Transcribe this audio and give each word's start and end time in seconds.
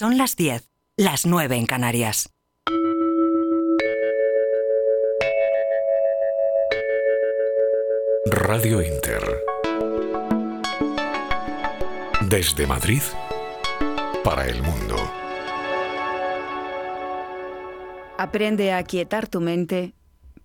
Son 0.00 0.16
las 0.16 0.34
10, 0.34 0.66
las 0.96 1.26
9 1.26 1.56
en 1.56 1.66
Canarias. 1.66 2.30
Radio 8.24 8.80
Inter. 8.80 9.22
Desde 12.30 12.66
Madrid 12.66 13.02
para 14.24 14.46
el 14.46 14.62
mundo. 14.62 14.96
Aprende 18.16 18.72
a 18.72 18.82
quietar 18.84 19.28
tu 19.28 19.42
mente 19.42 19.92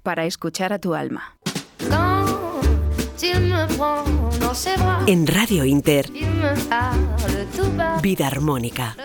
para 0.03 0.25
escuchar 0.25 0.73
a 0.73 0.79
tu 0.79 0.95
alma. 0.95 1.37
En 5.07 5.27
Radio 5.27 5.63
Inter, 5.63 6.11
Vida 8.01 8.27
Armónica. 8.27 8.97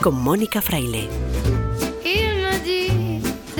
Con 0.00 0.22
Mónica 0.22 0.62
Fraile. 0.62 1.08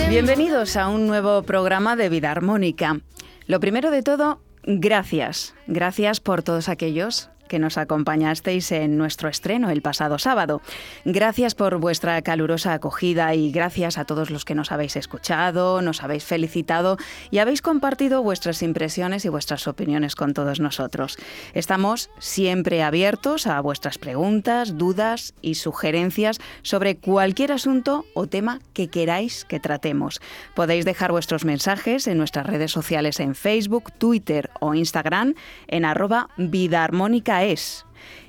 Bienvenidos 0.09 0.77
a 0.77 0.89
un 0.89 1.09
nuevo 1.09 1.43
programa 1.43 1.97
de 1.97 2.09
Vida 2.09 2.31
Armónica. 2.31 3.01
Lo 3.47 3.59
primero 3.59 3.91
de 3.91 4.03
todo, 4.03 4.41
gracias. 4.63 5.55
Gracias 5.67 6.21
por 6.21 6.45
todos 6.45 6.69
aquellos 6.69 7.31
que 7.47 7.59
nos 7.59 7.79
acompañasteis 7.79 8.73
en 8.73 8.97
nuestro 8.97 9.29
estreno 9.29 9.71
el 9.71 9.83
pasado 9.83 10.19
sábado. 10.19 10.61
Gracias 11.05 11.55
por 11.55 11.79
vuestra 11.79 12.21
calurosa 12.23 12.73
acogida 12.73 13.35
y 13.35 13.51
gracias 13.51 13.99
a 13.99 14.05
todos 14.05 14.31
los 14.31 14.45
que 14.45 14.55
nos 14.55 14.73
habéis 14.73 14.97
escuchado, 14.97 15.83
nos 15.83 16.03
habéis 16.03 16.25
felicitado 16.25 16.97
y 17.31 17.39
habéis 17.39 17.63
compartido 17.63 18.23
vuestras 18.23 18.63
impresiones 18.63 19.25
y 19.25 19.29
vuestras 19.29 19.67
opiniones 19.69 20.15
con 20.15 20.35
todos 20.35 20.61
nosotros. 20.61 21.19
Estamos 21.55 22.11
siempre 22.19 22.83
abiertos 22.83 23.47
a 23.47 23.61
vuestras 23.61 23.99
preguntas, 23.99 24.77
dudas 24.77 25.35
y 25.43 25.55
sugerencias 25.55 26.39
sobre 26.63 26.97
cualquier 26.97 27.53
asunto 27.53 28.05
o 28.15 28.27
tema 28.27 28.61
que 28.73 28.89
queráis 28.89 29.45
que 29.45 29.61
tratemos. 29.61 30.21
Podéis 30.55 30.85
dejar 30.85 31.13
vuestros 31.13 31.45
mensajes 31.45 32.07
en 32.07 32.19
nuestras 32.19 32.47
redes 32.47 32.73
sociales 32.73 33.21
en 33.21 33.35
Facebook, 33.35 33.93
Twitter 33.93 34.51
o 34.61 34.75
Instagram 34.75 35.35
en 35.69 35.85
arroba 35.85 36.29
es. 37.45 37.87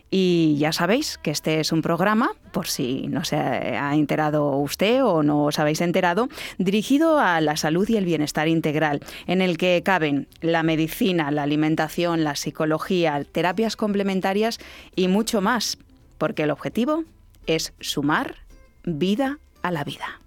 Y 0.10 0.56
ya 0.58 0.72
sabéis 0.72 1.18
que 1.18 1.32
este 1.32 1.60
es 1.60 1.74
un 1.74 1.82
programa, 1.82 2.32
por 2.54 2.68
si 2.68 3.08
no 3.08 3.26
se 3.26 3.36
ha 3.36 3.94
enterado 3.94 4.56
usted 4.58 5.04
o 5.04 5.22
no 5.22 5.46
os 5.46 5.60
habéis 5.60 5.82
enterado, 5.82 6.30
dirigido 6.58 7.20
a 7.20 7.42
la 7.42 7.58
salud 7.58 7.88
y 7.90 7.98
el 7.98 8.06
bienestar 8.06 8.48
integral, 8.48 9.02
en 9.26 9.42
el 9.42 9.58
que 9.58 9.82
caben 9.84 10.28
la 10.40 10.64
medicina, 10.64 11.30
la 11.32 11.44
alimentación, 11.44 12.24
la 12.24 12.38
psicología, 12.38 13.22
terapias 13.30 13.76
complementarias 13.76 14.60
y 14.96 15.10
mucho 15.10 15.42
más, 15.42 15.78
porque 16.18 16.44
el 16.44 16.52
objetivo 16.52 17.04
es 17.46 17.74
sumar 17.82 18.36
vida 18.86 19.40
a 19.62 19.72
la 19.72 19.84
vida. 19.84 20.22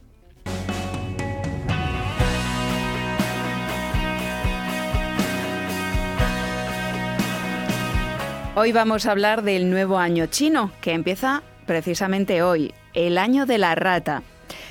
Hoy 8.56 8.72
vamos 8.72 9.06
a 9.06 9.12
hablar 9.12 9.42
del 9.44 9.70
nuevo 9.70 9.98
año 9.98 10.26
chino, 10.26 10.72
que 10.80 10.92
empieza 10.92 11.44
precisamente 11.66 12.42
hoy, 12.42 12.74
el 12.94 13.16
año 13.16 13.46
de 13.46 13.58
la 13.58 13.76
rata. 13.76 14.24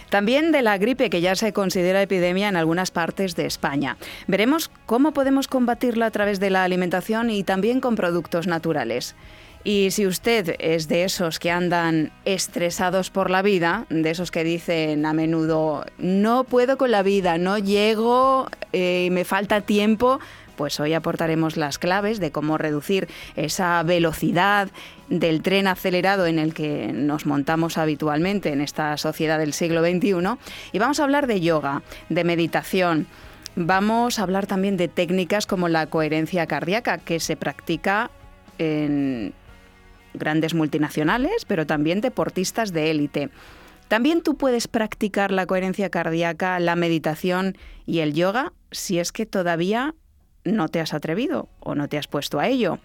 También 0.10 0.52
de 0.52 0.62
la 0.62 0.78
gripe, 0.78 1.10
que 1.10 1.22
ya 1.22 1.34
se 1.38 1.54
considera 1.54 2.02
epidemia 2.02 2.50
en 2.50 2.58
algunas 2.58 2.92
partes 2.92 3.38
de 3.38 3.46
España. 3.46 3.96
Veremos 4.28 4.70
cómo 4.86 5.14
podemos 5.14 5.48
combatirla 5.48 6.08
a 6.08 6.12
través 6.12 6.42
de 6.42 6.50
la 6.50 6.66
alimentación 6.66 7.30
y 7.30 7.44
también 7.44 7.80
con 7.80 7.96
productos 7.96 8.48
naturales. 8.48 9.16
Y 9.64 9.92
si 9.92 10.08
usted 10.08 10.56
es 10.60 10.88
de 10.88 11.04
esos 11.04 11.40
que 11.40 11.52
andan 11.52 12.12
estresados 12.26 13.10
por 13.10 13.30
la 13.30 13.42
vida, 13.42 13.86
de 13.90 14.10
esos 14.10 14.32
que 14.32 14.44
dicen 14.44 15.06
a 15.06 15.14
menudo, 15.14 15.86
no 15.98 16.44
puedo 16.46 16.78
con 16.78 16.92
la 16.92 17.04
vida, 17.04 17.38
no 17.38 17.58
llego, 17.58 18.48
eh, 18.72 19.10
me 19.12 19.26
falta 19.26 19.62
tiempo, 19.62 20.20
pues 20.60 20.78
hoy 20.82 20.94
aportaremos 20.94 21.56
las 21.56 21.80
claves 21.80 22.20
de 22.20 22.34
cómo 22.34 22.58
reducir 22.58 23.08
esa 23.38 23.82
velocidad 23.84 24.68
del 25.08 25.42
tren 25.42 25.68
acelerado 25.68 26.26
en 26.26 26.38
el 26.38 26.54
que 26.54 26.92
nos 26.92 27.26
montamos 27.26 27.78
habitualmente 27.78 28.52
en 28.52 28.60
esta 28.60 28.98
sociedad 28.98 29.40
del 29.40 29.54
siglo 29.54 29.82
XXI. 29.82 30.38
Y 30.74 30.80
vamos 30.80 31.00
a 31.00 31.06
hablar 31.06 31.28
de 31.28 31.40
yoga, 31.40 31.82
de 32.10 32.26
meditación. 32.26 33.08
Vamos 33.56 34.20
a 34.20 34.24
hablar 34.24 34.48
también 34.48 34.76
de 34.76 34.90
técnicas 34.90 35.48
como 35.48 35.70
la 35.70 35.86
coherencia 35.86 36.46
cardíaca, 36.46 36.98
que 36.98 37.22
se 37.22 37.38
practica 37.38 38.12
en 38.58 39.34
grandes 40.14 40.54
multinacionales, 40.54 41.46
pero 41.46 41.66
también 41.66 42.02
deportistas 42.02 42.74
de 42.74 42.92
élite. 42.92 43.30
También 43.88 44.22
tú 44.24 44.36
puedes 44.36 44.68
practicar 44.68 45.32
la 45.32 45.46
coherencia 45.46 45.90
cardíaca, 45.90 46.60
la 46.60 46.76
meditación 46.76 47.58
y 47.86 48.00
el 48.00 48.14
yoga 48.14 48.52
si 48.72 49.00
es 49.00 49.14
que 49.14 49.26
todavía 49.26 49.96
no 50.44 50.70
te 50.70 50.80
has 50.80 50.94
atrevido 50.94 51.50
o 51.60 51.76
no 51.76 51.88
te 51.88 51.98
has 51.98 52.08
puesto 52.08 52.40
a 52.40 52.48
ello. 52.48 52.80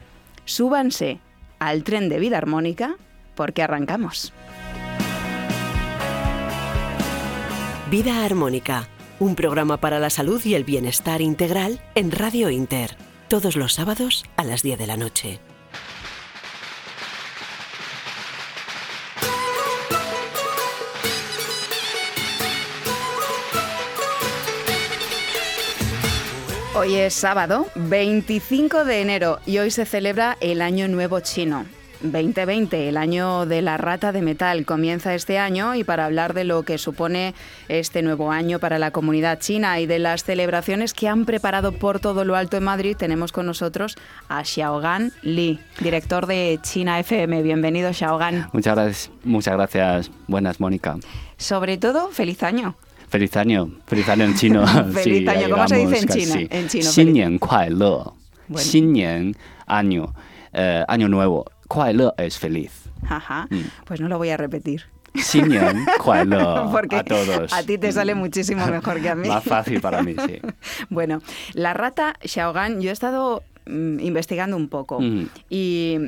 Súbanse 0.44 1.20
al 1.58 1.84
tren 1.84 2.08
de 2.08 2.18
vida 2.18 2.38
armónica 2.38 2.96
porque 3.34 3.62
arrancamos. 3.62 4.32
Vida 7.90 8.24
Armónica, 8.24 8.88
un 9.20 9.36
programa 9.36 9.76
para 9.76 10.00
la 10.00 10.10
salud 10.10 10.44
y 10.44 10.54
el 10.54 10.64
bienestar 10.64 11.20
integral 11.20 11.80
en 11.94 12.10
Radio 12.10 12.50
Inter, 12.50 12.96
todos 13.28 13.56
los 13.56 13.74
sábados 13.74 14.24
a 14.36 14.44
las 14.44 14.62
10 14.62 14.78
de 14.78 14.86
la 14.86 14.96
noche. 14.96 15.40
Hoy 26.76 26.96
es 26.96 27.14
sábado 27.14 27.68
25 27.76 28.84
de 28.84 29.00
enero 29.00 29.38
y 29.46 29.58
hoy 29.58 29.70
se 29.70 29.86
celebra 29.86 30.36
el 30.40 30.60
Año 30.60 30.88
Nuevo 30.88 31.20
Chino. 31.20 31.66
2020, 32.02 32.88
el 32.88 32.96
año 32.96 33.46
de 33.46 33.62
la 33.62 33.76
rata 33.76 34.10
de 34.10 34.22
metal, 34.22 34.66
comienza 34.66 35.14
este 35.14 35.38
año 35.38 35.76
y 35.76 35.84
para 35.84 36.04
hablar 36.04 36.34
de 36.34 36.42
lo 36.42 36.64
que 36.64 36.76
supone 36.76 37.32
este 37.68 38.02
nuevo 38.02 38.32
año 38.32 38.58
para 38.58 38.80
la 38.80 38.90
comunidad 38.90 39.38
china 39.38 39.78
y 39.78 39.86
de 39.86 40.00
las 40.00 40.24
celebraciones 40.24 40.94
que 40.94 41.06
han 41.06 41.26
preparado 41.26 41.70
por 41.70 42.00
todo 42.00 42.24
lo 42.24 42.34
alto 42.34 42.56
en 42.56 42.64
Madrid, 42.64 42.96
tenemos 42.96 43.30
con 43.30 43.46
nosotros 43.46 43.96
a 44.28 44.44
Xiaogan 44.44 45.12
Li, 45.22 45.60
director 45.78 46.26
de 46.26 46.58
China 46.60 46.98
FM. 46.98 47.42
Bienvenido, 47.42 47.92
Xiaogan. 47.92 48.48
Muchas 48.52 48.74
gracias, 48.74 49.10
muchas 49.22 49.54
gracias. 49.54 50.10
Buenas, 50.26 50.58
Mónica. 50.58 50.96
Sobre 51.36 51.78
todo, 51.78 52.10
feliz 52.10 52.42
año. 52.42 52.74
Feliz 53.14 53.36
año, 53.36 53.70
feliz 53.86 54.08
año 54.08 54.24
en 54.24 54.34
chino. 54.34 54.66
feliz 54.92 55.28
año, 55.28 55.48
¿cómo 55.48 55.68
se 55.68 55.76
dice 55.76 55.98
en 55.98 56.08
China? 56.08 56.48
En 56.50 56.66
chino, 56.66 56.90
Xin 56.90 57.38
Kuai 57.38 57.70
Le. 57.70 59.34
año, 59.66 60.14
eh, 60.52 60.84
año 60.88 61.08
nuevo. 61.08 61.44
Kuai 61.68 61.94
Le 61.94 62.10
es 62.16 62.36
feliz. 62.36 62.72
Ajá, 63.08 63.46
mm. 63.50 63.84
pues 63.84 64.00
no 64.00 64.08
lo 64.08 64.18
voy 64.18 64.30
a 64.30 64.36
repetir. 64.36 64.86
Xin 65.14 65.46
Kuai 66.02 66.26
Le 66.26 66.38
Porque 66.72 66.96
a 66.96 67.04
todos. 67.04 67.52
A 67.52 67.62
ti 67.62 67.78
te 67.78 67.92
sale 67.92 68.16
mm. 68.16 68.18
muchísimo 68.18 68.66
mejor 68.66 69.00
que 69.00 69.10
a 69.10 69.14
mí. 69.14 69.28
Más 69.28 69.44
fácil 69.44 69.80
para 69.80 70.02
mí, 70.02 70.16
sí. 70.26 70.40
bueno, 70.90 71.22
la 71.52 71.72
rata 71.72 72.14
Xiaogan, 72.20 72.80
yo 72.80 72.90
he 72.90 72.92
estado 72.92 73.44
mm, 73.66 74.00
investigando 74.00 74.56
un 74.56 74.68
poco 74.68 74.98
y 75.48 75.98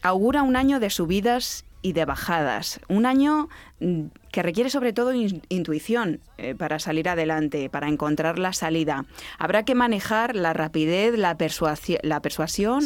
augura 0.00 0.42
un 0.42 0.56
año 0.56 0.80
de 0.80 0.88
subidas 0.88 1.65
y 1.82 1.92
de 1.92 2.04
bajadas. 2.04 2.80
Un 2.88 3.06
año 3.06 3.48
mm, 3.80 4.06
que 4.32 4.42
requiere 4.42 4.70
sobre 4.70 4.92
todo 4.92 5.12
intuición 5.14 6.20
eh, 6.38 6.54
para 6.54 6.78
salir 6.78 7.08
adelante, 7.08 7.70
para 7.70 7.88
encontrar 7.88 8.38
la 8.38 8.52
salida. 8.52 9.06
Habrá 9.38 9.64
que 9.64 9.74
manejar 9.74 10.34
la 10.36 10.52
rapidez, 10.52 11.16
la, 11.16 11.36
la 12.02 12.20
persuasión 12.20 12.82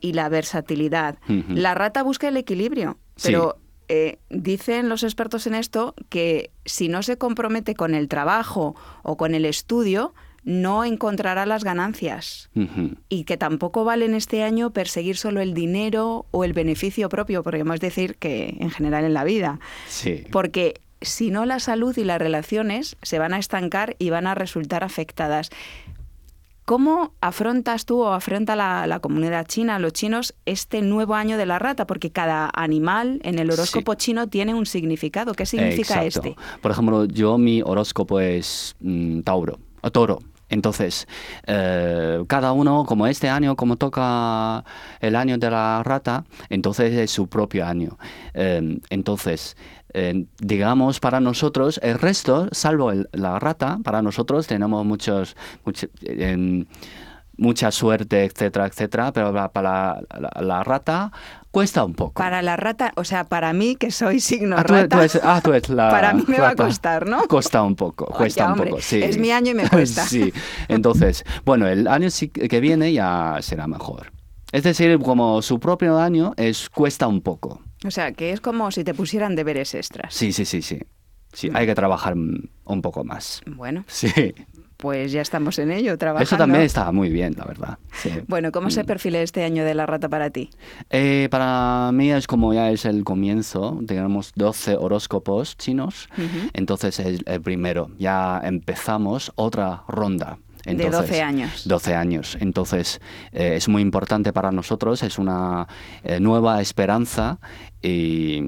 y 0.00 0.12
la 0.12 0.28
versatilidad. 0.28 1.18
La 1.48 1.74
rata 1.74 2.02
busca 2.02 2.28
el 2.28 2.36
equilibrio, 2.36 2.98
pero 3.22 3.56
eh, 3.92 4.18
dicen 4.28 4.88
los 4.88 5.02
expertos 5.02 5.48
en 5.48 5.54
esto 5.54 5.94
que 6.08 6.50
si 6.64 6.86
no 6.86 7.02
se 7.02 7.18
compromete 7.18 7.74
con 7.74 7.96
el 7.96 8.06
trabajo 8.06 8.76
o 9.02 9.16
con 9.16 9.34
el 9.34 9.44
estudio, 9.44 10.14
no 10.42 10.84
encontrará 10.84 11.46
las 11.46 11.64
ganancias 11.64 12.50
y 13.08 13.24
que 13.24 13.36
tampoco 13.36 13.84
vale 13.84 14.06
en 14.06 14.14
este 14.14 14.42
año 14.42 14.70
perseguir 14.70 15.16
solo 15.16 15.40
el 15.40 15.54
dinero 15.54 16.26
o 16.30 16.44
el 16.44 16.52
beneficio 16.52 17.08
propio, 17.08 17.42
podríamos 17.42 17.80
decir 17.80 18.16
que 18.16 18.56
en 18.58 18.70
general 18.70 19.04
en 19.04 19.14
la 19.14 19.24
vida. 19.24 19.60
Sí. 19.86 20.24
Porque 20.30 20.80
si 21.00 21.30
no 21.30 21.46
la 21.46 21.60
salud 21.60 21.96
y 21.96 22.04
las 22.04 22.18
relaciones 22.18 22.96
se 23.02 23.18
van 23.18 23.34
a 23.34 23.38
estancar 23.38 23.96
y 23.98 24.10
van 24.10 24.26
a 24.26 24.34
resultar 24.34 24.84
afectadas. 24.84 25.50
¿Cómo 26.64 27.14
afrontas 27.20 27.84
tú 27.84 28.02
o 28.02 28.12
afronta 28.12 28.54
la, 28.54 29.00
comunidad 29.00 29.44
china, 29.46 29.80
los 29.80 29.92
chinos, 29.92 30.36
este 30.46 30.82
nuevo 30.82 31.14
año 31.14 31.36
de 31.36 31.44
la 31.44 31.58
rata? 31.58 31.84
Porque 31.84 32.12
cada 32.12 32.48
animal 32.54 33.20
en 33.24 33.40
el 33.40 33.50
horóscopo 33.50 33.94
chino 33.94 34.28
tiene 34.28 34.54
un 34.54 34.66
significado. 34.66 35.34
¿Qué 35.34 35.46
significa 35.46 36.04
este? 36.04 36.36
Por 36.60 36.70
ejemplo, 36.70 37.06
yo 37.06 37.38
mi 37.38 37.60
horóscopo 37.60 38.20
es 38.20 38.76
mm, 38.78 39.22
Tauro, 39.22 39.58
o 39.80 39.90
Toro. 39.90 40.20
Entonces, 40.50 41.06
eh, 41.46 42.22
cada 42.28 42.52
uno, 42.52 42.84
como 42.84 43.06
este 43.06 43.28
año, 43.30 43.56
como 43.56 43.76
toca 43.76 44.64
el 45.00 45.16
año 45.16 45.38
de 45.38 45.50
la 45.50 45.82
rata, 45.82 46.24
entonces 46.50 46.92
es 46.92 47.10
su 47.10 47.28
propio 47.28 47.64
año. 47.66 47.96
Eh, 48.34 48.78
entonces, 48.90 49.56
eh, 49.94 50.26
digamos, 50.38 51.00
para 51.00 51.20
nosotros, 51.20 51.80
el 51.82 51.98
resto, 51.98 52.48
salvo 52.52 52.90
el- 52.92 53.08
la 53.12 53.38
rata, 53.38 53.78
para 53.82 54.02
nosotros 54.02 54.46
tenemos 54.46 54.84
muchos, 54.84 55.36
much- 55.64 55.88
em, 56.02 56.66
mucha 57.36 57.70
suerte, 57.70 58.24
etcétera, 58.24 58.66
etcétera, 58.66 59.12
pero 59.12 59.32
para 59.32 59.62
la, 59.62 60.02
la- 60.20 60.42
la 60.42 60.62
rata 60.64 61.10
cuesta 61.50 61.84
un 61.84 61.94
poco. 61.94 62.14
Para 62.14 62.42
la 62.42 62.56
rata, 62.56 62.92
o 62.96 63.04
sea, 63.04 63.24
para 63.24 63.52
mí, 63.52 63.76
que 63.76 63.90
soy 63.90 64.20
signo 64.20 64.56
Ah, 64.58 64.64
tú, 64.64 64.74
rata, 64.74 64.88
tú 64.88 64.98
eres, 64.98 65.20
ah, 65.22 65.40
tú 65.42 65.50
eres 65.52 65.68
la 65.68 65.88
para 65.90 66.12
mí 66.12 66.24
me 66.26 66.38
va 66.38 66.50
a 66.50 66.56
costar, 66.56 67.06
¿no? 67.08 67.22
Cuesta 67.28 67.62
un 67.62 67.76
poco, 67.76 68.06
cuesta 68.06 68.52
un 68.52 68.58
poco, 68.58 68.80
sí. 68.80 69.02
es 69.02 69.18
mi 69.18 69.30
año 69.30 69.52
y 69.52 69.54
me 69.54 69.68
cuesta. 69.68 70.04
sí, 70.06 70.32
entonces, 70.68 71.24
bueno, 71.44 71.66
el 71.68 71.86
año 71.86 72.08
que 72.32 72.60
viene 72.60 72.92
ya 72.92 73.38
será 73.40 73.66
mejor. 73.66 74.12
Es 74.52 74.64
decir, 74.64 74.98
como 74.98 75.42
su 75.42 75.60
propio 75.60 75.98
año 75.98 76.32
es 76.36 76.68
cuesta 76.70 77.06
un 77.06 77.20
poco. 77.20 77.62
O 77.86 77.90
sea, 77.90 78.12
que 78.12 78.32
es 78.32 78.40
como 78.40 78.70
si 78.70 78.82
te 78.84 78.94
pusieran 78.94 79.36
deberes 79.36 79.74
extras. 79.74 80.12
Sí, 80.12 80.32
sí, 80.32 80.44
sí, 80.44 80.60
sí. 80.60 80.80
Sí, 81.32 81.48
hay 81.54 81.64
que 81.64 81.76
trabajar 81.76 82.16
mm, 82.16 82.48
un 82.64 82.82
poco 82.82 83.04
más. 83.04 83.40
Bueno, 83.46 83.84
Sí. 83.86 84.34
Pues 84.80 85.12
ya 85.12 85.20
estamos 85.20 85.58
en 85.58 85.70
ello, 85.70 85.96
trabajando. 85.98 86.24
Eso 86.24 86.36
también 86.36 86.62
está 86.62 86.90
muy 86.90 87.10
bien, 87.10 87.34
la 87.36 87.44
verdad. 87.44 87.78
sí. 87.92 88.10
Bueno, 88.26 88.50
¿cómo 88.50 88.70
se 88.70 88.84
perfila 88.84 89.20
este 89.20 89.44
año 89.44 89.64
de 89.64 89.74
la 89.74 89.86
rata 89.86 90.08
para 90.08 90.30
ti? 90.30 90.50
Eh, 90.90 91.28
para 91.30 91.90
mí 91.92 92.10
es 92.10 92.26
como 92.26 92.54
ya 92.54 92.70
es 92.70 92.84
el 92.84 93.04
comienzo, 93.04 93.80
tenemos 93.86 94.32
12 94.34 94.76
horóscopos 94.76 95.56
chinos, 95.56 96.08
entonces 96.52 96.98
es 96.98 97.20
el 97.26 97.40
primero, 97.42 97.90
ya 97.98 98.40
empezamos 98.42 99.32
otra 99.36 99.84
ronda. 99.88 100.38
De 100.64 100.72
Entonces, 100.72 101.00
12 101.00 101.22
años. 101.22 101.62
12 101.66 101.94
años. 101.94 102.36
Entonces, 102.38 103.00
eh, 103.32 103.54
es 103.56 103.68
muy 103.68 103.80
importante 103.80 104.32
para 104.32 104.52
nosotros, 104.52 105.02
es 105.02 105.18
una 105.18 105.66
eh, 106.04 106.20
nueva 106.20 106.60
esperanza 106.60 107.38
y 107.82 108.42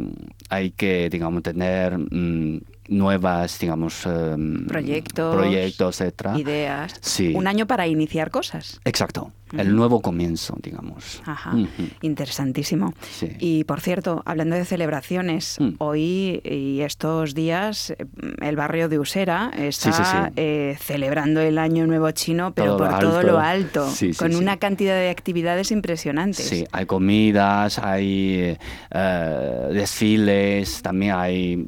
hay 0.50 0.72
que, 0.72 1.08
digamos, 1.08 1.42
tener 1.42 1.96
mm, 1.96 2.60
nuevas, 2.92 3.58
digamos, 3.58 4.06
em, 4.06 4.66
Proyectos, 4.66 5.34
proyectos, 5.34 6.00
etcétera. 6.00 6.38
Ideas. 6.38 6.94
Sí. 7.00 7.32
Un 7.34 7.46
año 7.46 7.66
para 7.66 7.86
iniciar 7.86 8.30
cosas. 8.30 8.80
Exacto, 8.84 9.32
el 9.56 9.74
nuevo 9.76 10.00
comienzo, 10.00 10.56
digamos. 10.62 11.22
Ajá, 11.26 11.52
interesantísimo. 12.00 12.94
Sí. 13.10 13.28
Y 13.38 13.64
por 13.64 13.80
cierto, 13.80 14.22
hablando 14.24 14.56
de 14.56 14.64
celebraciones, 14.64 15.56
Mm. 15.60 15.68
hoy 15.78 16.40
y 16.44 16.80
estos 16.82 17.34
días 17.34 17.90
eh, 17.90 17.96
el 18.40 18.56
barrio 18.56 18.88
de 18.88 18.98
Usera 18.98 19.50
está 19.56 19.92
Sí, 19.92 20.02
sí, 20.04 20.32
eh, 20.36 20.76
celebrando 20.80 21.40
el 21.40 21.58
Año 21.58 21.86
Nuevo 21.86 22.10
Chino, 22.12 22.52
pero 22.54 22.76
Todo 22.76 22.88
por 22.88 23.02
lo 23.02 23.10
todo 23.10 23.22
lo 23.22 23.38
alto, 23.38 23.88
con 24.18 24.34
una 24.36 24.56
cantidad 24.58 24.94
de 24.94 25.10
actividades 25.10 25.70
impresionantes. 25.70 26.44
Sí, 26.46 26.64
hay 26.72 26.86
comidas, 26.86 27.78
hay 27.78 28.56
eh, 28.90 29.68
desfiles, 29.72 30.82
también 30.82 31.14
hay 31.14 31.66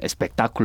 espectáculos. 0.00 0.61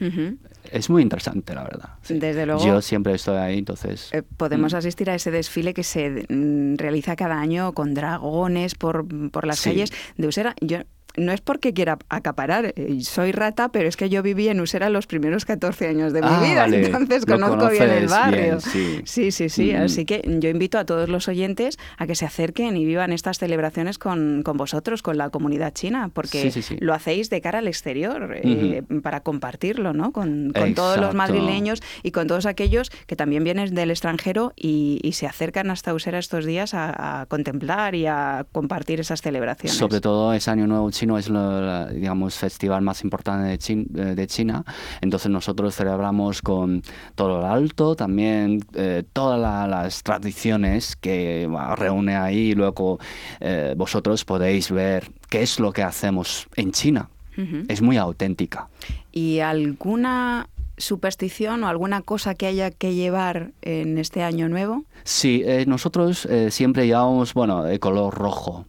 Ujú. 0.00 0.36
Es 0.70 0.88
muy 0.90 1.02
interesante, 1.02 1.54
la 1.54 1.64
verdad. 1.64 1.90
sí. 2.02 2.18
Desde 2.18 2.46
luego. 2.46 2.64
Yo 2.64 2.80
siempre 2.80 3.14
estoy 3.14 3.36
ahí, 3.36 3.58
entonces... 3.58 4.08
Eh, 4.12 4.22
podemos 4.22 4.74
asistir 4.74 5.10
a 5.10 5.14
ese 5.14 5.30
desfile 5.30 5.74
que 5.74 5.82
se 5.84 6.26
mm, 6.28 6.76
realiza 6.76 7.14
cada 7.14 7.38
año 7.38 7.72
con 7.72 7.94
dragones 7.94 8.74
por, 8.74 9.06
por 9.30 9.46
las 9.46 9.58
Sí. 9.58 9.70
calles 9.70 9.92
de 10.16 10.26
Usera. 10.26 10.54
Yo 10.60 10.78
no 11.16 11.32
es 11.32 11.40
porque 11.40 11.72
quiera 11.74 11.98
acaparar, 12.08 12.72
eh, 12.76 12.98
soy 13.02 13.32
rata, 13.32 13.70
pero 13.70 13.88
es 13.88 13.96
que 13.96 14.08
yo 14.08 14.22
viví 14.22 14.48
en 14.48 14.60
Usera 14.60 14.88
los 14.90 15.06
primeros 15.06 15.44
14 15.44 15.88
años 15.88 16.12
de 16.12 16.22
mi 16.22 16.28
Ah, 16.30 16.40
vida, 16.42 16.60
vale. 16.62 16.86
entonces 16.86 17.26
Lo 17.28 17.34
conozco 17.38 17.68
bien 17.70 17.90
el 17.90 18.06
barrio. 18.08 18.42
bien, 18.42 18.60
sí. 18.60 19.00
sí, 19.04 19.30
sí, 19.32 19.48
sí. 19.48 19.72
Mm. 19.72 19.82
Así 19.82 20.04
que 20.04 20.22
yo 20.40 20.48
invito 20.48 20.78
a 20.78 20.84
todos 20.84 21.08
los 21.08 21.28
oyentes 21.28 21.78
a 21.98 22.06
que 22.06 22.14
se 22.14 22.24
acerquen 22.24 22.76
y 22.76 22.84
vivan 22.84 23.12
estas 23.12 23.38
celebraciones 23.38 23.98
con, 23.98 24.42
con 24.42 24.56
vosotros, 24.56 25.02
con 25.02 25.18
la 25.18 25.30
comunidad 25.30 25.72
china, 25.72 26.10
porque 26.12 26.42
Sí, 26.42 26.50
sí, 26.50 26.62
sí. 26.62 26.76
lo 26.80 26.94
hacéis 26.94 27.30
de 27.30 27.40
cara 27.40 27.58
al 27.58 27.68
exterior, 27.68 28.34
eh, 28.42 28.82
para 29.02 29.20
compartirlo, 29.20 29.92
¿no? 29.92 30.12
Con, 30.12 30.52
con 30.54 30.74
todos 30.74 30.98
los 30.98 31.14
madrileños 31.14 31.82
y 32.02 32.10
con 32.12 32.26
todos 32.26 32.46
aquellos 32.46 32.90
que 33.06 33.16
también 33.16 33.44
vienen 33.44 33.74
del 33.74 33.90
extranjero 33.90 34.52
y, 34.56 34.98
y 35.02 35.12
se 35.12 35.26
acercan 35.26 35.70
hasta 35.70 35.92
Usera 35.94 36.18
estos 36.18 36.44
días 36.44 36.74
a, 36.74 37.20
a 37.22 37.26
contemplar 37.26 37.94
y 37.94 38.06
a 38.06 38.46
compartir 38.52 39.00
esas 39.00 39.20
celebraciones. 39.22 39.76
Sobre 39.76 40.00
todo 40.00 40.32
ese 40.32 40.50
Año 40.50 40.66
Nuevo 40.66 40.90
Chino 41.02 41.18
es 41.18 41.26
el 41.26 41.94
digamos, 42.00 42.36
festival 42.36 42.80
más 42.82 43.02
importante 43.02 43.48
de, 43.48 43.58
Chin- 43.58 43.88
eh, 43.96 44.14
de 44.14 44.26
China. 44.28 44.64
Entonces 45.00 45.32
nosotros 45.32 45.74
celebramos 45.74 46.40
con 46.42 46.82
todo 47.16 47.40
lo 47.40 47.46
alto, 47.46 47.96
también 47.96 48.64
eh, 48.74 49.02
todas 49.12 49.40
la- 49.40 49.66
las 49.66 50.04
tradiciones 50.04 50.94
que 50.94 51.48
bueno, 51.50 51.74
reúne 51.74 52.14
ahí 52.14 52.50
y 52.50 52.54
luego 52.54 53.00
eh, 53.40 53.74
vosotros 53.76 54.24
podéis 54.24 54.70
ver 54.70 55.10
qué 55.28 55.42
es 55.42 55.58
lo 55.58 55.72
que 55.72 55.82
hacemos 55.82 56.46
en 56.54 56.70
China. 56.70 57.10
Ujú. 57.36 57.64
Es 57.66 57.82
muy 57.82 57.96
auténtica. 57.96 58.68
¿Y 59.10 59.40
alguna 59.40 60.48
superstición 60.76 61.64
o 61.64 61.68
alguna 61.68 62.02
cosa 62.02 62.34
que 62.36 62.46
haya 62.46 62.70
que 62.70 62.94
llevar 62.94 63.50
en 63.62 63.98
este 63.98 64.22
año 64.22 64.48
nuevo? 64.48 64.84
Sí, 65.02 65.42
eh, 65.44 65.64
nosotros 65.66 66.26
eh, 66.26 66.50
siempre 66.52 66.86
llevamos, 66.86 67.34
bueno, 67.34 67.64
de 67.64 67.78
color 67.80 68.14
rojo. 68.14 68.66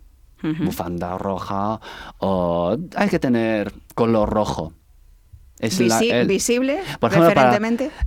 Bufanda 0.66 1.18
roja 1.18 1.80
o 2.20 2.78
hay 2.96 3.10
que 3.10 3.20
tener 3.20 3.74
color 3.96 4.30
rojo. 4.30 4.74
Es 5.60 5.80
la- 5.80 6.02
Visi- 6.02 6.12
el- 6.12 6.28
¿Visible, 6.28 6.80
por 7.00 7.12
ejemplo, 7.12 7.34
para- 7.34 7.58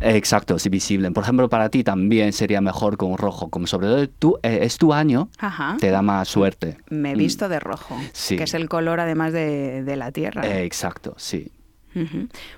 exacto, 0.00 0.58
sí, 0.58 0.68
visible. 0.68 1.10
Por 1.12 1.22
ejemplo, 1.22 1.48
para 1.48 1.70
ti 1.70 1.82
también 1.84 2.34
sería 2.34 2.60
mejor 2.60 2.98
con 2.98 3.16
rojo, 3.16 3.48
como 3.48 3.66
sobre 3.66 3.86
todo 3.86 4.08
tú, 4.08 4.38
eh, 4.42 4.58
es 4.62 4.76
tu 4.76 4.92
año, 4.92 5.30
Ajá. 5.38 5.76
te 5.80 5.90
da 5.90 6.02
más 6.02 6.28
suerte. 6.28 6.76
Me 6.90 7.12
he 7.12 7.14
Mm. 7.14 7.18
visto 7.18 7.48
de 7.48 7.58
rojo, 7.58 7.96
Sí. 8.12 8.36
que 8.36 8.44
es 8.44 8.52
el 8.52 8.68
color 8.68 9.00
además 9.00 9.32
de, 9.32 9.82
de 9.84 9.96
la 9.96 10.12
tierra. 10.12 10.46
Eh, 10.46 10.64
exacto, 10.64 11.14
sí. 11.16 11.50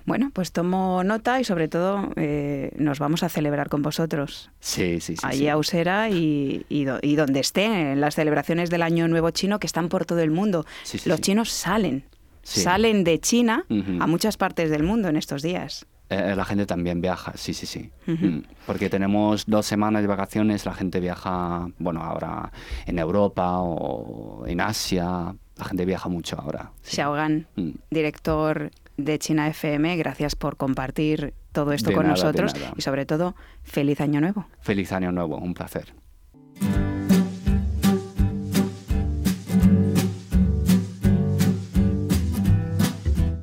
Bueno, 0.07 0.31
pues 0.33 0.53
tomo 0.53 1.03
nota 1.05 1.41
y 1.41 1.45
sobre 1.45 1.69
todo 1.69 2.11
eh, 2.17 2.73
nos 2.77 2.99
vamos 2.99 3.23
a 3.23 3.29
celebrar 3.29 3.69
con 3.69 3.83
vosotros. 3.83 4.51
Sí, 4.61 5.01
sí, 5.01 5.17
sí. 5.17 5.23
allí 5.27 5.39
sí. 5.41 5.49
a 5.49 5.57
Usera 5.57 6.09
y, 6.11 6.67
y 6.69 6.85
do- 6.85 6.99
y 7.03 7.17
donde 7.17 7.41
estén, 7.41 7.73
en 7.73 8.01
las 8.01 8.15
celebraciones 8.15 8.71
del 8.71 8.83
Año 8.83 9.07
Nuevo 9.09 9.31
Chino 9.31 9.59
que 9.59 9.67
están 9.67 9.89
por 9.89 10.05
todo 10.07 10.21
el 10.21 10.31
mundo. 10.31 10.65
Sí, 10.83 10.99
sí, 10.99 11.09
Los 11.09 11.21
chinos 11.21 11.51
salen, 11.51 12.05
salen 12.43 13.05
de 13.05 13.21
China 13.21 13.65
a 14.01 14.07
muchas 14.07 14.37
partes 14.37 14.71
del 14.71 14.83
mundo 14.83 15.09
en 15.09 15.17
estos 15.17 15.43
días. 15.43 15.87
Eh, 16.11 16.33
la 16.35 16.47
gente 16.47 16.65
también 16.65 17.03
viaja, 17.03 17.33
sí, 17.37 17.53
sí, 17.53 17.67
sí. 17.67 17.91
Mm, 18.07 18.39
Porque 18.67 18.89
tenemos 18.89 19.45
dos 19.47 19.67
semanas 19.67 20.01
de 20.01 20.09
vacaciones, 20.09 20.65
la 20.65 20.73
gente 20.73 21.01
viaja, 21.01 21.69
bueno, 21.79 22.03
ahora 22.03 22.51
en 22.87 22.99
Europa 22.99 23.59
o 23.59 24.47
en 24.47 24.63
Asia, 24.63 25.35
la 25.59 25.65
gente 25.67 25.85
viaja 25.85 26.09
mucho 26.09 26.41
ahora. 26.41 26.71
sí. 26.81 26.97
Xiaogan, 26.97 27.47
Mm. 27.57 27.71
director 27.91 28.71
de 28.99 29.19
China 29.19 29.49
FM, 29.49 29.97
gracias 29.97 30.37
por 30.37 30.57
compartir 30.59 31.33
todo 31.53 31.73
esto 31.73 31.91
De 31.91 31.97
con 31.97 32.07
nada, 32.07 32.17
de 32.17 32.21
nosotros 32.21 32.55
nada. 32.55 32.75
y 32.77 32.83
sobre 32.83 33.07
todo, 33.07 33.35
feliz 33.63 34.01
Año 34.03 34.21
Nuevo. 34.21 34.47
Feliz 34.61 34.93
año 34.93 35.13
nuevo, 35.13 35.39
un 35.39 35.55
placer. 35.55 35.95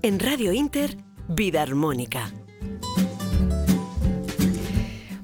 En 0.02 0.20
Radio 0.20 0.54
Inter, 0.54 0.98
Vida 1.28 1.64
Armónica. 1.64 2.30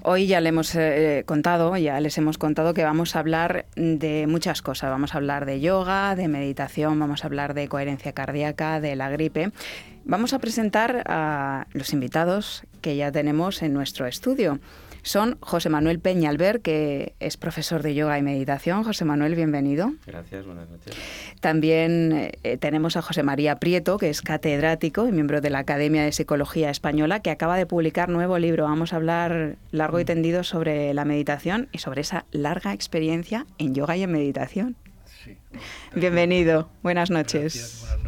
Hoy 0.03 0.25
ya 0.25 0.41
le 0.41 0.49
hemos 0.49 0.73
eh, 0.73 1.23
contado, 1.27 1.77
ya 1.77 1.99
les 1.99 2.17
hemos 2.17 2.39
contado 2.39 2.73
que 2.73 2.83
vamos 2.83 3.15
a 3.15 3.19
hablar 3.19 3.67
de 3.75 4.25
muchas 4.27 4.63
cosas. 4.63 4.89
Vamos 4.89 5.13
a 5.13 5.17
hablar 5.17 5.45
de 5.45 5.61
yoga, 5.61 6.15
de 6.15 6.27
meditación, 6.27 6.97
vamos 6.99 7.23
a 7.23 7.27
hablar 7.27 7.53
de 7.53 7.67
coherencia 7.67 8.11
cardíaca, 8.13 8.81
de 8.81 8.95
la 8.95 9.11
gripe. 9.11 9.51
Vamos 10.03 10.33
a 10.33 10.39
presentar 10.39 11.03
a 11.07 11.67
los 11.73 11.93
invitados 11.93 12.63
que 12.81 12.95
ya 12.95 13.11
tenemos 13.11 13.61
en 13.61 13.73
nuestro 13.73 14.07
estudio. 14.07 14.59
Son 15.03 15.37
José 15.39 15.69
Manuel 15.69 15.99
Peñalver, 15.99 16.61
que 16.61 17.15
es 17.19 17.35
profesor 17.37 17.81
de 17.81 17.95
yoga 17.95 18.19
y 18.19 18.21
meditación. 18.21 18.83
José 18.83 19.03
Manuel, 19.03 19.35
bienvenido. 19.35 19.93
Gracias, 20.05 20.45
buenas 20.45 20.69
noches. 20.69 20.95
También 21.39 22.31
eh, 22.43 22.57
tenemos 22.57 22.97
a 22.97 23.01
José 23.01 23.23
María 23.23 23.57
Prieto, 23.57 23.97
que 23.97 24.09
es 24.09 24.21
catedrático 24.21 25.07
y 25.07 25.11
miembro 25.11 25.41
de 25.41 25.49
la 25.49 25.59
Academia 25.59 26.03
de 26.03 26.11
Psicología 26.11 26.69
Española, 26.69 27.21
que 27.21 27.31
acaba 27.31 27.57
de 27.57 27.65
publicar 27.65 28.09
nuevo 28.09 28.37
libro. 28.37 28.65
Vamos 28.65 28.93
a 28.93 28.97
hablar 28.97 29.55
largo 29.71 29.99
y 29.99 30.05
tendido 30.05 30.43
sobre 30.43 30.93
la 30.93 31.03
meditación 31.03 31.67
y 31.71 31.79
sobre 31.79 32.01
esa 32.01 32.25
larga 32.31 32.73
experiencia 32.73 33.47
en 33.57 33.73
yoga 33.73 33.97
y 33.97 34.03
en 34.03 34.11
meditación. 34.11 34.75
Sí. 35.23 35.37
Bienvenido, 35.95 36.69
buenas 36.83 37.09
noches. 37.09 37.53
Gracias, 37.55 37.79
buenas 37.81 37.97
noches. 37.97 38.00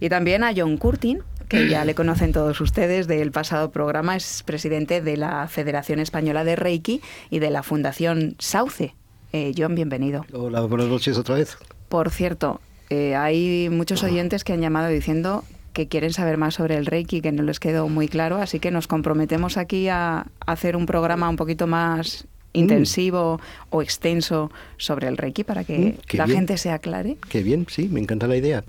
Y 0.00 0.08
también 0.08 0.42
a 0.44 0.52
John 0.56 0.76
Curtin, 0.76 1.20
que 1.48 1.68
ya 1.68 1.84
le 1.84 1.94
conocen 1.94 2.32
todos 2.32 2.60
ustedes 2.60 3.06
del 3.08 3.30
pasado 3.32 3.70
programa, 3.70 4.16
es 4.16 4.42
presidente 4.42 5.00
de 5.02 5.16
la 5.16 5.46
Federación 5.48 5.98
Española 6.00 6.44
de 6.44 6.56
Reiki 6.56 7.00
y 7.30 7.38
de 7.40 7.50
la 7.50 7.62
Fundación 7.62 8.36
Sauce. 8.38 8.94
Eh, 9.32 9.52
John, 9.56 9.74
bienvenido. 9.74 10.24
Hola, 10.32 10.60
buenas 10.62 10.88
noches 10.88 11.16
otra 11.18 11.34
vez. 11.36 11.56
Por 11.88 12.10
cierto, 12.10 12.60
eh, 12.90 13.14
hay 13.16 13.68
muchos 13.70 14.02
oyentes 14.02 14.44
que 14.44 14.52
han 14.52 14.60
llamado 14.60 14.88
diciendo 14.88 15.44
que 15.72 15.88
quieren 15.88 16.12
saber 16.12 16.36
más 16.36 16.54
sobre 16.54 16.76
el 16.76 16.84
Reiki, 16.86 17.20
que 17.22 17.32
no 17.32 17.42
les 17.42 17.58
quedó 17.58 17.88
muy 17.88 18.06
claro, 18.08 18.36
así 18.36 18.60
que 18.60 18.70
nos 18.70 18.86
comprometemos 18.86 19.56
aquí 19.56 19.88
a 19.88 20.26
hacer 20.46 20.76
un 20.76 20.84
programa 20.86 21.28
un 21.30 21.36
poquito 21.36 21.66
más 21.66 22.26
intensivo 22.54 23.40
o 23.70 23.80
extenso 23.82 24.50
sobre 24.76 25.08
el 25.08 25.16
Reiki 25.16 25.44
para 25.44 25.64
que 25.64 25.78
Mm, 26.12 26.16
la 26.16 26.26
bien. 26.26 26.36
gente 26.38 26.58
se 26.58 26.70
aclare. 26.70 27.16
Qué 27.30 27.42
bien, 27.42 27.66
sí, 27.70 27.88
me 27.88 28.00
encanta 28.00 28.26
la 28.26 28.36
idea. 28.36 28.62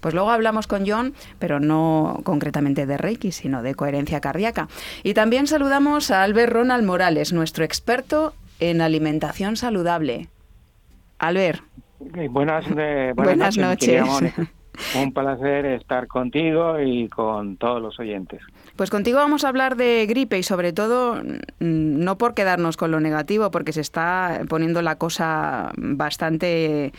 Pues 0.00 0.14
luego 0.14 0.30
hablamos 0.30 0.66
con 0.66 0.84
John, 0.86 1.14
pero 1.38 1.60
no 1.60 2.20
concretamente 2.24 2.86
de 2.86 2.96
Reiki, 2.98 3.32
sino 3.32 3.62
de 3.62 3.74
coherencia 3.74 4.20
cardíaca. 4.20 4.68
Y 5.02 5.14
también 5.14 5.46
saludamos 5.46 6.10
a 6.10 6.22
Albert 6.22 6.52
Ronald 6.52 6.84
Morales, 6.84 7.32
nuestro 7.32 7.64
experto 7.64 8.34
en 8.60 8.80
alimentación 8.80 9.56
saludable. 9.56 10.28
Albert, 11.18 11.62
Ok, 12.00 12.18
Buenas, 12.30 12.64
eh, 12.76 13.12
Buenas 13.14 13.56
noches. 13.56 14.02
Un 14.96 15.12
placer 15.12 15.66
estar 15.66 16.06
contigo 16.08 16.80
y 16.80 17.08
con 17.08 17.56
todos 17.58 17.80
los 17.80 18.00
oyentes. 18.00 18.40
pues 18.74 18.88
contigo 18.90 19.18
vamos 19.18 19.44
a 19.44 19.48
hablar 19.48 19.76
de 19.76 20.06
gripe 20.08 20.38
y 20.38 20.42
sobre 20.42 20.72
todo 20.72 21.16
mm, 21.16 21.28
no 21.60 22.16
por 22.18 22.34
quedarnos 22.34 22.76
con 22.76 22.90
lo 22.90 22.98
negativo, 22.98 23.50
porque 23.50 23.72
se 23.72 23.82
está 23.82 24.40
poniendo 24.48 24.80
la 24.82 24.96
cosa 24.96 25.72
bastante 25.76 26.92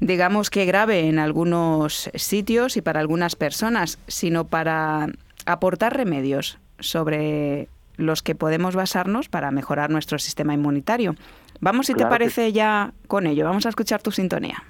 digamos 0.00 0.50
que 0.50 0.64
grave 0.64 1.08
en 1.08 1.18
algunos 1.18 2.10
sitios 2.14 2.76
y 2.76 2.82
para 2.82 3.00
algunas 3.00 3.36
personas, 3.36 3.98
sino 4.06 4.44
para 4.44 5.08
aportar 5.46 5.96
remedios 5.96 6.58
sobre 6.78 7.68
los 7.96 8.22
que 8.22 8.34
podemos 8.34 8.74
basarnos 8.74 9.28
para 9.28 9.50
mejorar 9.50 9.90
nuestro 9.90 10.18
sistema 10.18 10.54
inmunitario. 10.54 11.16
Vamos, 11.60 11.86
si 11.86 11.94
te 11.94 12.04
que 12.04 12.06
parece, 12.06 12.52
ya 12.52 12.92
con 13.08 13.26
ello. 13.26 13.44
Vamos 13.44 13.66
a 13.66 13.70
escuchar 13.70 14.00
tu 14.00 14.12
sintonía. 14.12 14.62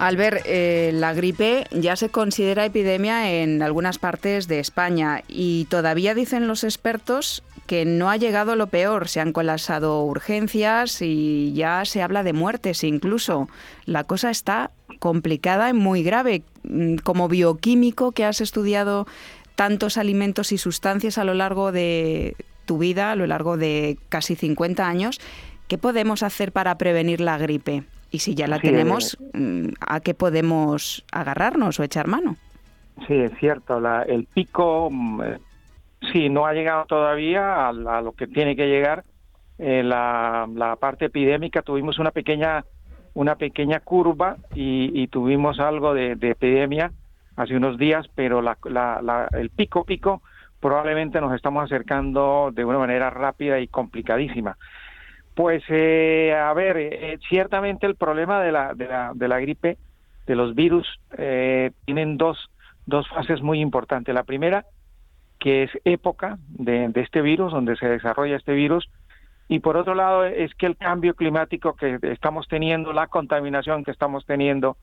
Al 0.00 0.16
ver 0.16 0.40
eh, 0.46 0.92
la 0.94 1.12
gripe 1.12 1.66
ya 1.72 1.94
se 1.94 2.08
considera 2.08 2.64
epidemia 2.64 3.34
en 3.34 3.60
algunas 3.60 3.98
partes 3.98 4.48
de 4.48 4.58
España 4.58 5.22
y 5.28 5.66
todavía 5.66 6.14
dicen 6.14 6.48
los 6.48 6.64
expertos 6.64 7.42
que 7.66 7.84
no 7.84 8.08
ha 8.08 8.16
llegado 8.16 8.56
lo 8.56 8.68
peor, 8.68 9.08
se 9.08 9.20
han 9.20 9.34
colapsado 9.34 10.02
urgencias 10.04 11.02
y 11.02 11.52
ya 11.52 11.84
se 11.84 12.00
habla 12.00 12.22
de 12.22 12.32
muertes 12.32 12.82
incluso. 12.82 13.50
La 13.84 14.04
cosa 14.04 14.30
está 14.30 14.70
complicada 15.00 15.68
y 15.68 15.74
muy 15.74 16.02
grave. 16.02 16.44
Mm, 16.62 16.94
Como 17.04 17.28
bioquímico 17.28 18.12
que 18.12 18.24
has 18.24 18.40
estudiado 18.40 19.06
tantos 19.54 19.98
alimentos 19.98 20.50
y 20.52 20.56
sustancias 20.56 21.18
a 21.18 21.24
lo 21.24 21.34
largo 21.34 21.72
de 21.72 22.36
tu 22.64 22.78
vida, 22.78 23.12
a 23.12 23.16
lo 23.16 23.26
largo 23.26 23.58
de 23.58 23.98
casi 24.08 24.34
50 24.34 24.88
años, 24.88 25.20
¿qué 25.68 25.76
podemos 25.76 26.22
hacer 26.22 26.52
para 26.52 26.78
prevenir 26.78 27.20
la 27.20 27.36
gripe? 27.36 27.84
Y 28.10 28.18
si 28.18 28.34
ya 28.34 28.46
la 28.48 28.58
Sí, 28.58 28.66
eh, 28.66 28.70
tenemos, 28.70 29.16
mm, 29.32 29.68
¿a 29.86 30.00
qué 30.00 30.14
podemos 30.14 31.04
agarrarnos 31.12 31.78
o 31.78 31.84
echar 31.84 32.06
mano? 32.08 32.36
Sí, 33.06 33.14
es 33.14 33.32
cierto, 33.38 33.80
la- 33.80 34.02
el 34.02 34.26
pico, 34.26 34.88
mm, 34.90 35.22
eh, 35.22 35.38
sí, 36.12 36.28
no 36.28 36.46
ha 36.46 36.52
llegado 36.52 36.84
todavía 36.86 37.68
a, 37.68 37.72
la- 37.72 37.98
a 37.98 38.02
lo 38.02 38.12
que 38.12 38.26
tiene 38.26 38.56
que 38.56 38.66
llegar. 38.66 39.04
Eh, 39.58 39.82
la, 39.82 40.48
la 40.54 40.76
parte 40.76 41.06
epidémica 41.06 41.62
tuvimos 41.62 41.98
una 41.98 42.10
pequeña 42.10 42.64
una 43.12 43.34
pequeña 43.34 43.80
curva 43.80 44.36
y, 44.54 44.92
y 45.02 45.08
tuvimos 45.08 45.58
algo 45.58 45.94
de, 45.94 46.14
de 46.14 46.30
epidemia 46.30 46.92
hace 47.34 47.56
unos 47.56 47.76
días, 47.76 48.06
pero 48.14 48.40
la, 48.40 48.56
la- 48.64 49.00
la- 49.02 49.28
el 49.32 49.50
pico 49.50 49.84
pico 49.84 50.22
probablemente 50.60 51.20
nos 51.20 51.34
estamos 51.34 51.64
acercando 51.64 52.50
de 52.52 52.64
una 52.64 52.78
manera 52.78 53.10
rápida 53.10 53.58
y 53.58 53.66
complicadísima. 53.66 54.56
Pues, 55.34 55.62
eh, 55.68 56.34
a 56.34 56.52
ver, 56.52 56.76
eh, 56.76 57.18
ciertamente 57.28 57.86
el 57.86 57.94
problema 57.94 58.42
de 58.42 58.52
la, 58.52 58.74
de 58.74 58.86
la, 58.86 59.12
de 59.14 59.28
la 59.28 59.40
gripe, 59.40 59.78
de 60.26 60.34
los 60.34 60.54
virus, 60.54 60.86
eh, 61.16 61.70
tienen 61.84 62.16
dos, 62.16 62.50
dos 62.86 63.08
fases 63.08 63.40
muy 63.40 63.60
importantes. 63.60 64.14
La 64.14 64.24
primera, 64.24 64.66
que 65.38 65.64
es 65.64 65.70
época 65.84 66.38
de, 66.48 66.88
de 66.88 67.00
este 67.00 67.22
virus, 67.22 67.52
donde 67.52 67.76
se 67.76 67.88
desarrolla 67.88 68.36
este 68.36 68.52
virus, 68.52 68.90
y 69.48 69.58
por 69.58 69.76
otro 69.76 69.94
lado 69.94 70.24
es 70.24 70.54
que 70.54 70.66
el 70.66 70.76
cambio 70.76 71.14
climático 71.14 71.74
que 71.74 71.98
estamos 72.02 72.46
teniendo, 72.46 72.92
la 72.92 73.08
contaminación 73.08 73.82
que 73.82 73.90
estamos 73.90 74.24
teniendo 74.24 74.76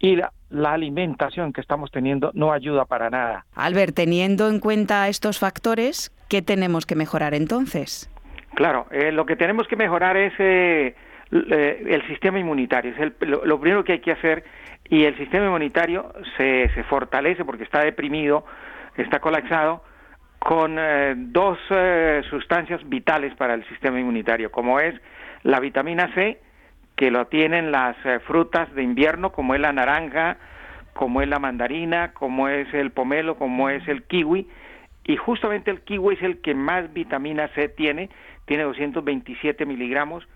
y 0.00 0.16
la, 0.16 0.32
la 0.50 0.72
alimentación 0.72 1.52
que 1.52 1.60
estamos 1.60 1.90
teniendo 1.90 2.30
no 2.34 2.52
ayuda 2.52 2.86
para 2.86 3.08
nada. 3.08 3.46
Albert, 3.54 3.94
teniendo 3.94 4.48
en 4.48 4.58
cuenta 4.58 5.08
estos 5.08 5.38
factores, 5.38 6.12
¿qué 6.28 6.42
tenemos 6.42 6.86
que 6.86 6.96
mejorar 6.96 7.34
entonces? 7.34 8.10
Claro, 8.54 8.86
eh, 8.90 9.10
lo 9.12 9.26
que 9.26 9.36
tenemos 9.36 9.66
que 9.66 9.76
mejorar 9.76 10.16
es 10.16 10.32
eh, 10.38 10.94
eh, 11.32 11.84
el 11.88 12.06
sistema 12.06 12.38
inmunitario, 12.38 12.92
es 12.92 12.98
el- 13.00 13.14
lo, 13.20 13.60
primero 13.60 13.82
que 13.84 13.92
hay 13.92 13.98
que 14.00 14.12
hacer 14.12 14.44
y 14.88 15.04
el 15.04 15.16
sistema 15.16 15.46
inmunitario 15.46 16.12
se, 16.36 16.68
se 16.74 16.84
fortalece 16.84 17.44
porque 17.44 17.64
está 17.64 17.80
deprimido, 17.80 18.44
está 18.96 19.18
colapsado 19.20 19.82
con 20.38 20.76
eh, 20.78 21.14
dos 21.16 21.58
eh, 21.70 22.22
sustancias 22.30 22.86
vitales 22.88 23.34
para 23.34 23.54
el 23.54 23.66
sistema 23.68 23.98
inmunitario, 23.98 24.52
como 24.52 24.78
es 24.78 24.94
la 25.42 25.58
vitamina 25.58 26.12
C, 26.14 26.38
que 26.96 27.10
lo 27.10 27.26
tienen 27.26 27.72
las 27.72 27.96
frutas 28.26 28.72
de 28.74 28.82
invierno, 28.84 29.32
como 29.32 29.54
es 29.54 29.60
la 29.60 29.72
naranja, 29.72 30.36
como 30.92 31.22
es 31.22 31.28
la 31.28 31.40
mandarina, 31.40 32.12
como 32.12 32.48
es 32.48 32.72
el 32.72 32.92
pomelo, 32.92 33.34
como 33.36 33.68
es 33.68 33.86
el 33.88 34.04
kiwi, 34.04 34.46
y 35.06 35.16
justamente 35.16 35.70
el 35.72 35.80
kiwi 35.80 36.14
es 36.14 36.22
el 36.22 36.40
que 36.40 36.54
más 36.54 36.92
vitamina 36.94 37.48
C 37.48 37.68
tiene, 37.68 38.10
tiene 38.46 38.64
227 38.64 39.66
miligramos, 39.66 40.26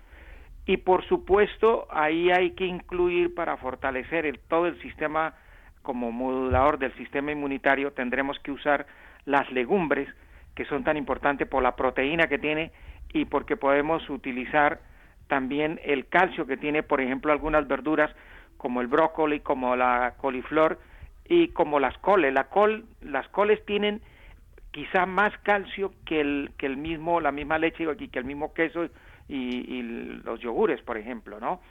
y 0.65 0.77
por 0.77 1.03
supuesto 1.05 1.87
ahí 1.89 2.29
hay 2.31 2.51
que 2.51 2.65
incluir 2.65 3.33
para 3.33 3.57
fortalecer 3.57 4.25
el, 4.25 4.39
todo 4.39 4.67
el 4.67 4.79
sistema 4.81 5.33
como 5.81 6.11
modulador 6.11 6.77
del 6.77 6.93
sistema 6.95 7.31
inmunitario, 7.31 7.91
tendremos 7.93 8.37
que 8.39 8.51
usar 8.51 8.85
las 9.25 9.49
legumbres, 9.51 10.07
que 10.55 10.65
son 10.65 10.83
tan 10.83 10.97
importantes 10.97 11.47
por 11.47 11.63
la 11.63 11.75
proteína 11.75 12.27
que 12.27 12.37
tiene 12.37 12.71
y 13.13 13.25
porque 13.25 13.57
podemos 13.57 14.07
utilizar 14.09 14.79
también 15.27 15.79
el 15.83 16.07
calcio 16.07 16.45
que 16.45 16.57
tiene, 16.57 16.83
por 16.83 17.01
ejemplo, 17.01 17.31
algunas 17.31 17.67
verduras 17.67 18.11
como 18.57 18.81
el 18.81 18.87
brócoli, 18.87 19.39
como 19.39 19.75
la 19.75 20.15
coliflor 20.17 20.79
y 21.25 21.49
como 21.49 21.79
las 21.79 21.97
coles. 21.99 22.33
La 22.33 22.45
col, 22.45 22.85
las 23.01 23.27
coles 23.29 23.63
tienen 23.65 24.01
quizá 24.71 25.05
más 25.05 25.37
calcio 25.39 25.93
que 26.05 26.21
el, 26.21 26.51
que 26.57 26.65
el 26.65 26.77
mismo, 26.77 27.19
la 27.19 27.31
misma 27.31 27.57
leche 27.57 27.85
y 27.99 28.07
que 28.07 28.19
el 28.19 28.25
mismo 28.25 28.53
queso 28.53 28.85
y, 29.27 29.77
y 29.77 29.81
los 30.23 30.39
yogures, 30.39 30.81
por 30.81 30.97
ejemplo, 30.97 31.39
¿no? 31.39 31.61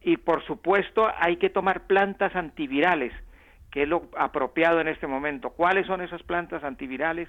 Y 0.00 0.16
por 0.16 0.44
supuesto 0.44 1.08
hay 1.16 1.36
que 1.36 1.50
tomar 1.50 1.86
plantas 1.86 2.34
antivirales, 2.34 3.12
que 3.70 3.84
es 3.84 3.88
lo 3.88 4.08
apropiado 4.16 4.80
en 4.80 4.88
este 4.88 5.06
momento. 5.06 5.50
¿Cuáles 5.50 5.86
son 5.86 6.00
esas 6.00 6.22
plantas 6.22 6.64
antivirales? 6.64 7.28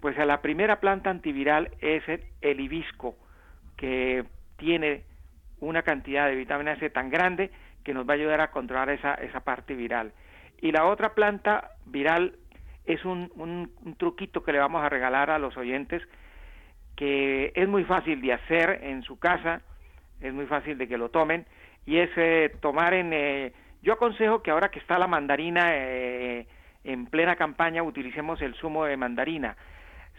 Pues 0.00 0.16
la 0.18 0.42
primera 0.42 0.80
planta 0.80 1.10
antiviral 1.10 1.70
es 1.80 2.06
el, 2.08 2.24
el 2.40 2.60
hibisco, 2.60 3.16
que 3.76 4.24
tiene 4.56 5.04
una 5.60 5.82
cantidad 5.82 6.26
de 6.26 6.34
vitamina 6.34 6.76
C 6.76 6.90
tan 6.90 7.10
grande 7.10 7.50
que 7.84 7.94
nos 7.94 8.06
va 8.08 8.12
a 8.12 8.16
ayudar 8.16 8.40
a 8.40 8.50
controlar 8.50 8.90
esa, 8.90 9.14
esa 9.14 9.40
parte 9.40 9.74
viral. 9.74 10.12
Y 10.60 10.72
la 10.72 10.86
otra 10.86 11.14
planta 11.14 11.70
viral 11.86 12.34
es 12.84 13.04
un, 13.04 13.30
un, 13.36 13.94
truquito 13.96 14.42
que 14.42 14.52
le 14.52 14.58
vamos 14.58 14.82
a 14.82 14.88
regalar 14.88 15.30
a 15.30 15.38
los 15.38 15.56
oyentes 15.56 16.02
que 16.96 17.52
es 17.54 17.68
muy 17.68 17.84
fácil 17.84 18.20
de 18.20 18.32
hacer 18.32 18.80
en 18.82 19.02
su 19.02 19.18
casa, 19.18 19.62
es 20.20 20.34
muy 20.34 20.46
fácil 20.46 20.76
de 20.76 20.86
que 20.86 20.98
lo 20.98 21.08
tomen, 21.08 21.46
y 21.86 21.98
es 21.98 22.10
eh, 22.16 22.54
tomar 22.60 22.94
en... 22.94 23.12
Eh, 23.12 23.52
yo 23.82 23.94
aconsejo 23.94 24.42
que 24.42 24.50
ahora 24.50 24.70
que 24.70 24.78
está 24.78 24.98
la 24.98 25.06
mandarina 25.06 25.70
eh, 25.72 26.46
en 26.84 27.06
plena 27.06 27.36
campaña, 27.36 27.82
utilicemos 27.82 28.42
el 28.42 28.54
zumo 28.56 28.84
de 28.84 28.98
mandarina. 28.98 29.56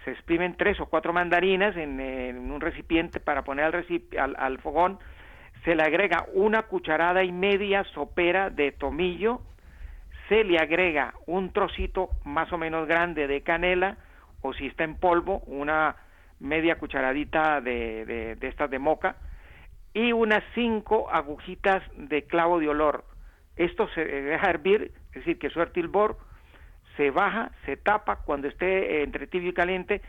Se 0.03 0.11
exprimen 0.11 0.55
tres 0.57 0.79
o 0.79 0.87
cuatro 0.87 1.13
mandarinas 1.13 1.77
en, 1.77 1.99
en 1.99 2.51
un 2.51 2.59
recipiente 2.59 3.19
para 3.19 3.43
poner 3.43 3.65
al, 3.65 3.73
recip 3.73 4.17
al, 4.17 4.35
al 4.39 4.57
fogón, 4.57 4.97
se 5.63 5.75
le 5.75 5.83
agrega 5.83 6.25
una 6.33 6.63
cucharada 6.63 7.23
y 7.23 7.31
media 7.31 7.83
sopera 7.93 8.49
de 8.49 8.71
tomillo, 8.71 9.41
se 10.31 10.45
le 10.45 10.59
agrega 10.59 11.13
un 11.25 11.51
trocito 11.51 12.11
más 12.23 12.53
o 12.53 12.57
menos 12.57 12.87
grande 12.87 13.27
de 13.27 13.41
canela, 13.41 13.97
o 14.41 14.53
si 14.53 14.67
está 14.67 14.85
en 14.85 14.95
polvo, 14.95 15.39
una 15.39 15.97
media 16.39 16.77
cucharadita 16.77 17.59
de, 17.59 18.05
de, 18.05 18.35
de 18.35 18.47
estas 18.47 18.69
de 18.69 18.79
moca, 18.79 19.17
y 19.93 20.13
unas 20.13 20.41
cinco 20.55 21.09
agujitas 21.11 21.83
de 21.97 22.23
clavo 22.23 22.59
de 22.59 22.69
olor. 22.69 23.03
Esto 23.57 23.89
se 23.89 24.05
deja 24.05 24.49
hervir, 24.49 24.93
es 25.09 25.15
decir, 25.15 25.37
que 25.37 25.49
suerte 25.49 25.81
el 25.81 25.91
se 26.95 27.11
baja, 27.11 27.51
se 27.65 27.75
tapa, 27.75 28.21
cuando 28.23 28.47
esté 28.47 29.03
entre 29.03 29.27
tibio 29.27 29.49
y 29.49 29.53
caliente, 29.53 30.01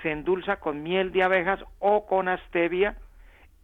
se 0.00 0.10
endulza 0.10 0.56
con 0.56 0.82
miel 0.82 1.12
de 1.12 1.22
abejas 1.22 1.60
o 1.80 2.06
con 2.06 2.34
stevia 2.46 2.96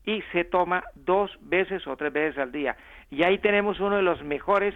y 0.04 0.20
se 0.32 0.44
toma 0.44 0.84
dos 0.94 1.34
veces 1.40 1.86
o 1.86 1.96
tres 1.96 2.12
veces 2.12 2.36
al 2.36 2.52
día. 2.52 2.76
Y 3.10 3.22
ahí 3.22 3.38
tenemos 3.38 3.80
uno 3.80 3.96
de 3.96 4.02
los 4.02 4.22
mejores 4.22 4.74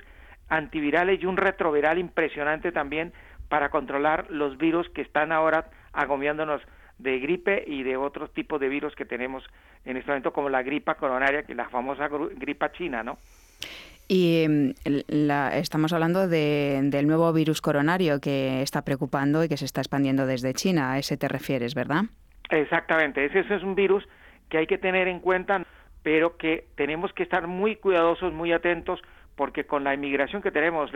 antivirales 0.51 1.23
y 1.23 1.27
un 1.27 1.39
retroviral 1.39 1.99
impresionante 1.99 2.73
también 2.73 3.13
para 3.49 3.71
controlar 3.71 4.27
los 4.31 4.59
virus 4.59 4.89
que 4.91 5.03
están 5.03 5.33
ahora 5.33 5.71
agobiándonos 5.93 6.61
de 6.99 7.19
gripe 7.19 7.65
y 7.67 7.83
de 7.83 7.97
otros 7.97 8.33
tipos 8.35 8.61
de 8.61 8.69
virus 8.69 8.95
que 8.95 9.07
tenemos 9.07 9.43
en 9.85 9.97
este 9.97 10.11
momento, 10.11 10.33
como 10.33 10.51
la 10.51 10.63
gripa 10.63 10.97
coronaria, 10.97 11.45
que 11.45 11.53
es 11.53 11.57
la 11.57 11.69
famosa 11.69 12.09
gripa 12.09 12.71
china, 12.73 13.03
¿no? 13.03 13.17
Y 14.07 14.47
mm, 14.49 14.71
la, 15.07 15.57
estamos 15.57 15.93
hablando 15.93 16.29
de, 16.29 16.81
del 16.83 17.07
nuevo 17.07 17.33
virus 17.33 17.61
coronario 17.61 18.21
que 18.21 18.61
está 18.61 18.83
preocupando 18.83 19.45
y 19.45 19.49
que 19.49 19.57
se 19.57 19.65
está 19.65 19.81
expandiendo 19.81 20.27
desde 20.27 20.53
China. 20.53 20.93
A 20.93 20.99
ese 20.99 21.17
te 21.17 21.29
refieres, 21.29 21.75
¿verdad? 21.75 22.05
Exactamente. 22.51 23.25
Ese, 23.25 23.41
ese 23.41 23.55
es 23.55 23.63
un 23.63 23.77
virus 23.77 24.05
que 24.49 24.59
hay 24.59 24.67
que 24.67 24.79
tener 24.79 25.07
en 25.09 25.21
cuenta, 25.21 25.65
pero 26.03 26.37
que 26.37 26.67
tenemos 26.75 27.13
que 27.13 27.23
estar 27.23 27.47
muy 27.47 27.77
cuidadosos, 27.77 28.33
muy 28.33 28.53
atentos, 28.53 29.01
porque 29.41 29.65
con 29.65 29.85
la 29.85 29.95
inmigración 29.95 30.43
que 30.43 30.51
tenemos, 30.51 30.91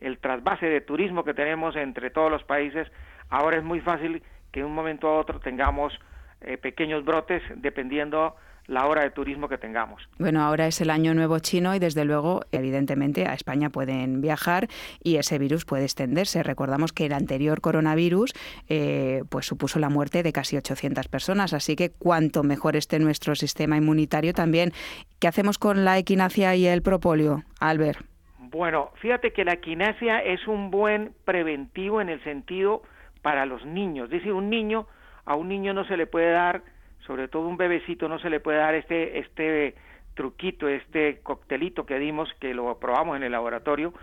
el 0.00 0.18
trasvase 0.18 0.66
de 0.66 0.80
turismo 0.80 1.24
que 1.24 1.34
tenemos 1.34 1.74
entre 1.74 2.10
todos 2.10 2.30
los 2.30 2.44
países, 2.44 2.86
ahora 3.30 3.56
es 3.56 3.64
muy 3.64 3.80
fácil 3.80 4.22
que 4.52 4.60
de 4.60 4.66
un 4.66 4.76
momento 4.76 5.08
a 5.08 5.18
otro 5.18 5.40
tengamos 5.40 5.98
eh, 6.40 6.56
pequeños 6.56 7.04
brotes 7.04 7.42
dependiendo 7.56 8.36
la 8.66 8.86
hora 8.86 9.02
de 9.02 9.10
turismo 9.10 9.48
que 9.48 9.58
tengamos. 9.58 10.08
Bueno, 10.18 10.42
ahora 10.42 10.66
es 10.66 10.80
el 10.80 10.90
año 10.90 11.14
nuevo 11.14 11.38
chino 11.38 11.74
y 11.74 11.78
desde 11.78 12.04
luego, 12.04 12.42
evidentemente, 12.52 13.26
a 13.26 13.34
España 13.34 13.70
pueden 13.70 14.20
viajar 14.20 14.68
y 15.02 15.16
ese 15.16 15.38
virus 15.38 15.64
puede 15.64 15.84
extenderse. 15.84 16.42
Recordamos 16.42 16.92
que 16.92 17.06
el 17.06 17.12
anterior 17.12 17.60
coronavirus 17.60 18.32
eh, 18.68 19.22
pues 19.28 19.46
supuso 19.46 19.78
la 19.78 19.88
muerte 19.88 20.22
de 20.22 20.32
casi 20.32 20.56
800 20.56 21.08
personas, 21.08 21.52
así 21.52 21.76
que 21.76 21.90
cuanto 21.90 22.42
mejor 22.42 22.76
esté 22.76 22.98
nuestro 22.98 23.34
sistema 23.34 23.76
inmunitario 23.76 24.32
también. 24.32 24.72
¿Qué 25.18 25.28
hacemos 25.28 25.58
con 25.58 25.84
la 25.84 25.98
equinacia 25.98 26.54
y 26.54 26.66
el 26.66 26.82
propóleo, 26.82 27.42
Albert? 27.60 28.00
Bueno, 28.38 28.90
fíjate 28.96 29.32
que 29.32 29.44
la 29.44 29.52
equinacia 29.54 30.18
es 30.18 30.48
un 30.48 30.70
buen 30.70 31.12
preventivo 31.24 32.00
en 32.00 32.08
el 32.08 32.22
sentido 32.24 32.82
para 33.22 33.46
los 33.46 33.64
niños. 33.64 34.06
Es 34.06 34.10
decir, 34.10 34.32
un 34.32 34.50
niño, 34.50 34.86
a 35.24 35.36
un 35.36 35.48
niño 35.48 35.72
no 35.72 35.84
se 35.84 35.96
le 35.96 36.06
puede 36.06 36.32
dar 36.32 36.62
sobre 37.06 37.28
todo 37.28 37.48
un 37.48 37.56
bebecito 37.56 38.08
no 38.08 38.18
se 38.18 38.30
le 38.30 38.40
puede 38.40 38.58
dar 38.58 38.74
este 38.74 39.18
este 39.18 39.74
truquito, 40.14 40.68
este 40.68 41.20
coctelito 41.22 41.86
que 41.86 41.98
dimos, 41.98 42.32
que 42.40 42.52
lo 42.52 42.78
probamos 42.78 43.16
en 43.16 43.22
el 43.22 43.32
laboratorio, 43.32 43.94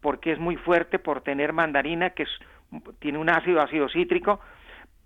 porque 0.00 0.32
es 0.32 0.38
muy 0.38 0.56
fuerte 0.56 0.98
por 0.98 1.20
tener 1.20 1.52
mandarina, 1.52 2.10
que 2.10 2.24
tiene 2.98 3.18
un 3.18 3.28
ácido, 3.28 3.60
ácido 3.60 3.88
cítrico, 3.88 4.40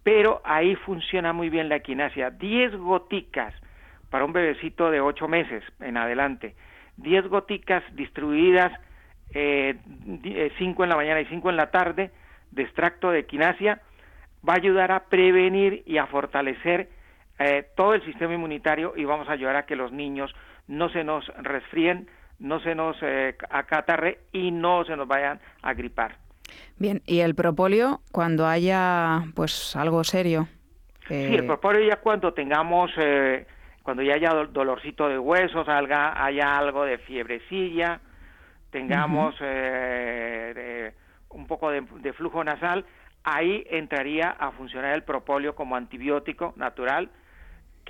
pero 0.02 0.40
ahí 0.44 0.76
funciona 0.76 1.32
muy 1.32 1.50
bien 1.50 1.68
la 1.68 1.76
equinacia. 1.76 2.30
10 2.30 2.76
goticas 2.76 3.54
para 4.10 4.24
un 4.24 4.32
bebecito 4.32 4.90
de 4.90 5.00
8 5.00 5.28
meses 5.28 5.64
en 5.80 5.96
adelante, 5.96 6.54
10 6.96 7.28
goticas 7.28 7.82
distribuidas, 7.94 8.72
5 9.32 9.38
eh, 9.38 9.76
eh, 10.24 10.52
en 10.58 10.88
la 10.88 10.96
mañana 10.96 11.20
y 11.20 11.26
5 11.26 11.50
en 11.50 11.56
la 11.56 11.70
tarde, 11.70 12.10
de 12.50 12.62
extracto 12.62 13.10
de 13.10 13.20
equinacia, 13.20 13.80
va 14.48 14.54
a 14.54 14.56
ayudar 14.56 14.90
a 14.90 15.04
prevenir 15.04 15.82
y 15.86 15.98
a 15.98 16.06
fortalecer 16.06 16.88
eh, 17.42 17.70
todo 17.74 17.94
el 17.94 18.04
sistema 18.04 18.34
inmunitario 18.34 18.92
y 18.96 19.06
vamos 19.06 19.26
a 19.30 19.32
ayudar 19.32 19.56
a 19.56 19.64
que 19.64 19.74
los 19.74 19.90
niños 19.92 20.30
no 20.68 20.90
se 20.90 21.02
nos 21.04 21.26
resfríen, 21.38 22.06
no 22.38 22.60
se 22.60 22.74
nos 22.74 22.98
eh, 23.00 23.34
acatarre 23.48 24.18
y 24.30 24.50
no 24.50 24.84
se 24.84 24.94
nos 24.94 25.08
vayan 25.08 25.40
a 25.62 25.72
gripar. 25.72 26.16
Bien, 26.76 27.00
¿y 27.06 27.20
el 27.20 27.34
propóleo 27.34 28.02
cuando 28.12 28.46
haya 28.46 29.22
pues 29.34 29.74
algo 29.74 30.04
serio? 30.04 30.48
Sí, 31.08 31.14
el 31.14 31.40
eh, 31.40 31.42
propóleo 31.44 31.88
ya 31.88 31.96
cuando 31.96 32.34
tengamos, 32.34 32.90
cuando 33.82 34.02
ya 34.02 34.16
haya 34.16 34.34
dolorcito 34.52 35.08
de 35.08 35.18
huesos, 35.18 35.66
haya, 35.66 36.22
haya 36.22 36.58
algo 36.58 36.84
de 36.84 36.98
fiebrecilla, 36.98 38.00
tengamos 38.70 39.34
un 41.30 41.46
poco 41.46 41.70
de 41.70 42.12
flujo 42.12 42.44
nasal, 42.44 42.84
ahí 43.24 43.64
entraría 43.70 44.28
a 44.28 44.50
funcionar 44.50 44.92
el 44.94 45.04
propóleo 45.04 45.54
como 45.54 45.74
antibiótico 45.74 46.52
natural 46.56 47.08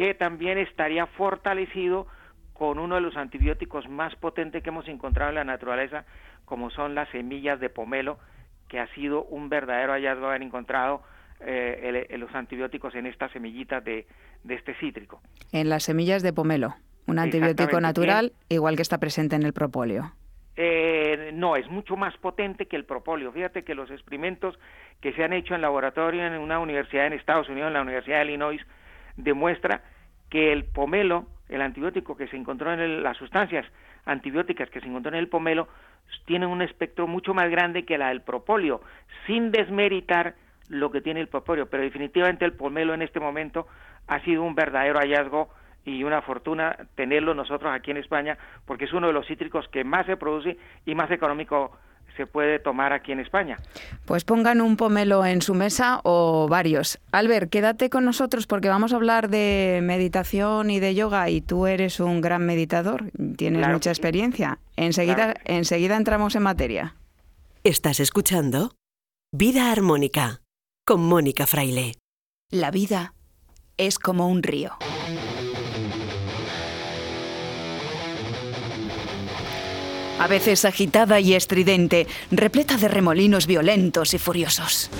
que 0.00 0.14
también 0.14 0.56
estaría 0.56 1.04
fortalecido 1.04 2.06
con 2.54 2.78
uno 2.78 2.94
de 2.94 3.02
los 3.02 3.18
antibióticos 3.18 3.86
más 3.86 4.16
potentes 4.16 4.62
que 4.62 4.70
hemos 4.70 4.88
encontrado 4.88 5.28
en 5.28 5.34
la 5.34 5.44
naturaleza, 5.44 6.06
como 6.46 6.70
son 6.70 6.94
las 6.94 7.06
semillas 7.10 7.60
de 7.60 7.68
pomelo, 7.68 8.18
que 8.66 8.80
ha 8.80 8.86
sido 8.94 9.24
un 9.24 9.50
verdadero 9.50 9.92
hallazgo 9.92 10.28
haber 10.28 10.40
encontrado 10.40 11.02
eh, 11.40 12.16
los 12.16 12.34
antibióticos 12.34 12.94
en 12.94 13.08
estas 13.08 13.30
semillitas 13.32 13.84
de, 13.84 14.06
este 14.48 14.72
cítrico. 14.76 15.20
En 15.52 15.68
las 15.68 15.82
semillas 15.82 16.22
de 16.22 16.32
pomelo, 16.32 16.76
un 17.06 17.18
antibiótico 17.18 17.78
natural, 17.78 18.32
igual 18.48 18.76
que 18.76 18.82
está 18.82 18.96
presente 18.96 19.36
en 19.36 19.42
el 19.42 19.52
propóleo. 19.52 20.14
Eh, 20.56 21.30
no, 21.34 21.56
es 21.56 21.68
mucho 21.68 21.98
más 21.98 22.16
potente 22.16 22.64
que 22.64 22.76
el 22.76 22.86
propóleo. 22.86 23.32
Fíjate 23.32 23.64
que 23.64 23.74
los 23.74 23.90
experimentos 23.90 24.58
que 25.02 25.12
se 25.12 25.24
han 25.24 25.34
hecho 25.34 25.54
en 25.54 25.60
laboratorio 25.60 26.26
en 26.26 26.38
una 26.38 26.58
universidad 26.58 27.06
en 27.06 27.12
Estados 27.12 27.50
Unidos, 27.50 27.68
en 27.68 27.74
la 27.74 27.82
Universidad 27.82 28.20
de 28.20 28.24
Illinois, 28.24 28.62
demuestra 29.16 29.82
que 30.28 30.52
el 30.52 30.64
pomelo, 30.64 31.26
el 31.48 31.62
antibiótico 31.62 32.16
que 32.16 32.28
se 32.28 32.36
encontró 32.36 32.72
en 32.72 33.02
las 33.02 33.16
sustancias 33.16 33.66
antibióticas 34.04 34.70
que 34.70 34.80
se 34.80 34.86
encontró 34.86 35.12
en 35.12 35.18
el 35.18 35.28
pomelo, 35.28 35.68
tienen 36.24 36.48
un 36.48 36.62
espectro 36.62 37.06
mucho 37.06 37.34
más 37.34 37.50
grande 37.50 37.84
que 37.84 37.98
la 37.98 38.08
del 38.08 38.22
propóleo, 38.22 38.80
sin 39.26 39.50
desmeritar 39.50 40.34
lo 40.68 40.90
que 40.90 41.00
tiene 41.00 41.20
el 41.20 41.28
propóleo, 41.28 41.66
pero 41.66 41.82
definitivamente 41.82 42.44
el 42.44 42.52
pomelo 42.52 42.94
en 42.94 43.02
este 43.02 43.20
momento 43.20 43.66
ha 44.06 44.20
sido 44.20 44.42
un 44.42 44.54
verdadero 44.54 45.00
hallazgo 45.00 45.50
y 45.84 46.04
una 46.04 46.22
fortuna 46.22 46.76
tenerlo 46.94 47.34
nosotros 47.34 47.72
aquí 47.72 47.90
en 47.90 47.96
España, 47.96 48.38
porque 48.66 48.84
es 48.84 48.92
uno 48.92 49.08
de 49.08 49.12
los 49.12 49.26
cítricos 49.26 49.66
que 49.68 49.82
más 49.84 50.06
se 50.06 50.16
produce 50.16 50.58
y 50.86 50.94
más 50.94 51.10
económico 51.10 51.76
se 52.16 52.26
puede 52.26 52.58
tomar 52.58 52.92
aquí 52.92 53.12
en 53.12 53.20
España. 53.20 53.58
Pues 54.04 54.24
pongan 54.24 54.60
un 54.60 54.76
pomelo 54.76 55.24
en 55.24 55.42
su 55.42 55.54
mesa 55.54 56.00
o 56.04 56.48
varios. 56.48 56.98
Albert, 57.12 57.50
quédate 57.50 57.90
con 57.90 58.04
nosotros 58.04 58.46
porque 58.46 58.68
vamos 58.68 58.92
a 58.92 58.96
hablar 58.96 59.28
de 59.28 59.80
meditación 59.82 60.70
y 60.70 60.80
de 60.80 60.94
yoga 60.94 61.30
y 61.30 61.40
tú 61.40 61.66
eres 61.66 62.00
un 62.00 62.20
gran 62.20 62.46
meditador, 62.46 63.10
tienes 63.36 63.68
mucha 63.68 63.90
experiencia. 63.90 64.58
Enseguida, 64.76 65.34
enseguida 65.44 65.96
entramos 65.96 66.34
en 66.36 66.42
materia. 66.42 66.94
Estás 67.64 68.00
escuchando 68.00 68.72
Vida 69.32 69.70
Armónica 69.70 70.40
con 70.86 71.02
Mónica 71.02 71.46
Fraile. 71.46 71.96
La 72.50 72.70
vida 72.70 73.14
es 73.76 73.98
como 73.98 74.28
un 74.28 74.42
río. 74.42 74.72
A 80.20 80.26
veces 80.26 80.66
agitada 80.66 81.18
y 81.18 81.32
estridente, 81.32 82.06
repleta 82.30 82.76
de 82.76 82.88
remolinos 82.88 83.46
violentos 83.46 84.12
y 84.12 84.18
furiosos. 84.18 84.90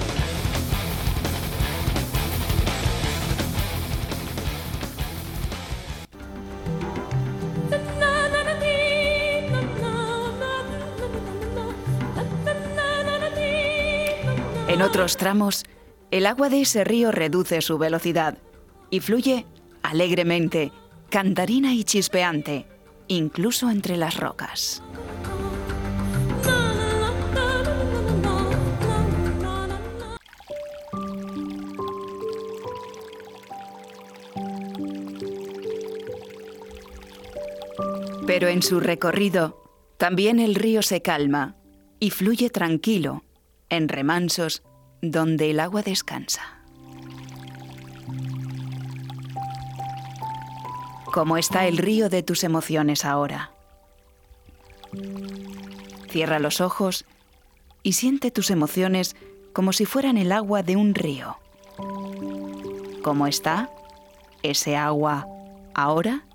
En 14.68 14.80
otros 14.80 15.18
tramos, 15.18 15.64
el 16.10 16.24
agua 16.24 16.48
de 16.48 16.62
ese 16.62 16.82
río 16.84 17.12
reduce 17.12 17.60
su 17.60 17.76
velocidad 17.76 18.38
y 18.88 19.00
fluye 19.00 19.44
alegremente, 19.82 20.72
cantarina 21.10 21.74
y 21.74 21.84
chispeante, 21.84 22.66
incluso 23.06 23.70
entre 23.70 23.98
las 23.98 24.16
rocas. 24.16 24.82
Pero 38.30 38.46
en 38.46 38.62
su 38.62 38.78
recorrido, 38.78 39.60
también 39.96 40.38
el 40.38 40.54
río 40.54 40.82
se 40.82 41.02
calma 41.02 41.56
y 41.98 42.10
fluye 42.10 42.48
tranquilo, 42.48 43.24
en 43.70 43.88
remansos 43.88 44.62
donde 45.02 45.50
el 45.50 45.58
agua 45.58 45.82
descansa. 45.82 46.62
¿Cómo 51.12 51.38
está 51.38 51.66
el 51.66 51.76
río 51.76 52.08
de 52.08 52.22
tus 52.22 52.44
emociones 52.44 53.04
ahora? 53.04 53.50
Cierra 56.08 56.38
los 56.38 56.60
ojos 56.60 57.06
y 57.82 57.94
siente 57.94 58.30
tus 58.30 58.52
emociones 58.52 59.16
como 59.52 59.72
si 59.72 59.86
fueran 59.86 60.16
el 60.16 60.30
agua 60.30 60.62
de 60.62 60.76
un 60.76 60.94
río. 60.94 61.36
¿Cómo 63.02 63.26
está 63.26 63.70
ese 64.44 64.76
agua 64.76 65.26
ahora? 65.74 66.29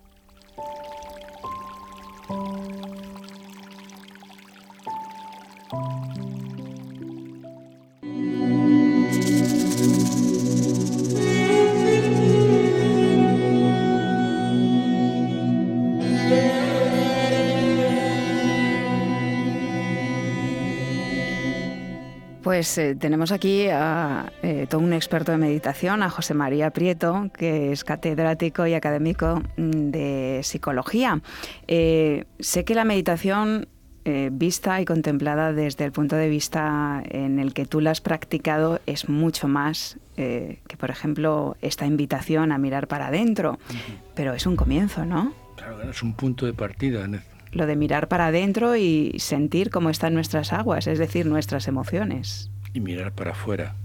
Pues 22.55 22.77
eh, 22.77 22.95
tenemos 22.95 23.33
aquí 23.33 23.67
a 23.67 24.31
eh, 24.41 24.65
todo 24.69 24.79
un 24.79 24.93
experto 24.93 25.33
de 25.33 25.37
meditación, 25.37 26.01
a 26.01 26.09
José 26.09 26.33
María 26.33 26.69
Prieto, 26.69 27.29
que 27.37 27.73
es 27.73 27.83
catedrático 27.83 28.65
y 28.65 28.73
académico 28.73 29.43
mm, 29.57 29.91
de 29.91 30.39
psicología. 30.41 31.21
Eh, 31.67 32.23
sé 32.39 32.63
que 32.63 32.73
la 32.73 32.85
meditación 32.85 33.67
vista 34.31 34.79
y 34.79 34.85
contemplada 34.85 35.51
desde 35.51 35.83
el 35.83 35.91
punto 35.91 36.15
de 36.15 36.29
vista 36.29 37.03
en 37.09 37.39
el 37.39 37.53
que 37.53 37.65
tú 37.65 37.81
la 37.81 37.91
has 37.91 38.01
practicado 38.01 38.79
es 38.85 39.09
mucho 39.09 39.47
más 39.47 39.97
que, 40.15 40.77
por 40.77 40.91
ejemplo, 40.91 41.57
esta 41.61 41.87
invitación 41.87 42.51
a 42.51 42.59
mirar 42.59 42.87
para 42.87 43.07
adentro. 43.07 43.57
Pero 44.13 44.35
es 44.35 44.45
un 44.45 44.55
comienzo, 44.55 45.05
¿no? 45.05 45.33
Claro, 45.57 45.89
es 45.89 46.03
un 46.03 46.13
punto 46.13 46.45
de 46.45 46.53
partida 46.53 47.07
lo 47.55 47.65
de 47.65 47.75
mirar 47.77 48.09
para 48.09 48.27
adentro 48.27 48.75
y 48.75 49.15
sentir 49.17 49.69
cómo 49.69 49.89
están 49.89 50.13
nuestras 50.13 50.51
aguas, 50.51 50.87
es 50.87 50.99
decir, 50.99 51.25
nuestras 51.25 51.67
emociones. 51.67 52.51
Y 52.73 52.81
mirar 52.81 53.13
para 53.13 53.31
afuera. 53.31 53.75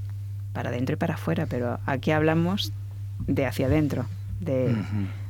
Para 0.53 0.71
adentro 0.71 0.95
y 0.95 0.97
para 0.97 1.15
afuera, 1.15 1.47
pero 1.49 1.79
aquí 1.87 2.11
hablamos 2.11 2.73
de 3.29 3.47
hacia 3.47 3.67
adentro, 3.67 4.07
de, 4.41 4.75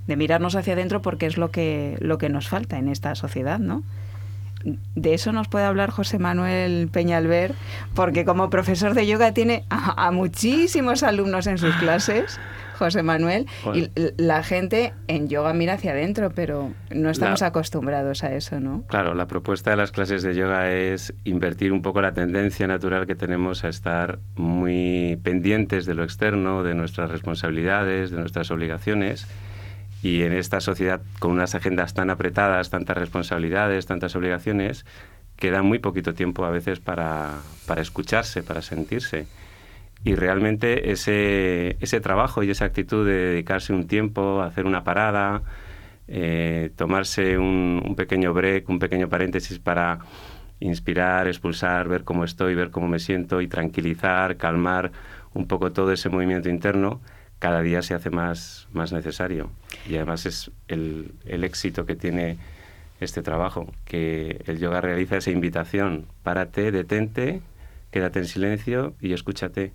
de 0.06 0.16
mirarnos 0.16 0.56
hacia 0.56 0.72
adentro 0.72 1.02
porque 1.02 1.26
es 1.26 1.36
lo 1.36 1.50
que, 1.50 1.98
lo 2.00 2.16
que 2.16 2.30
nos 2.30 2.48
falta 2.48 2.78
en 2.78 2.88
esta 2.88 3.14
sociedad, 3.14 3.58
¿no? 3.58 3.82
De 4.94 5.14
eso 5.14 5.32
nos 5.32 5.48
puede 5.48 5.66
hablar 5.66 5.90
José 5.90 6.18
Manuel 6.18 6.88
Peñalver, 6.90 7.54
porque 7.94 8.24
como 8.24 8.48
profesor 8.48 8.94
de 8.94 9.06
yoga 9.06 9.32
tiene 9.32 9.64
a 9.68 10.10
muchísimos 10.12 11.02
alumnos 11.02 11.46
en 11.46 11.58
sus 11.58 11.74
clases 11.80 12.40
José 12.80 13.02
Manuel. 13.02 13.46
Y 13.74 13.90
la 14.16 14.42
gente 14.42 14.94
en 15.06 15.28
yoga 15.28 15.52
mira 15.52 15.74
hacia 15.74 15.92
adentro, 15.92 16.32
pero 16.34 16.72
no 16.90 17.10
estamos 17.10 17.42
acostumbrados 17.42 18.24
a 18.24 18.34
eso, 18.34 18.58
¿no? 18.58 18.84
Claro, 18.88 19.14
la 19.14 19.26
propuesta 19.26 19.70
de 19.70 19.76
las 19.76 19.92
clases 19.92 20.22
de 20.22 20.34
yoga 20.34 20.72
es 20.72 21.12
invertir 21.24 21.72
un 21.72 21.82
poco 21.82 22.00
la 22.00 22.14
tendencia 22.14 22.66
natural 22.66 23.06
que 23.06 23.14
tenemos 23.14 23.64
a 23.64 23.68
estar 23.68 24.18
muy 24.34 25.20
pendientes 25.22 25.84
de 25.84 25.94
lo 25.94 26.04
externo, 26.04 26.62
de 26.62 26.74
nuestras 26.74 27.10
responsabilidades, 27.10 28.10
de 28.10 28.16
nuestras 28.16 28.50
obligaciones. 28.50 29.26
Y 30.02 30.22
en 30.22 30.32
esta 30.32 30.60
sociedad 30.60 31.02
con 31.18 31.32
unas 31.32 31.54
agendas 31.54 31.92
tan 31.92 32.08
apretadas, 32.08 32.70
tantas 32.70 32.96
responsabilidades, 32.96 33.84
tantas 33.84 34.16
obligaciones, 34.16 34.86
queda 35.36 35.62
muy 35.62 35.80
poquito 35.80 36.14
tiempo 36.14 36.46
a 36.46 36.50
veces 36.50 36.80
para, 36.80 37.34
para 37.66 37.82
escucharse, 37.82 38.42
para 38.42 38.62
sentirse. 38.62 39.26
Y 40.02 40.14
realmente 40.14 40.92
ese, 40.92 41.76
ese 41.80 42.00
trabajo 42.00 42.42
y 42.42 42.50
esa 42.50 42.64
actitud 42.64 43.06
de 43.06 43.12
dedicarse 43.12 43.72
un 43.72 43.86
tiempo, 43.86 44.42
hacer 44.42 44.66
una 44.66 44.82
parada, 44.82 45.42
eh, 46.08 46.70
tomarse 46.76 47.38
un, 47.38 47.82
un, 47.84 47.94
pequeño 47.94 48.32
break, 48.32 48.68
un 48.68 48.78
pequeño 48.78 49.08
paréntesis 49.08 49.58
para 49.58 49.98
inspirar, 50.60 51.26
expulsar, 51.28 51.88
ver 51.88 52.04
cómo 52.04 52.24
estoy, 52.24 52.54
ver 52.54 52.70
cómo 52.70 52.88
me 52.88 52.98
siento 52.98 53.40
y 53.40 53.48
tranquilizar, 53.48 54.36
calmar 54.36 54.92
un 55.34 55.46
poco 55.46 55.72
todo 55.72 55.92
ese 55.92 56.08
movimiento 56.08 56.48
interno, 56.48 57.00
cada 57.38 57.62
día 57.62 57.82
se 57.82 57.94
hace 57.94 58.10
más, 58.10 58.68
más 58.72 58.92
necesario. 58.92 59.50
Y 59.88 59.96
además 59.96 60.26
es 60.26 60.50
el, 60.68 61.12
el 61.24 61.44
éxito 61.44 61.86
que 61.86 61.96
tiene 61.96 62.38
este 63.00 63.22
trabajo, 63.22 63.72
que 63.84 64.42
el 64.46 64.58
yoga 64.58 64.80
realiza 64.80 65.16
esa 65.16 65.30
invitación, 65.30 66.06
párate, 66.22 66.70
detente, 66.70 67.40
quédate 67.90 68.18
en 68.18 68.26
silencio 68.26 68.94
y 69.00 69.14
escúchate. 69.14 69.72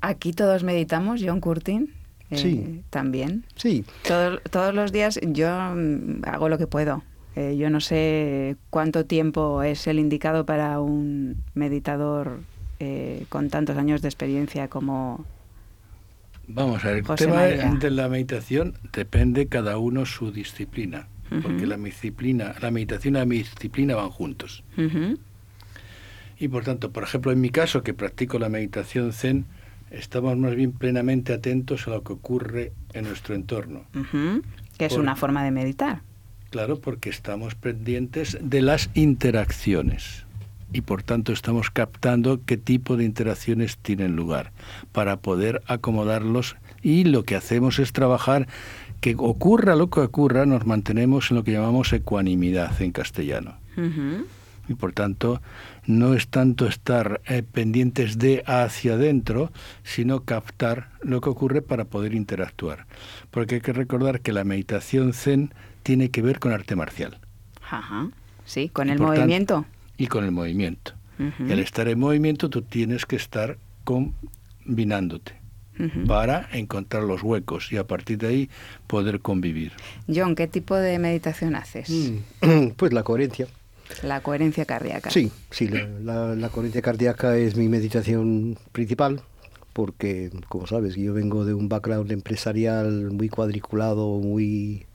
Aquí 0.00 0.32
todos 0.32 0.64
meditamos, 0.64 1.22
John 1.24 1.40
Curtin. 1.40 1.92
Eh, 2.30 2.38
sí. 2.38 2.82
También. 2.90 3.44
Sí. 3.56 3.84
todos 4.02 4.74
los 4.74 4.92
días 4.92 5.20
yo 5.22 5.48
mm, 5.48 6.22
hago 6.24 6.48
lo 6.48 6.58
que 6.58 6.66
puedo. 6.66 7.02
Eh, 7.36 7.56
yo 7.58 7.68
no 7.68 7.80
sé 7.80 8.56
cuánto 8.70 9.04
tiempo 9.04 9.62
es 9.62 9.86
el 9.86 9.98
indicado 9.98 10.46
para 10.46 10.80
un 10.80 11.36
meditador 11.54 12.40
eh, 12.80 13.26
con 13.28 13.50
tantos 13.50 13.76
años 13.76 14.02
de 14.02 14.08
experiencia 14.08 14.68
como. 14.68 15.24
Vamos 16.48 16.84
a 16.84 16.88
ver, 16.88 16.98
el 16.98 17.16
tema 17.16 17.42
de 17.42 17.90
la 17.90 18.08
meditación 18.08 18.74
depende 18.92 19.48
cada 19.48 19.78
uno 19.78 20.06
su 20.06 20.30
disciplina, 20.30 21.08
porque 21.42 21.66
la 21.66 21.76
disciplina, 21.76 22.54
la 22.60 22.70
meditación 22.70 23.16
y 23.16 23.18
la 23.18 23.24
disciplina 23.24 23.96
van 23.96 24.10
juntos. 24.10 24.62
Y 26.38 26.48
por 26.48 26.64
tanto, 26.64 26.92
por 26.92 27.02
ejemplo, 27.02 27.32
en 27.32 27.40
mi 27.40 27.50
caso, 27.50 27.82
que 27.82 27.94
practico 27.94 28.38
la 28.38 28.48
meditación 28.48 29.12
zen, 29.12 29.46
estamos 29.90 30.36
más 30.36 30.54
bien 30.54 30.72
plenamente 30.72 31.32
atentos 31.32 31.86
a 31.86 31.90
lo 31.90 32.02
que 32.02 32.12
ocurre 32.12 32.72
en 32.92 33.04
nuestro 33.04 33.34
entorno. 33.34 33.84
Que 34.78 34.86
es 34.86 34.96
una 34.96 35.16
forma 35.16 35.44
de 35.44 35.50
meditar. 35.50 36.02
Claro, 36.50 36.80
porque 36.80 37.10
estamos 37.10 37.54
pendientes 37.54 38.38
de 38.40 38.62
las 38.62 38.90
interacciones 38.94 40.26
y 40.72 40.80
por 40.80 41.02
tanto 41.02 41.32
estamos 41.32 41.70
captando 41.70 42.40
qué 42.44 42.56
tipo 42.56 42.96
de 42.96 43.04
interacciones 43.04 43.78
tienen 43.78 44.16
lugar 44.16 44.52
para 44.92 45.16
poder 45.16 45.62
acomodarlos 45.66 46.56
y 46.82 47.04
lo 47.04 47.24
que 47.24 47.36
hacemos 47.36 47.78
es 47.78 47.92
trabajar 47.92 48.48
que 49.00 49.14
ocurra 49.18 49.76
lo 49.76 49.90
que 49.90 50.00
ocurra, 50.00 50.46
nos 50.46 50.66
mantenemos 50.66 51.30
en 51.30 51.36
lo 51.36 51.44
que 51.44 51.52
llamamos 51.52 51.92
ecuanimidad 51.92 52.80
en 52.80 52.92
castellano. 52.92 53.54
Y 54.68 54.74
por 54.74 54.92
tanto, 54.92 55.40
no 55.86 56.14
es 56.14 56.28
tanto 56.28 56.66
estar 56.66 57.20
eh, 57.26 57.42
pendientes 57.42 58.18
de 58.18 58.42
hacia 58.46 58.94
adentro, 58.94 59.52
sino 59.84 60.24
captar 60.24 60.90
lo 61.00 61.20
que 61.20 61.30
ocurre 61.30 61.62
para 61.62 61.84
poder 61.84 62.14
interactuar. 62.14 62.86
Porque 63.30 63.56
hay 63.56 63.60
que 63.60 63.72
recordar 63.72 64.20
que 64.20 64.32
la 64.32 64.44
meditación 64.44 65.12
zen 65.12 65.54
tiene 65.82 66.10
que 66.10 66.22
ver 66.22 66.38
con 66.40 66.52
arte 66.52 66.76
marcial. 66.76 67.18
Ajá. 67.70 68.10
Sí, 68.44 68.68
con 68.68 68.90
el 68.90 68.98
movimiento. 68.98 69.64
y 69.98 70.06
con 70.06 70.24
el 70.24 70.30
movimiento. 70.32 70.92
y 71.18 71.50
al 71.50 71.58
estar 71.58 71.88
en 71.88 71.98
movimiento 71.98 72.50
tú 72.50 72.62
tienes 72.62 73.06
que 73.06 73.16
estar 73.16 73.58
combinándote. 73.84 75.34
para 76.06 76.48
encontrar 76.52 77.02
los 77.02 77.22
huecos 77.22 77.70
y 77.70 77.76
a 77.76 77.86
partir 77.86 78.16
de 78.16 78.28
ahí 78.28 78.50
poder 78.86 79.20
convivir. 79.20 79.72
John, 80.08 80.34
¿qué 80.34 80.46
tipo 80.46 80.74
de 80.74 80.98
meditación 80.98 81.54
haces? 81.54 81.90
Mm, 81.90 82.68
pues 82.76 82.94
la 82.94 83.02
coherencia. 83.02 83.46
La 84.02 84.20
coherencia 84.20 84.64
cardíaca. 84.64 85.10
Sí, 85.10 85.30
sí, 85.50 85.68
la, 85.68 86.48
coherencia 86.52 86.82
cardíaca 86.82 87.36
es 87.36 87.56
mi 87.56 87.68
meditación 87.68 88.58
principal, 88.72 89.22
porque, 89.72 90.30
como 90.48 90.66
sabes, 90.66 90.94
yo 90.96 91.14
vengo 91.14 91.44
de 91.44 91.54
un 91.54 91.68
background 91.68 92.10
empresarial 92.12 93.10
muy 93.10 93.28
cuadriculado, 93.28 94.18
muy 94.18 94.86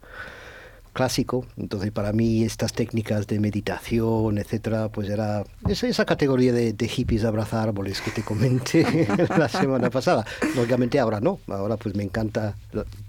clásico, 0.94 1.46
entonces 1.58 1.92
para 1.92 2.12
mí 2.12 2.44
estas 2.44 2.74
técnicas 2.74 3.26
de 3.28 3.40
meditación, 3.40 4.38
etcétera, 4.38 4.90
pues 4.90 5.10
era 5.10 5.44
esa, 5.70 6.06
categoría 6.06 6.52
de, 6.52 6.74
de, 6.74 6.88
hippies 6.88 7.24
abrazar 7.24 7.70
árboles 7.70 8.02
que 8.02 8.12
te 8.12 8.24
comenté 8.24 9.08
la 9.38 9.48
semana 9.48 9.90
pasada. 9.90 10.26
Lógicamente 10.56 11.00
ahora 11.00 11.22
no, 11.22 11.40
ahora 11.48 11.78
pues 11.78 11.96
me 11.96 12.04
encanta 12.04 12.58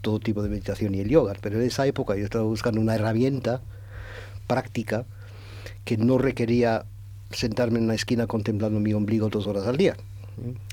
todo 0.01 0.21
tipo 0.21 0.43
de 0.43 0.49
meditación 0.49 0.95
y 0.95 1.01
el 1.01 1.09
yoga, 1.09 1.35
pero 1.41 1.61
en 1.61 1.67
esa 1.67 1.87
época 1.87 2.17
yo 2.17 2.25
estaba 2.25 2.45
buscando 2.45 2.81
una 2.81 2.95
herramienta 2.95 3.61
práctica 4.47 5.05
que 5.85 5.97
no 5.97 6.19
requería 6.19 6.85
sentarme 7.31 7.79
en 7.79 7.85
una 7.85 7.95
esquina 7.95 8.27
contemplando 8.27 8.81
mi 8.81 8.93
ombligo 8.93 9.29
dos 9.29 9.47
horas 9.47 9.67
al 9.67 9.77
día. 9.77 9.97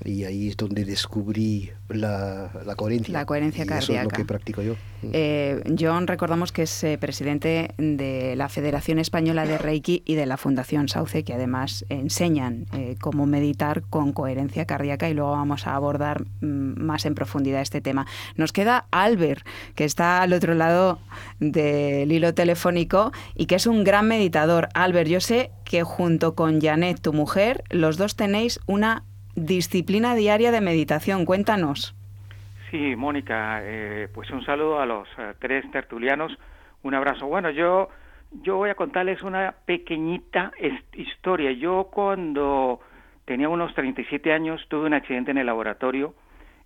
Y 0.05 0.23
ahí 0.23 0.47
es 0.49 0.57
donde 0.57 0.85
descubrí 0.85 1.71
la, 1.89 2.51
la 2.65 2.75
coherencia. 2.75 3.11
La 3.11 3.25
coherencia 3.25 3.65
cardíaca. 3.65 3.83
Eso 3.83 3.93
es 3.93 4.03
lo 4.03 4.09
que 4.09 4.25
practico 4.25 4.61
yo. 4.61 4.75
Eh, 5.01 5.61
John, 5.79 6.07
recordamos 6.07 6.51
que 6.51 6.63
es 6.63 6.83
eh, 6.83 6.97
presidente 6.97 7.73
de 7.77 8.35
la 8.35 8.49
Federación 8.49 8.99
Española 8.99 9.45
de 9.45 9.57
Reiki 9.57 10.03
y 10.05 10.15
de 10.15 10.25
la 10.25 10.37
Fundación 10.37 10.87
Sauce, 10.89 11.23
que 11.23 11.33
además 11.33 11.85
enseñan 11.89 12.65
eh, 12.73 12.95
cómo 12.99 13.25
meditar 13.25 13.83
con 13.83 14.11
coherencia 14.11 14.65
cardíaca 14.65 15.09
y 15.09 15.13
luego 15.13 15.31
vamos 15.31 15.67
a 15.67 15.75
abordar 15.75 16.23
mm, 16.41 16.81
más 16.81 17.05
en 17.05 17.15
profundidad 17.15 17.61
este 17.61 17.81
tema. 17.81 18.07
Nos 18.35 18.51
queda 18.51 18.87
Albert, 18.91 19.45
que 19.75 19.85
está 19.85 20.21
al 20.21 20.33
otro 20.33 20.53
lado 20.53 20.99
del 21.39 22.11
hilo 22.11 22.33
telefónico 22.33 23.11
y 23.35 23.45
que 23.45 23.55
es 23.55 23.67
un 23.67 23.83
gran 23.83 24.07
meditador. 24.07 24.69
Albert, 24.73 25.09
yo 25.09 25.21
sé 25.21 25.51
que 25.63 25.83
junto 25.83 26.35
con 26.35 26.59
Janet, 26.59 26.99
tu 26.99 27.13
mujer, 27.13 27.63
los 27.69 27.97
dos 27.97 28.15
tenéis 28.15 28.59
una 28.65 29.03
disciplina 29.35 30.15
diaria 30.15 30.51
de 30.51 30.61
meditación. 30.61 31.25
Cuéntanos. 31.25 31.95
Sí, 32.69 32.95
Mónica, 32.95 33.61
eh, 33.63 34.07
pues 34.13 34.29
un 34.29 34.45
saludo 34.45 34.79
a 34.79 34.85
los 34.85 35.07
eh, 35.17 35.33
tres 35.39 35.69
tertulianos, 35.71 36.37
un 36.83 36.93
abrazo. 36.93 37.25
Bueno, 37.25 37.49
yo, 37.49 37.89
yo 38.43 38.57
voy 38.57 38.69
a 38.69 38.75
contarles 38.75 39.23
una 39.23 39.55
pequeñita 39.65 40.51
historia. 40.93 41.51
Yo 41.51 41.89
cuando 41.91 42.79
tenía 43.25 43.49
unos 43.49 43.73
37 43.73 44.31
años 44.31 44.61
tuve 44.69 44.85
un 44.85 44.93
accidente 44.93 45.31
en 45.31 45.39
el 45.39 45.47
laboratorio 45.47 46.13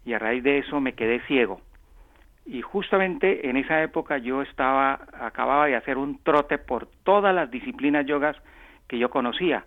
y 0.06 0.14
a 0.14 0.20
raíz 0.20 0.44
de 0.44 0.60
eso 0.60 0.82
me 0.82 0.94
quedé 0.94 1.22
ciego. 1.22 1.62
Y 2.46 2.62
justamente 2.62 3.50
en 3.50 3.56
esa 3.56 3.82
época 3.82 4.18
yo 4.18 4.42
estaba, 4.42 5.08
acababa 5.22 5.68
de 5.68 5.78
hacer 5.78 5.98
un 5.98 6.20
trote 6.24 6.58
por 6.58 6.88
todas 7.04 7.34
las 7.34 7.50
disciplinas 7.50 8.06
yogas 8.06 8.36
que 8.90 8.98
yo 8.98 9.10
conocía 9.10 9.66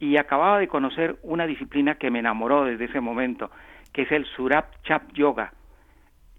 y 0.00 0.16
acababa 0.16 0.58
de 0.58 0.68
conocer 0.68 1.16
una 1.22 1.46
disciplina 1.46 1.96
que 1.96 2.10
me 2.10 2.20
enamoró 2.20 2.64
desde 2.64 2.86
ese 2.86 3.00
momento, 3.00 3.50
que 3.92 4.02
es 4.02 4.12
el 4.12 4.24
Surap 4.24 4.66
Chap 4.84 5.12
Yoga. 5.12 5.52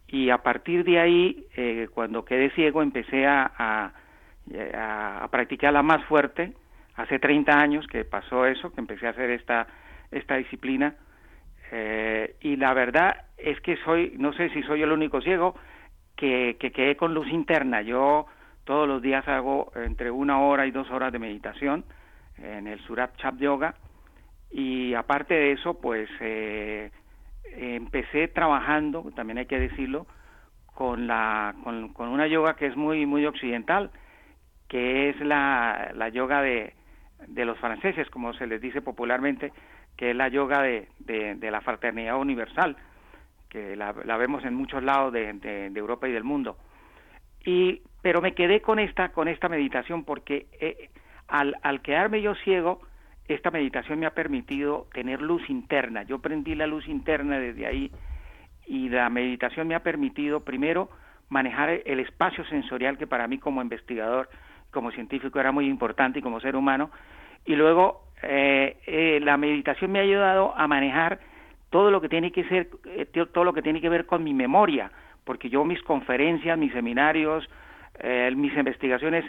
Y 0.07 0.29
a 0.29 0.39
partir 0.39 0.83
de 0.83 0.99
ahí, 0.99 1.45
eh, 1.55 1.87
cuando 1.93 2.25
quedé 2.25 2.49
ciego, 2.51 2.81
empecé 2.81 3.27
a, 3.27 3.51
a, 3.57 3.91
a, 5.23 5.27
practicarla 5.29 5.83
más 5.83 6.03
fuerte, 6.05 6.53
hace 6.95 7.19
30 7.19 7.59
años 7.59 7.85
que 7.87 8.05
pasó 8.05 8.45
eso, 8.45 8.73
que 8.73 8.81
empecé 8.81 9.07
a 9.07 9.11
hacer 9.11 9.29
esta, 9.29 9.67
esta 10.11 10.37
disciplina. 10.37 10.95
Eh, 11.71 12.35
y 12.41 12.55
la 12.55 12.73
verdad 12.73 13.25
es 13.37 13.59
que 13.61 13.77
soy, 13.77 14.13
no 14.17 14.33
sé 14.33 14.49
si 14.49 14.63
soy 14.63 14.81
el 14.81 14.91
único 14.91 15.21
ciego 15.21 15.55
que, 16.15 16.57
que 16.59 16.71
quedé 16.71 16.95
con 16.95 17.13
luz 17.13 17.27
interna. 17.27 17.81
Yo 17.81 18.25
todos 18.63 18.87
los 18.87 19.01
días 19.01 19.27
hago 19.27 19.71
entre 19.75 20.09
una 20.09 20.39
hora 20.39 20.65
y 20.65 20.71
dos 20.71 20.89
horas 20.89 21.11
de 21.11 21.19
meditación 21.19 21.83
en 22.43 22.67
el 22.67 22.79
Surat 22.81 23.15
Chap 23.17 23.37
Yoga 23.37 23.75
y 24.51 24.93
aparte 24.93 25.33
de 25.33 25.51
eso, 25.53 25.79
pues 25.79 26.09
eh, 26.21 26.91
empecé 27.55 28.27
trabajando, 28.27 29.11
también 29.15 29.37
hay 29.37 29.45
que 29.45 29.59
decirlo, 29.59 30.07
con, 30.73 31.07
la, 31.07 31.55
con, 31.63 31.89
con, 31.93 32.09
una 32.09 32.27
yoga 32.27 32.55
que 32.55 32.67
es 32.67 32.75
muy, 32.75 33.05
muy 33.05 33.25
occidental, 33.25 33.91
que 34.67 35.09
es 35.09 35.19
la, 35.19 35.91
la 35.93 36.09
yoga 36.09 36.41
de, 36.41 36.73
de 37.27 37.45
los 37.45 37.57
franceses, 37.59 38.09
como 38.09 38.33
se 38.33 38.47
les 38.47 38.61
dice 38.61 38.81
popularmente, 38.81 39.51
que 39.97 40.11
es 40.11 40.15
la 40.15 40.29
yoga 40.29 40.61
de, 40.61 40.87
de, 40.99 41.51
la 41.51 41.61
fraternidad 41.61 42.17
universal, 42.17 42.77
que 43.49 43.75
la, 43.75 43.93
la, 44.05 44.17
vemos 44.17 44.45
en 44.45 44.53
muchos 44.53 44.81
lados 44.81 45.11
de, 45.11 45.33
de, 45.33 45.79
Europa 45.79 46.07
y 46.07 46.13
del 46.13 46.23
mundo. 46.23 46.57
Y, 47.43 47.81
pero 48.01 48.21
me 48.21 48.33
quedé 48.33 48.61
con 48.61 48.79
esta, 48.79 49.09
con 49.09 49.27
esta 49.27 49.49
meditación 49.49 50.05
porque 50.05 50.47
eh, 50.61 50.89
al, 51.29 51.55
al 51.61 51.81
quedarme 51.81 52.21
yo 52.21 52.35
ciego, 52.35 52.81
esta 53.27 53.51
meditación 53.51 53.99
me 53.99 54.05
ha 54.05 54.13
permitido 54.13 54.87
tener 54.93 55.21
luz 55.21 55.47
interna. 55.49 56.03
Yo 56.03 56.19
prendí 56.19 56.55
la 56.55 56.67
luz 56.67 56.87
interna 56.87 57.39
desde 57.39 57.67
ahí 57.67 57.91
y 58.65 58.89
la 58.89 59.09
meditación 59.09 59.67
me 59.67 59.75
ha 59.75 59.83
permitido 59.83 60.41
primero 60.41 60.89
manejar 61.29 61.81
el 61.85 61.99
espacio 61.99 62.43
sensorial 62.45 62.97
que 62.97 63.07
para 63.07 63.27
mí 63.27 63.37
como 63.37 63.61
investigador, 63.61 64.29
como 64.71 64.91
científico 64.91 65.39
era 65.39 65.51
muy 65.51 65.67
importante 65.67 66.19
y 66.19 66.21
como 66.21 66.39
ser 66.39 66.55
humano. 66.55 66.91
Y 67.45 67.55
luego 67.55 68.03
eh, 68.21 68.77
eh, 68.85 69.19
la 69.23 69.37
meditación 69.37 69.91
me 69.91 69.99
ha 69.99 70.03
ayudado 70.03 70.53
a 70.57 70.67
manejar 70.67 71.19
todo 71.69 71.91
lo 71.91 72.01
que 72.01 72.09
tiene 72.09 72.31
que 72.31 72.43
ser, 72.45 72.69
eh, 72.85 73.05
todo 73.31 73.43
lo 73.43 73.53
que 73.53 73.61
tiene 73.61 73.79
que 73.79 73.89
ver 73.89 74.05
con 74.05 74.23
mi 74.23 74.33
memoria, 74.33 74.91
porque 75.23 75.49
yo 75.49 75.63
mis 75.63 75.81
conferencias, 75.83 76.57
mis 76.57 76.73
seminarios, 76.73 77.47
mis 78.35 78.55
investigaciones, 78.55 79.25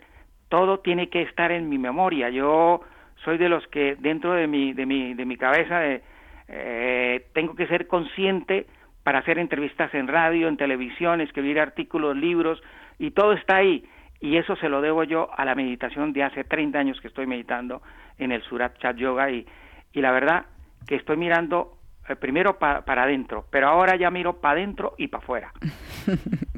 todo 0.50 0.80
tiene 0.80 1.08
que 1.08 1.22
estar 1.22 1.50
en 1.52 1.70
mi 1.70 1.78
memoria. 1.78 2.28
Yo 2.28 2.82
soy 3.24 3.38
de 3.38 3.48
los 3.48 3.66
que 3.68 3.96
dentro 3.98 4.34
de 4.34 4.46
mi, 4.46 4.74
de 4.74 4.84
mi, 4.84 5.14
de 5.14 5.24
mi 5.24 5.36
cabeza 5.36 5.80
eh, 6.48 7.26
tengo 7.32 7.54
que 7.54 7.66
ser 7.68 7.86
consciente 7.86 8.66
para 9.04 9.20
hacer 9.20 9.38
entrevistas 9.38 9.94
en 9.94 10.08
radio, 10.08 10.48
en 10.48 10.56
televisión, 10.56 11.20
escribir 11.20 11.58
artículos, 11.60 12.16
libros, 12.16 12.60
y 12.98 13.12
todo 13.12 13.32
está 13.32 13.56
ahí. 13.56 13.84
Y 14.20 14.36
eso 14.36 14.56
se 14.56 14.68
lo 14.68 14.82
debo 14.82 15.04
yo 15.04 15.30
a 15.34 15.44
la 15.44 15.54
meditación 15.54 16.12
de 16.12 16.24
hace 16.24 16.44
30 16.44 16.78
años 16.78 17.00
que 17.00 17.08
estoy 17.08 17.26
meditando 17.26 17.80
en 18.18 18.32
el 18.32 18.42
Surat 18.42 18.76
Chat 18.78 18.96
Yoga 18.96 19.30
y, 19.30 19.46
y 19.92 20.00
la 20.02 20.10
verdad 20.10 20.46
que 20.86 20.96
estoy 20.96 21.16
mirando 21.16 21.78
eh, 22.08 22.16
primero 22.16 22.58
para 22.58 23.02
adentro, 23.04 23.46
pero 23.50 23.68
ahora 23.68 23.96
ya 23.96 24.10
miro 24.10 24.40
para 24.40 24.54
adentro 24.54 24.94
y 24.98 25.06
para 25.08 25.22
afuera. 25.22 25.52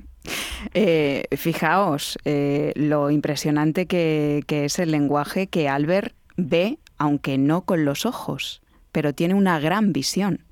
eh, 0.74 1.24
fijaos 1.36 2.18
eh, 2.24 2.72
lo 2.76 3.10
impresionante 3.10 3.86
que, 3.86 4.42
que, 4.46 4.64
es 4.64 4.78
el 4.78 4.90
lenguaje 4.90 5.46
que 5.46 5.68
Albert 5.68 6.14
ve, 6.36 6.78
aunque 6.98 7.38
no 7.38 7.62
con 7.62 7.84
los 7.84 8.06
ojos, 8.06 8.62
pero 8.90 9.12
tiene 9.12 9.34
una 9.34 9.60
gran 9.60 9.92
visión. 9.92 10.44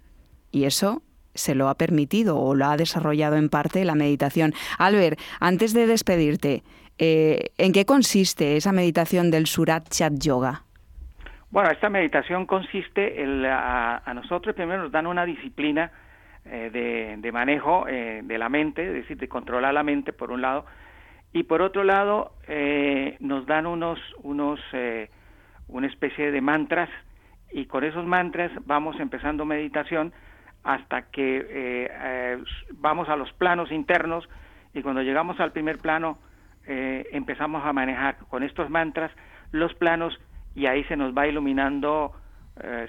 Y 0.50 0.64
eso 0.64 1.02
se 1.34 1.54
lo 1.54 1.68
ha 1.68 1.74
permitido 1.76 2.38
o 2.38 2.54
lo 2.54 2.66
ha 2.66 2.76
desarrollado 2.76 3.36
en 3.36 3.48
parte 3.48 3.84
la 3.84 3.94
meditación. 3.94 4.52
Albert, 4.78 5.18
antes 5.40 5.72
de 5.72 5.86
despedirte, 5.86 6.62
eh, 6.98 7.50
¿en 7.58 7.72
qué 7.72 7.84
consiste 7.84 8.56
esa 8.56 8.72
meditación 8.72 9.30
del 9.30 9.46
Surat 9.46 9.88
Chat 9.88 10.14
Yoga? 10.18 10.64
Bueno, 11.50 11.70
esta 11.70 11.88
meditación 11.88 12.46
consiste 12.46 13.22
en 13.22 13.44
a, 13.44 14.02
nosotros 14.14 14.54
primero 14.54 14.82
nos 14.84 14.92
dan 14.92 15.06
una 15.06 15.24
disciplina 15.24 15.90
eh, 16.50 17.16
de, 17.20 17.32
manejo 17.32 17.86
eh, 17.88 18.20
de 18.24 18.38
la 18.38 18.48
mente, 18.48 18.86
es 18.86 18.92
decir, 18.92 19.16
de 19.16 19.28
controlar 19.28 19.72
la 19.72 19.82
mente 19.82 20.12
por 20.12 20.30
un 20.30 20.42
lado, 20.42 20.66
y 21.32 21.44
por 21.44 21.62
otro 21.62 21.84
lado 21.84 22.32
nos 23.20 23.46
dan 23.46 23.66
unos, 23.66 24.00
unos 24.24 24.58
una 25.70 25.86
especie 25.86 26.30
de 26.30 26.40
mantras. 26.40 26.88
Y 27.52 27.66
con 27.66 27.84
esos 27.84 28.06
mantras 28.06 28.50
vamos 28.66 28.98
empezando 29.00 29.44
meditación 29.44 30.12
hasta 30.62 31.10
que 31.10 31.38
eh, 31.38 31.90
eh, 31.90 32.38
vamos 32.74 33.08
a 33.08 33.16
los 33.16 33.32
planos 33.32 33.72
internos. 33.72 34.28
Y 34.74 34.82
cuando 34.82 35.02
llegamos 35.02 35.40
al 35.40 35.52
primer 35.52 35.78
plano 35.78 36.18
eh, 36.66 37.08
empezamos 37.12 37.64
a 37.64 37.72
manejar 37.72 38.18
con 38.28 38.42
estos 38.42 38.70
mantras 38.70 39.10
los 39.52 39.74
planos 39.74 40.18
y 40.54 40.66
ahí 40.66 40.84
se 40.84 40.96
nos 40.96 41.16
va 41.16 41.26
iluminando, 41.26 42.12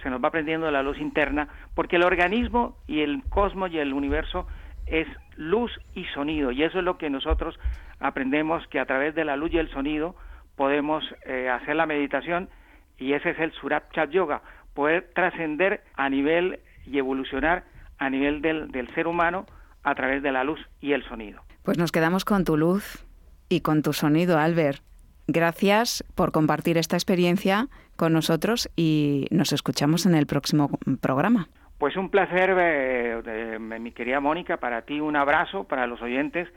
se 0.01 0.09
nos 0.09 0.23
va 0.23 0.31
prendiendo 0.31 0.69
la 0.71 0.83
luz 0.83 0.99
interna, 0.99 1.47
porque 1.75 1.95
el 1.95 2.03
organismo 2.03 2.77
y 2.87 3.01
el 3.01 3.23
cosmos 3.29 3.71
y 3.71 3.77
el 3.77 3.93
universo 3.93 4.47
es 4.85 5.07
luz 5.35 5.71
y 5.95 6.05
sonido 6.13 6.51
y 6.51 6.63
eso 6.63 6.79
es 6.79 6.83
lo 6.83 6.97
que 6.97 7.09
nosotros 7.09 7.57
aprendemos 7.99 8.65
que 8.67 8.79
a 8.79 8.85
través 8.85 9.15
de 9.15 9.25
la 9.25 9.35
luz 9.35 9.53
y 9.53 9.57
el 9.57 9.71
sonido 9.71 10.15
podemos 10.55 11.03
hacer 11.51 11.75
la 11.75 11.85
meditación 11.85 12.49
y 12.97 13.13
ese 13.13 13.31
es 13.31 13.39
el 13.39 13.51
Surat 13.53 13.91
Chat 13.93 14.11
Yoga, 14.11 14.41
poder 14.73 15.09
trascender 15.13 15.83
a 15.95 16.09
nivel 16.09 16.59
y 16.85 16.97
evolucionar 16.97 17.63
a 17.97 18.09
nivel 18.09 18.41
del, 18.41 18.71
del 18.71 18.93
ser 18.93 19.07
humano 19.07 19.45
a 19.83 19.95
través 19.95 20.21
de 20.23 20.31
la 20.31 20.43
luz 20.43 20.59
y 20.79 20.93
el 20.93 21.03
sonido. 21.07 21.41
Pues 21.63 21.77
nos 21.77 21.91
quedamos 21.91 22.25
con 22.25 22.45
tu 22.45 22.57
luz 22.57 23.05
y 23.49 23.61
con 23.61 23.81
tu 23.81 23.93
sonido, 23.93 24.39
Albert. 24.39 24.81
Gracias 25.27 26.03
por 26.15 26.31
compartir 26.31 26.77
esta 26.77 26.95
experiencia 26.95 27.67
con 27.95 28.13
nosotros 28.13 28.69
y 28.75 29.27
nos 29.31 29.53
escuchamos 29.53 30.05
en 30.05 30.15
el 30.15 30.25
próximo 30.25 30.69
programa. 31.01 31.49
Pues 31.77 31.95
un 31.95 32.09
placer, 32.09 32.55
eh, 32.59 33.57
mi 33.59 33.91
querida 33.91 34.19
Mónica, 34.19 34.57
para 34.57 34.83
ti 34.83 34.99
un 34.99 35.15
abrazo, 35.15 35.63
para 35.63 35.87
los 35.87 36.01
oyentes. 36.01 36.47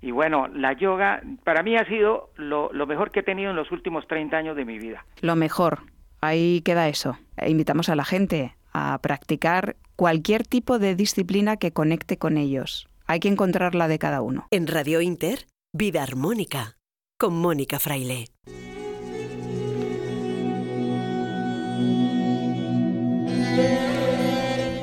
Y 0.00 0.12
bueno, 0.12 0.48
la 0.48 0.72
yoga 0.72 1.22
para 1.44 1.62
mí 1.62 1.76
ha 1.76 1.84
sido 1.86 2.30
lo, 2.36 2.72
lo, 2.72 2.86
mejor 2.86 3.10
que 3.10 3.20
he 3.20 3.22
tenido 3.22 3.50
en 3.50 3.56
los 3.56 3.70
últimos 3.72 4.06
30 4.06 4.36
años 4.36 4.56
de 4.56 4.64
mi 4.64 4.78
vida. 4.78 5.04
Lo 5.20 5.36
mejor, 5.36 5.80
ahí 6.20 6.62
queda 6.62 6.88
eso. 6.88 7.18
Invitamos 7.44 7.88
a 7.88 7.96
la 7.96 8.04
gente 8.04 8.54
a 8.72 8.98
practicar 9.02 9.76
cualquier 9.96 10.46
tipo 10.46 10.78
de 10.78 10.94
disciplina 10.94 11.56
que 11.56 11.72
conecte 11.72 12.16
con 12.16 12.36
ellos. 12.36 12.88
Hay 13.06 13.20
que 13.20 13.28
encontrarla 13.28 13.88
de 13.88 13.98
cada 13.98 14.22
uno. 14.22 14.46
En 14.50 14.66
Radio 14.66 15.00
Inter, 15.00 15.46
Vida 15.72 16.02
Armónica, 16.02 16.76
con 17.18 17.34
Mónica 17.34 17.78
Fraile. 17.78 18.26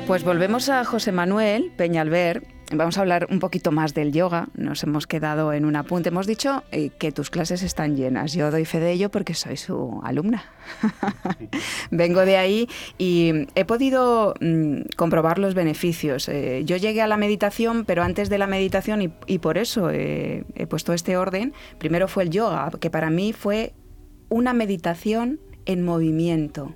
Pues 0.08 0.24
volvemos 0.24 0.70
a 0.70 0.84
José 0.86 1.12
Manuel 1.12 1.70
Peñalver 1.76 2.42
Vamos 2.72 2.98
a 2.98 3.00
hablar 3.02 3.28
un 3.30 3.40
poquito 3.40 3.72
más 3.72 3.92
del 3.94 4.12
yoga. 4.12 4.48
Nos 4.54 4.82
hemos 4.82 5.06
quedado 5.06 5.52
en 5.52 5.64
un 5.64 5.76
apunte. 5.76 6.08
Hemos 6.08 6.26
dicho 6.26 6.64
eh, 6.70 6.90
que 6.98 7.12
tus 7.12 7.30
clases 7.30 7.62
están 7.62 7.94
llenas. 7.94 8.32
Yo 8.32 8.50
doy 8.50 8.66
fe 8.66 8.80
de 8.80 8.92
ello 8.92 9.10
porque 9.10 9.32
soy 9.32 9.56
su 9.56 10.00
alumna. 10.02 10.44
Vengo 11.90 12.26
de 12.26 12.36
ahí 12.36 12.68
y 12.98 13.46
he 13.54 13.64
podido 13.64 14.34
mm, 14.40 14.80
comprobar 14.96 15.38
los 15.38 15.54
beneficios. 15.54 16.28
Eh, 16.28 16.62
yo 16.64 16.76
llegué 16.76 17.00
a 17.00 17.06
la 17.06 17.16
meditación, 17.16 17.86
pero 17.86 18.02
antes 18.02 18.28
de 18.28 18.36
la 18.36 18.46
meditación, 18.46 19.14
y, 19.26 19.38
por 19.38 19.56
eso 19.56 19.90
he 19.90 20.44
puesto 20.68 20.92
este 20.92 21.16
orden, 21.16 21.54
primero 21.78 22.06
fue 22.06 22.24
el 22.24 22.30
yoga, 22.30 22.70
que 22.80 22.90
para 22.90 23.08
mí 23.08 23.32
fue 23.32 23.72
una 24.28 24.52
meditación 24.52 25.40
en 25.64 25.84
movimiento. 25.84 26.74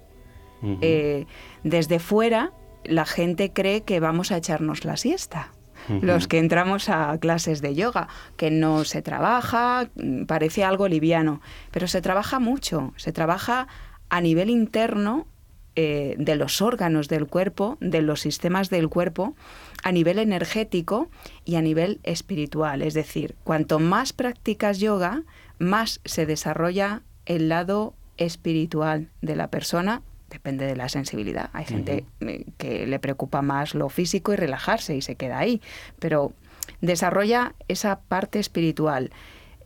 Eh, 0.81 1.27
desde 1.65 1.99
fuera, 1.99 2.53
la 2.85 3.07
gente 3.07 3.53
cree 3.53 3.83
que 3.83 4.01
vamos 4.01 4.33
a 4.33 4.37
echarnos 4.37 4.85
la 4.85 4.97
siesta 4.97 5.53
los 5.89 6.29
que 6.29 6.39
entramos 6.39 6.89
a 6.89 7.19
clases 7.19 7.61
de 7.61 7.75
yoga, 7.75 8.09
que 8.37 8.51
no 8.51 8.85
se 8.85 9.03
trabaja, 9.03 9.89
parece 10.27 10.65
algo 10.65 10.89
liviano, 10.89 11.41
pero 11.71 11.87
se 11.89 12.01
trabaja 12.01 12.39
mucho, 12.39 12.93
se 12.97 13.13
trabaja 13.13 13.69
a 14.09 14.21
nivel 14.21 14.51
interno 14.51 15.27
eh, 15.75 16.15
de 16.19 16.37
los 16.37 16.61
órganos 16.61 17.09
del 17.09 17.27
cuerpo, 17.27 17.79
de 17.81 18.03
los 18.03 18.21
sistemas 18.21 18.69
del 18.71 18.89
cuerpo, 18.89 19.35
a 19.83 19.91
nivel 19.91 20.19
energético 20.19 21.09
y 21.45 21.57
a 21.57 21.63
nivel 21.63 21.99
espiritual. 22.03 22.83
Es 22.83 22.95
decir, 22.95 23.37
cuanto 23.43 23.79
más 23.79 24.13
practicas 24.13 24.79
yoga, 24.79 25.23
más 25.59 26.01
se 26.05 26.27
desarrolla 26.27 27.03
el 27.25 27.49
lado 27.49 27.95
espiritual 28.19 29.09
de 29.23 29.37
la 29.37 29.49
persona 29.49 30.03
depende 30.33 30.67
de 30.67 30.77
la 30.77 30.89
sensibilidad. 30.89 31.51
Hay 31.53 31.65
gente 31.65 32.05
eh, 32.21 32.47
que 32.59 32.87
le 32.87 32.99
preocupa 32.99 33.43
más 33.43 33.75
lo 33.75 33.89
físico 33.89 34.33
y 34.33 34.37
relajarse 34.37 34.97
y 34.97 35.03
se 35.03 35.15
queda 35.15 35.39
ahí, 35.39 35.61
pero 35.99 36.33
desarrolla 36.81 37.55
esa 37.69 38.01
parte 38.01 38.39
espiritual. 38.39 39.11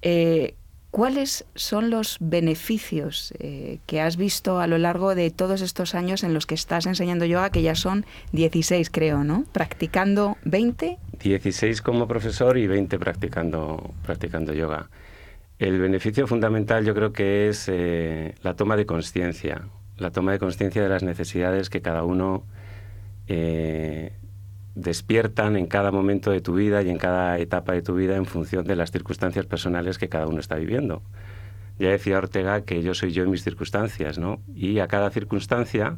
Eh, 0.02 0.54
¿Cuáles 0.90 1.44
son 1.54 1.90
los 1.90 2.16
beneficios 2.20 3.34
eh, 3.38 3.80
que 3.86 4.00
has 4.00 4.16
visto 4.16 4.60
a 4.60 4.66
lo 4.66 4.78
largo 4.78 5.14
de 5.14 5.30
todos 5.30 5.60
estos 5.60 5.94
años 5.94 6.24
en 6.24 6.32
los 6.32 6.46
que 6.46 6.54
estás 6.54 6.86
enseñando 6.86 7.26
yoga, 7.26 7.50
que 7.50 7.60
ya 7.60 7.74
son 7.74 8.06
16 8.32 8.88
creo, 8.88 9.22
¿no? 9.22 9.44
Practicando 9.52 10.38
20. 10.44 10.96
16 11.22 11.82
como 11.82 12.08
profesor 12.08 12.56
y 12.56 12.66
20 12.66 12.98
practicando, 12.98 13.90
practicando 14.04 14.54
yoga. 14.54 14.88
El 15.58 15.78
beneficio 15.80 16.26
fundamental 16.26 16.86
yo 16.86 16.94
creo 16.94 17.12
que 17.12 17.48
es 17.48 17.66
eh, 17.68 18.34
la 18.42 18.54
toma 18.54 18.76
de 18.76 18.86
conciencia, 18.86 19.62
la 19.98 20.10
toma 20.10 20.32
de 20.32 20.38
conciencia 20.38 20.82
de 20.82 20.88
las 20.88 21.02
necesidades 21.02 21.70
que 21.70 21.82
cada 21.82 22.04
uno 22.04 22.44
eh, 23.28 24.12
despiertan 24.74 25.56
en 25.56 25.66
cada 25.66 25.90
momento 25.90 26.30
de 26.30 26.40
tu 26.40 26.54
vida 26.54 26.82
y 26.82 26.90
en 26.90 26.98
cada 26.98 27.38
etapa 27.38 27.72
de 27.72 27.82
tu 27.82 27.94
vida 27.94 28.16
en 28.16 28.26
función 28.26 28.64
de 28.64 28.76
las 28.76 28.90
circunstancias 28.90 29.46
personales 29.46 29.98
que 29.98 30.08
cada 30.08 30.26
uno 30.26 30.38
está 30.38 30.56
viviendo. 30.56 31.02
Ya 31.78 31.90
decía 31.90 32.18
Ortega 32.18 32.62
que 32.62 32.82
yo 32.82 32.94
soy 32.94 33.12
yo 33.12 33.24
en 33.24 33.30
mis 33.30 33.42
circunstancias, 33.42 34.18
¿no? 34.18 34.40
Y 34.54 34.78
a 34.78 34.86
cada 34.86 35.10
circunstancia, 35.10 35.96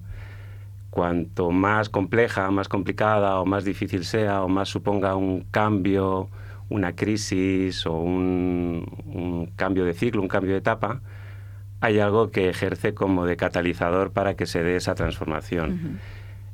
cuanto 0.90 1.50
más 1.50 1.88
compleja, 1.88 2.50
más 2.50 2.68
complicada 2.68 3.40
o 3.40 3.46
más 3.46 3.64
difícil 3.64 4.04
sea 4.04 4.42
o 4.42 4.48
más 4.48 4.68
suponga 4.68 5.14
un 5.16 5.42
cambio, 5.50 6.28
una 6.68 6.94
crisis 6.94 7.86
o 7.86 7.94
un, 7.94 9.52
cambio 9.56 9.84
de 9.84 9.94
ciclo, 9.94 10.22
un 10.22 10.28
cambio 10.28 10.52
de 10.52 10.58
etapa, 10.58 11.00
hay 11.80 12.00
algo 12.00 12.30
que 12.30 12.48
ejerce 12.48 12.94
como 12.94 13.26
de 13.26 13.36
catalizador 13.36 14.12
para 14.12 14.34
que 14.34 14.46
se 14.46 14.62
dé 14.62 14.76
esa 14.76 14.94
transformación. 14.94 16.00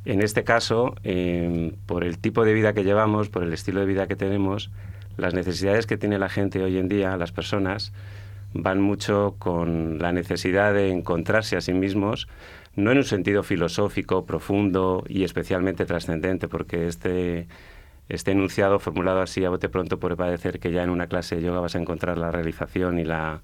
En 0.05 0.21
este 0.21 0.45
caso, 0.45 0.95
em, 1.03 1.73
por 1.87 2.05
el 2.05 2.19
tipo 2.19 2.45
de 2.45 2.53
vida 2.53 2.75
que 2.75 2.85
llevamos, 2.85 3.31
por 3.31 3.43
el 3.43 3.53
estilo 3.53 3.81
de 3.81 3.87
vida 3.87 4.07
que 4.07 4.17
tenemos, 4.17 4.71
las 5.17 5.33
necesidades 5.33 5.87
que 5.87 5.97
tiene 5.97 6.19
la 6.19 6.29
gente 6.29 6.63
hoy 6.63 6.77
en 6.77 6.89
día, 6.89 7.17
las 7.17 7.33
personas, 7.33 7.93
van 8.53 8.81
mucho 8.81 9.35
con 9.39 9.99
la 9.99 10.13
necesidad 10.13 10.75
de 10.75 10.91
encontrarse 10.91 11.57
a 11.57 11.61
sí 11.61 11.73
mismos, 11.73 12.29
no 12.77 12.93
en 12.93 12.99
un 12.99 13.05
sentido 13.05 13.43
filosófico, 13.43 14.27
profundo 14.27 15.05
y 15.09 15.25
especialmente 15.25 15.87
trascendente, 15.87 16.49
porque 16.49 16.87
este, 16.87 17.47
este 18.09 18.33
enunciado 18.33 18.79
formulado 18.79 19.23
así 19.23 19.45
a 19.45 19.51
bote 19.51 19.69
pronto 19.71 19.99
puede 19.99 20.17
parecer 20.17 20.61
que 20.61 20.71
ya 20.71 20.83
en 20.83 20.91
una 20.91 21.07
clase 21.07 21.37
de 21.37 21.43
yoga 21.43 21.61
vas 21.61 21.77
a 21.77 21.79
encontrar 21.79 22.19
la 22.19 22.31
realización 22.31 22.99
y 22.99 23.05
la, 23.05 23.41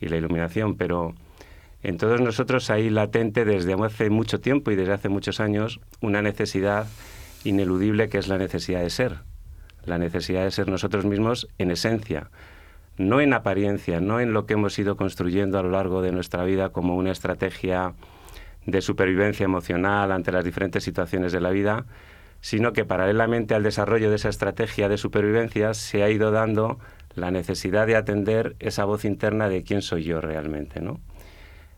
y 0.00 0.08
la 0.08 0.16
iluminación, 0.16 0.76
pero 0.76 1.14
en 1.82 1.98
todos 1.98 2.20
nosotros 2.20 2.70
hay 2.70 2.88
latente 2.90 3.44
desde 3.44 3.74
hace 3.74 4.10
mucho 4.10 4.40
tiempo 4.40 4.70
y 4.70 4.76
desde 4.76 4.94
hace 4.94 5.08
muchos 5.08 5.40
años 5.40 5.80
una 6.00 6.22
necesidad 6.22 6.86
ineludible 7.44 8.08
que 8.08 8.18
es 8.18 8.28
la 8.28 8.38
necesidad 8.38 8.80
de 8.80 8.90
ser, 8.90 9.18
la 9.84 9.98
necesidad 9.98 10.44
de 10.44 10.50
ser 10.50 10.68
nosotros 10.68 11.04
mismos 11.04 11.46
en 11.58 11.70
esencia, 11.70 12.30
no 12.96 13.20
en 13.20 13.34
apariencia, 13.34 14.00
no 14.00 14.20
en 14.20 14.32
lo 14.32 14.46
que 14.46 14.54
hemos 14.54 14.78
ido 14.78 14.96
construyendo 14.96 15.58
a 15.58 15.62
lo 15.62 15.70
largo 15.70 16.00
de 16.00 16.12
nuestra 16.12 16.44
vida 16.44 16.70
como 16.70 16.96
una 16.96 17.12
estrategia 17.12 17.92
de 18.66 18.80
supervivencia 18.80 19.44
emocional 19.44 20.10
ante 20.10 20.32
las 20.32 20.44
diferentes 20.44 20.84
situaciones 20.84 21.32
de 21.32 21.40
la 21.40 21.50
vida, 21.50 21.84
sino 22.40 22.72
que 22.72 22.84
paralelamente 22.84 23.54
al 23.54 23.62
desarrollo 23.62 24.10
de 24.10 24.16
esa 24.16 24.28
estrategia 24.28 24.88
de 24.88 24.96
supervivencia 24.96 25.74
se 25.74 26.02
ha 26.02 26.10
ido 26.10 26.30
dando 26.30 26.78
la 27.14 27.30
necesidad 27.30 27.86
de 27.86 27.96
atender 27.96 28.56
esa 28.58 28.84
voz 28.84 29.04
interna 29.04 29.48
de 29.48 29.62
quién 29.62 29.82
soy 29.82 30.04
yo 30.04 30.20
realmente, 30.20 30.80
¿no? 30.80 31.00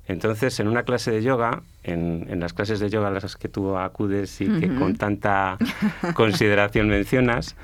Entonces, 0.09 0.61
en 0.61 0.69
una 0.69 0.85
clase 0.85 1.11
de 1.11 1.23
yoga, 1.23 1.63
en, 1.83 2.39
las 2.39 2.53
clases 2.53 2.79
de 2.79 2.91
yoga 2.91 3.09
a 3.09 3.11
las 3.11 3.37
que 3.37 3.49
tú 3.49 3.77
acudes 3.77 4.41
y 4.41 4.49
que 4.61 4.73
con 4.73 4.97
tanta 4.97 5.59
consideración 6.15 6.89
mencionas, 6.89 7.57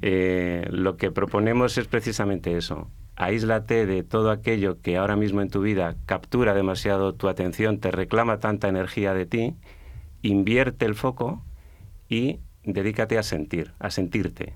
eh, 0.00 0.66
lo 0.70 0.96
que 0.96 1.10
proponemos 1.10 1.76
es 1.76 1.86
precisamente 1.86 2.56
eso. 2.56 2.90
Aíslate 3.16 3.84
de 3.84 4.02
todo 4.02 4.30
aquello 4.30 4.80
que 4.80 4.96
ahora 4.96 5.14
mismo 5.14 5.42
en 5.42 5.50
tu 5.50 5.60
vida 5.60 5.94
captura 6.06 6.54
demasiado 6.54 7.14
tu 7.14 7.28
atención, 7.28 7.78
te 7.78 7.90
reclama 7.90 8.38
tanta 8.40 8.68
energía 8.68 9.12
de 9.12 9.26
ti, 9.26 9.54
invierte 10.22 10.86
el 10.86 10.94
foco 10.94 11.44
y 12.08 12.40
dedícate 12.64 13.18
a 13.18 13.22
sentir, 13.22 13.72
a 13.78 13.90
sentirte. 13.90 14.54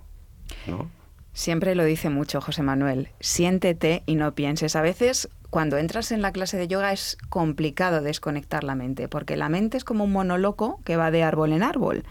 ¿no? 0.67 0.89
Siempre 1.35 1.75
lo 1.75 1.85
dice 1.85 2.11
mucho 2.11 2.41
José 2.41 2.63
Manuel, 2.63 3.09
siéntete 3.19 4.05
y 4.07 4.15
no 4.15 4.35
pienses. 4.37 4.77
A 4.77 4.83
veces 4.83 5.29
cuando 5.51 5.77
entras 5.79 6.13
en 6.13 6.23
la 6.23 6.33
clase 6.33 6.57
de 6.57 6.69
yoga 6.69 6.93
es 6.93 7.19
complicado 7.29 8.03
desconectar 8.03 8.63
la 8.63 8.77
mente, 8.77 9.09
porque 9.09 9.37
la 9.37 9.49
mente 9.49 9.77
es 9.77 9.85
como 9.85 10.05
un 10.05 10.13
monoloco 10.13 10.81
que 10.85 10.97
va 10.97 11.11
de 11.11 11.25
árbol 11.25 11.53
en 11.53 11.65
árbol. 11.65 12.05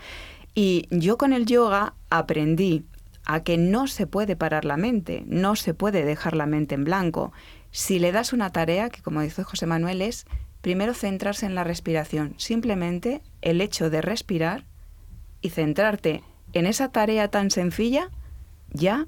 Y 0.54 0.88
yo 0.92 1.18
con 1.18 1.32
el 1.32 1.46
yoga 1.46 1.94
aprendí 2.10 2.86
a 3.26 3.44
que 3.44 3.58
no 3.58 3.88
se 3.88 4.08
puede 4.08 4.36
parar 4.36 4.66
la 4.66 4.76
mente, 4.76 5.24
no 5.26 5.56
se 5.56 5.74
puede 5.74 6.04
dejar 6.04 6.36
la 6.36 6.46
mente 6.46 6.76
en 6.76 6.84
blanco. 6.84 7.32
Si 7.72 8.00
le 8.00 8.12
das 8.12 8.34
una 8.34 8.52
tarea, 8.52 8.90
que 8.90 9.02
como 9.02 9.22
dice 9.22 9.44
José 9.44 9.66
Manuel 9.66 10.02
es 10.02 10.26
primero 10.62 10.94
centrarse 10.94 11.46
en 11.46 11.56
la 11.56 11.64
respiración, 11.64 12.36
simplemente 12.38 13.22
el 13.42 13.62
hecho 13.62 13.90
de 13.90 14.02
respirar 14.02 14.66
y 15.42 15.50
centrarte 15.50 16.24
en 16.52 16.66
esa 16.66 16.90
tarea 16.90 17.30
tan 17.30 17.52
sencilla, 17.52 18.10
ya 18.74 19.08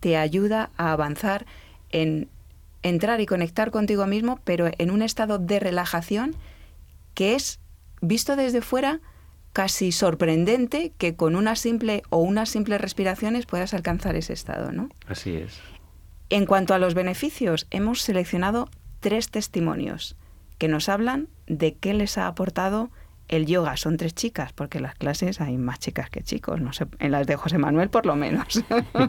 te 0.00 0.16
ayuda 0.16 0.70
a 0.76 0.92
avanzar 0.92 1.46
en 1.90 2.28
entrar 2.82 3.20
y 3.20 3.26
conectar 3.26 3.70
contigo 3.70 4.06
mismo, 4.06 4.40
pero 4.44 4.70
en 4.78 4.90
un 4.90 5.02
estado 5.02 5.38
de 5.38 5.58
relajación 5.58 6.36
que 7.14 7.34
es, 7.34 7.58
visto 8.00 8.36
desde 8.36 8.60
fuera, 8.60 9.00
casi 9.52 9.90
sorprendente 9.90 10.92
que 10.98 11.16
con 11.16 11.34
una 11.34 11.56
simple 11.56 12.02
o 12.10 12.18
unas 12.18 12.50
simples 12.50 12.80
respiraciones 12.80 13.46
puedas 13.46 13.72
alcanzar 13.72 14.14
ese 14.14 14.34
estado, 14.34 14.70
¿no? 14.70 14.90
Así 15.08 15.34
es. 15.34 15.58
En 16.28 16.44
cuanto 16.44 16.74
a 16.74 16.78
los 16.78 16.94
beneficios, 16.94 17.66
hemos 17.70 18.02
seleccionado 18.02 18.68
tres 19.00 19.30
testimonios 19.30 20.16
que 20.58 20.68
nos 20.68 20.88
hablan 20.88 21.28
de 21.46 21.74
qué 21.74 21.94
les 21.94 22.18
ha 22.18 22.26
aportado 22.26 22.90
el 23.28 23.46
yoga. 23.46 23.76
Son 23.76 23.96
tres 23.96 24.14
chicas, 24.14 24.52
porque 24.52 24.78
en 24.78 24.84
las 24.84 24.94
clases 24.94 25.40
hay 25.40 25.58
más 25.58 25.78
chicas 25.78 26.10
que 26.10 26.22
chicos, 26.22 26.60
no 26.60 26.72
sé, 26.72 26.86
en 26.98 27.12
las 27.12 27.26
de 27.26 27.36
José 27.36 27.58
Manuel 27.58 27.90
por 27.90 28.06
lo 28.06 28.16
menos. 28.16 28.62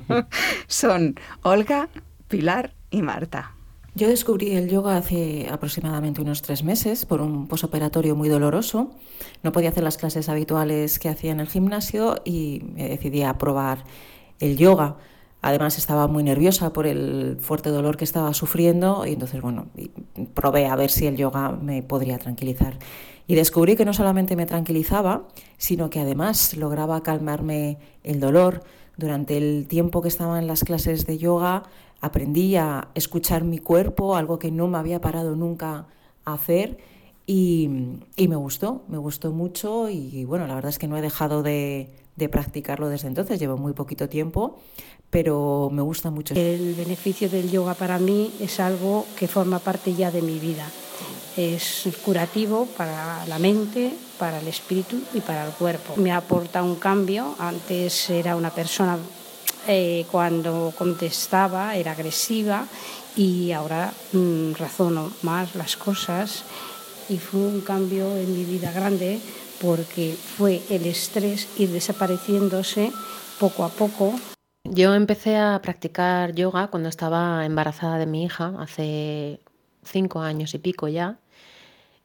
Son 0.68 1.16
Olga, 1.44 1.90
Pilar 2.28 2.74
y 2.90 3.02
Marta. 3.02 3.54
Yo 3.98 4.08
descubrí 4.08 4.56
el 4.56 4.70
yoga 4.70 4.96
hace 4.96 5.48
aproximadamente 5.50 6.22
unos 6.22 6.44
tres 6.44 6.64
meses 6.64 7.08
por 7.08 7.20
un 7.20 7.48
posoperatorio 7.48 8.16
muy 8.16 8.30
doloroso. 8.30 8.92
No 9.42 9.52
podía 9.52 9.70
hacer 9.70 9.84
las 9.84 9.98
clases 9.98 10.30
habituales 10.30 11.00
que 11.00 11.10
hacía 11.10 11.32
en 11.32 11.40
el 11.40 11.48
gimnasio 11.48 12.22
y 12.24 12.62
me 12.76 12.90
decidí 12.90 13.24
a 13.24 13.40
probar 13.40 13.86
el 14.40 14.56
yoga. 14.56 14.98
Además 15.42 15.80
estaba 15.80 16.08
muy 16.08 16.22
nerviosa 16.24 16.74
por 16.74 16.86
el 16.86 17.38
fuerte 17.40 17.72
dolor 17.72 17.98
que 17.98 18.04
estaba 18.04 18.36
sufriendo 18.36 19.04
y 19.08 19.14
entonces, 19.14 19.42
bueno, 19.42 19.66
probé 20.36 20.68
a 20.68 20.76
ver 20.76 20.92
si 20.92 21.08
el 21.08 21.18
yoga 21.18 21.50
me 21.52 21.82
podría 21.82 22.20
tranquilizar. 22.20 22.78
Y 23.28 23.36
descubrí 23.36 23.76
que 23.76 23.86
no 23.86 23.94
solamente 23.94 24.36
me 24.36 24.46
tranquilizaba, 24.46 25.28
sino 25.58 25.90
que 25.90 26.00
además 26.00 26.56
lograba 26.56 27.04
calmarme 27.04 27.78
el 28.04 28.20
dolor. 28.20 28.64
Durante 28.96 29.38
el 29.38 29.68
tiempo 29.68 30.02
que 30.02 30.08
estaba 30.08 30.40
en 30.40 30.48
las 30.48 30.64
clases 30.64 31.06
de 31.06 31.18
yoga 31.18 31.64
aprendí 32.02 32.56
a 32.56 32.88
escuchar 32.96 33.44
mi 33.44 33.60
cuerpo, 33.60 34.16
algo 34.16 34.40
que 34.40 34.50
no 34.50 34.68
me 34.68 34.78
había 34.78 35.02
parado 35.02 35.36
nunca 35.36 35.88
a 36.26 36.34
hacer 36.34 36.78
y, 37.26 37.68
me 38.18 38.36
gustó, 38.36 38.84
me 38.88 38.98
gustó 38.98 39.32
mucho 39.32 39.90
y 39.90 40.24
bueno, 40.26 40.48
la 40.48 40.56
verdad 40.56 40.70
es 40.70 40.80
que 40.80 40.88
no 40.88 40.98
he 40.98 41.02
dejado 41.02 41.44
de, 41.44 41.90
de 42.18 42.30
practicarlo 42.30 42.90
desde 42.90 43.08
entonces, 43.08 43.40
llevo 43.40 43.58
muy 43.58 43.74
poquito 43.74 44.10
tiempo, 44.10 44.58
pero 45.10 45.70
me 45.72 45.84
gusta 45.84 46.10
mucho. 46.10 46.34
El 46.34 46.74
beneficio 46.74 47.30
del 47.30 47.50
yoga 47.50 47.76
para 47.76 48.00
mí 48.00 48.34
es 48.42 48.60
algo 48.60 49.06
que 49.18 49.28
forma 49.28 49.60
parte 49.60 49.94
ya 49.94 50.12
de 50.12 50.22
mi 50.22 50.40
vida. 50.40 50.68
Es 51.38 51.88
curativo 52.04 52.66
para 52.76 53.26
la 53.28 53.38
mente, 53.38 53.94
para 54.18 54.40
el 54.40 54.48
espíritu 54.48 55.00
y 55.14 55.22
para 55.22 55.46
el 55.46 55.52
cuerpo. 55.54 55.96
Me 55.96 56.12
aporta 56.12 56.64
un 56.64 56.76
cambio. 56.76 57.36
Antes 57.38 58.10
era 58.10 58.36
una 58.36 58.50
persona 58.50 58.98
eh, 59.68 60.06
cuando 60.12 60.74
contestaba 60.78 61.76
era 61.76 61.92
agresiva 61.92 62.66
y 63.16 63.52
ahora 63.52 63.94
mm, 64.14 64.54
razono 64.54 65.12
más 65.22 65.56
las 65.56 65.76
cosas 65.76 66.44
y 67.10 67.18
fue 67.18 67.42
un 67.42 67.62
cambio 67.62 68.16
en 68.16 68.34
mi 68.34 68.46
vida 68.46 68.72
grande 68.72 69.20
porque 69.62 70.16
fue 70.16 70.62
el 70.70 70.86
estrés 70.86 71.48
ir 71.58 71.70
desapareciéndose 71.70 72.92
poco 73.40 73.64
a 73.66 73.70
poco. 73.70 74.14
Yo 74.64 74.94
empecé 74.94 75.38
a 75.38 75.60
practicar 75.62 76.34
yoga 76.34 76.68
cuando 76.68 76.90
estaba 76.90 77.46
embarazada 77.46 77.98
de 77.98 78.06
mi 78.06 78.24
hija, 78.24 78.54
hace 78.60 79.40
cinco 79.84 80.20
años 80.20 80.54
y 80.54 80.60
pico 80.60 80.88
ya, 80.88 81.18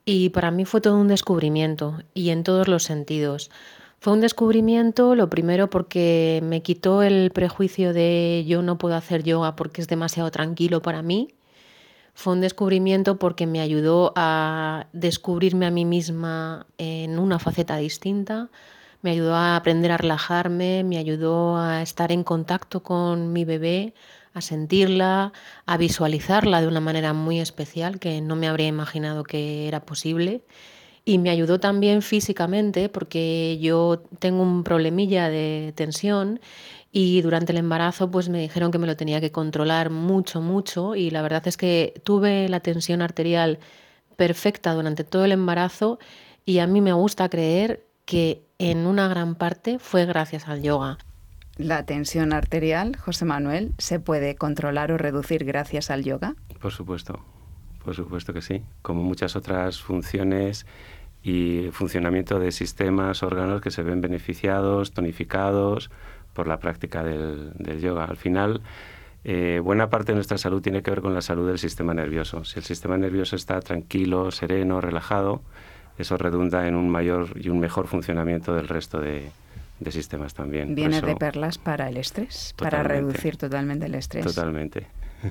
y 0.05 0.31
para 0.31 0.51
mí 0.51 0.65
fue 0.65 0.81
todo 0.81 0.99
un 0.99 1.09
descubrimiento 1.09 1.99
y 2.15 2.31
en 2.31 2.45
todos 2.45 2.69
los 2.69 2.85
sentidos 2.85 3.51
fue 4.03 4.15
un 4.15 4.21
descubrimiento, 4.21 5.15
lo 5.15 5.31
primero 5.31 5.71
porque 5.71 6.41
me 6.43 6.61
quitó 6.61 7.05
el 7.05 7.31
prejuicio 7.31 7.93
de 7.93 8.45
yo 8.49 8.61
no 8.61 8.77
puedo 8.77 8.97
hacer 8.97 9.23
yoga 9.23 9.55
porque 9.55 9.81
es 9.81 9.87
demasiado 9.87 10.33
tranquilo 10.33 10.83
para 10.83 11.03
mí. 11.03 11.29
Fue 12.13 12.33
un 12.33 12.41
descubrimiento 12.41 13.21
porque 13.21 13.47
me 13.47 13.61
ayudó 13.61 14.13
a 14.17 14.89
descubrirme 14.93 15.67
a 15.67 15.71
mí 15.71 15.85
misma 15.85 16.67
en 16.79 17.21
una 17.21 17.39
faceta 17.39 17.77
distinta, 17.77 18.51
me 19.03 19.13
ayudó 19.13 19.37
a 19.37 19.55
aprender 19.55 19.93
a 19.93 19.99
relajarme, 19.99 20.83
me 20.83 20.99
ayudó 20.99 21.57
a 21.57 21.81
estar 21.81 22.11
en 22.11 22.25
contacto 22.25 22.83
con 22.83 23.33
mi 23.33 23.45
bebé, 23.45 23.95
a 24.35 24.41
sentirla, 24.41 25.33
a 25.67 25.77
visualizarla 25.77 26.61
de 26.61 26.67
una 26.69 26.81
manera 26.81 27.13
muy 27.13 27.41
especial 27.41 27.99
que 27.99 28.21
no 28.21 28.37
me 28.37 28.49
habría 28.49 28.69
imaginado 28.69 29.25
que 29.25 29.69
era 29.69 29.85
posible 29.85 30.43
y 31.05 31.19
me 31.19 31.31
ayudó 31.31 31.59
también 31.61 32.03
físicamente 32.03 32.89
porque 32.89 33.59
yo 33.61 34.03
tengo 34.19 34.43
un 34.43 34.65
problemilla 34.65 35.29
de 35.29 35.73
tensión 35.77 36.41
Y 36.93 37.23
durante 37.23 37.53
el 37.53 37.59
embarazo 37.59 38.11
pues 38.11 38.29
me 38.29 38.41
dijeron 38.41 38.71
que 38.71 38.79
me 38.79 38.87
lo 38.87 38.97
tenía 38.97 39.21
que 39.21 39.33
controlar 39.33 39.91
mucho, 39.91 40.41
mucho 40.41 40.95
y 40.95 41.11
la 41.11 41.23
verdad 41.23 41.47
es 41.49 41.57
que 41.57 41.95
tuve 42.05 42.49
la 42.49 42.61
tensión 42.61 43.03
arterial 43.03 43.59
perfecta 44.17 44.75
durante 44.75 45.05
todo 45.05 45.25
el 45.25 45.33
embarazo 45.33 45.99
y 46.45 46.59
a 46.59 46.67
mí 46.67 46.81
me 46.81 46.93
gusta 46.93 47.29
creer 47.29 47.87
que 48.05 48.45
en 48.59 48.87
una 48.87 49.09
gran 49.09 49.35
parte 49.37 49.79
fue 49.79 50.07
gracias 50.07 50.49
al 50.49 50.63
yoga. 50.63 50.99
¿La 51.59 51.85
tensión 51.85 52.33
arterial, 52.33 52.97
José 52.97 53.27
Manuel, 53.27 53.73
se 53.77 54.01
puede 54.01 54.37
controlar 54.37 54.91
o 54.91 54.97
reducir 54.97 55.45
gracias 55.45 55.91
al 55.91 56.03
yoga? 56.03 56.35
Por 56.61 56.73
supuesto, 56.73 57.23
por 57.85 57.95
supuesto 57.95 58.33
que 58.33 58.41
sí. 58.41 58.63
Como 58.81 59.03
muchas 59.03 59.37
otras 59.37 59.83
funciones 59.83 60.67
y 61.23 61.69
funcionamiento 61.73 62.39
de 62.39 62.53
sistemas, 62.53 63.23
órganos 63.23 63.61
que 63.61 63.71
se 63.71 63.83
ven 63.83 64.01
beneficiados, 64.01 64.93
tonificados, 64.93 65.91
por 66.33 66.49
la 66.49 66.59
práctica 66.59 67.05
del, 67.05 67.81
yoga. 67.81 68.07
Al 68.07 68.17
final, 68.17 68.63
eh, 69.25 69.61
buena 69.63 69.91
parte 69.91 70.13
de 70.13 70.17
nuestra 70.17 70.39
salud 70.39 70.63
tiene 70.63 70.83
que 70.83 70.91
ver 70.91 71.03
con 71.03 71.13
la 71.13 71.21
salud 71.21 71.47
del 71.47 71.59
sistema 71.59 71.93
nervioso. 71.93 72.45
Si 72.45 72.59
el 72.59 72.65
sistema 72.65 72.97
nervioso 72.97 73.37
está 73.37 73.61
tranquilo, 73.61 74.31
sereno, 74.31 74.81
relajado, 74.81 75.43
eso 75.99 76.17
redunda 76.17 76.67
en 76.67 76.75
un 76.75 76.89
mayor 76.89 77.35
y 77.37 77.51
un 77.51 77.61
mejor 77.61 77.87
funcionamiento 77.87 78.55
del 78.55 78.69
resto 78.69 78.99
de, 78.99 79.31
sistemas 79.91 80.35
también. 80.35 80.75
Viene 80.75 81.01
de 81.01 81.17
perlas 81.17 81.59
para 81.59 81.89
el 81.89 81.97
estrés, 81.97 82.55
para 82.57 82.83
reducir 82.83 83.37
totalmente 83.37 83.87
el 83.87 83.95
estrés. 83.95 84.25
Totalmente. 84.25 84.87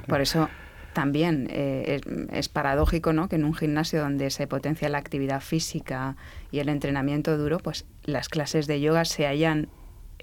Por 0.07 0.21
eso 0.21 0.49
también 0.93 1.47
eh, 1.49 2.01
es, 2.31 2.49
paradójico 2.49 3.13
¿no? 3.13 3.29
que 3.29 3.37
en 3.37 3.45
un 3.45 3.53
gimnasio 3.53 4.01
donde 4.01 4.29
se 4.29 4.47
potencia 4.47 4.89
la 4.89 4.97
actividad 4.97 5.41
física 5.41 6.17
y 6.51 6.59
el 6.59 6.69
entrenamiento 6.69 7.37
duro, 7.37 7.59
pues 7.59 7.85
las 8.03 8.29
clases 8.29 8.67
de 8.67 8.81
yoga 8.81 9.05
se 9.05 9.27
hayan 9.27 9.69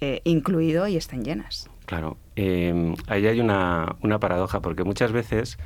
eh, 0.01 0.21
incluido 0.25 0.87
y 0.89 0.97
están 0.97 1.25
llenas. 1.25 1.71
Claro, 1.87 2.19
eh, 2.37 2.95
ahí 3.07 3.27
hay 3.27 3.41
una, 3.41 3.97
una 4.03 4.19
paradoja, 4.21 4.61
porque 4.61 4.85
muchas 4.85 5.11
veces 5.11 5.59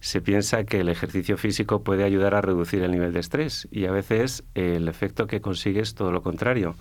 se 0.00 0.20
piensa 0.20 0.64
que 0.64 0.80
el 0.80 0.88
ejercicio 0.88 1.36
físico 1.36 1.82
puede 1.82 2.04
ayudar 2.04 2.34
a 2.34 2.40
reducir 2.40 2.82
el 2.82 2.92
nivel 2.92 3.12
de 3.12 3.20
estrés 3.20 3.68
y 3.70 3.86
a 3.86 3.92
veces 3.92 4.44
el 4.54 4.88
efecto 4.88 5.26
que 5.26 5.40
consigue 5.40 5.80
es 5.80 5.94
todo 5.94 6.12
lo 6.12 6.22
contrario, 6.22 6.74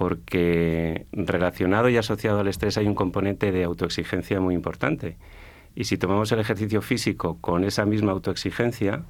porque 0.00 1.04
relacionado 1.12 1.90
y 1.90 1.98
asociado 1.98 2.40
al 2.40 2.48
estrés 2.48 2.78
hay 2.78 2.86
un 2.86 2.94
componente 2.94 3.52
de 3.52 3.64
autoexigencia 3.64 4.40
muy 4.40 4.54
importante. 4.54 5.18
Y 5.74 5.84
si 5.84 5.98
tomamos 5.98 6.32
el 6.32 6.40
ejercicio 6.40 6.80
físico 6.80 7.36
con 7.42 7.64
esa 7.64 7.84
misma 7.84 8.12
autoexigencia, 8.12 9.02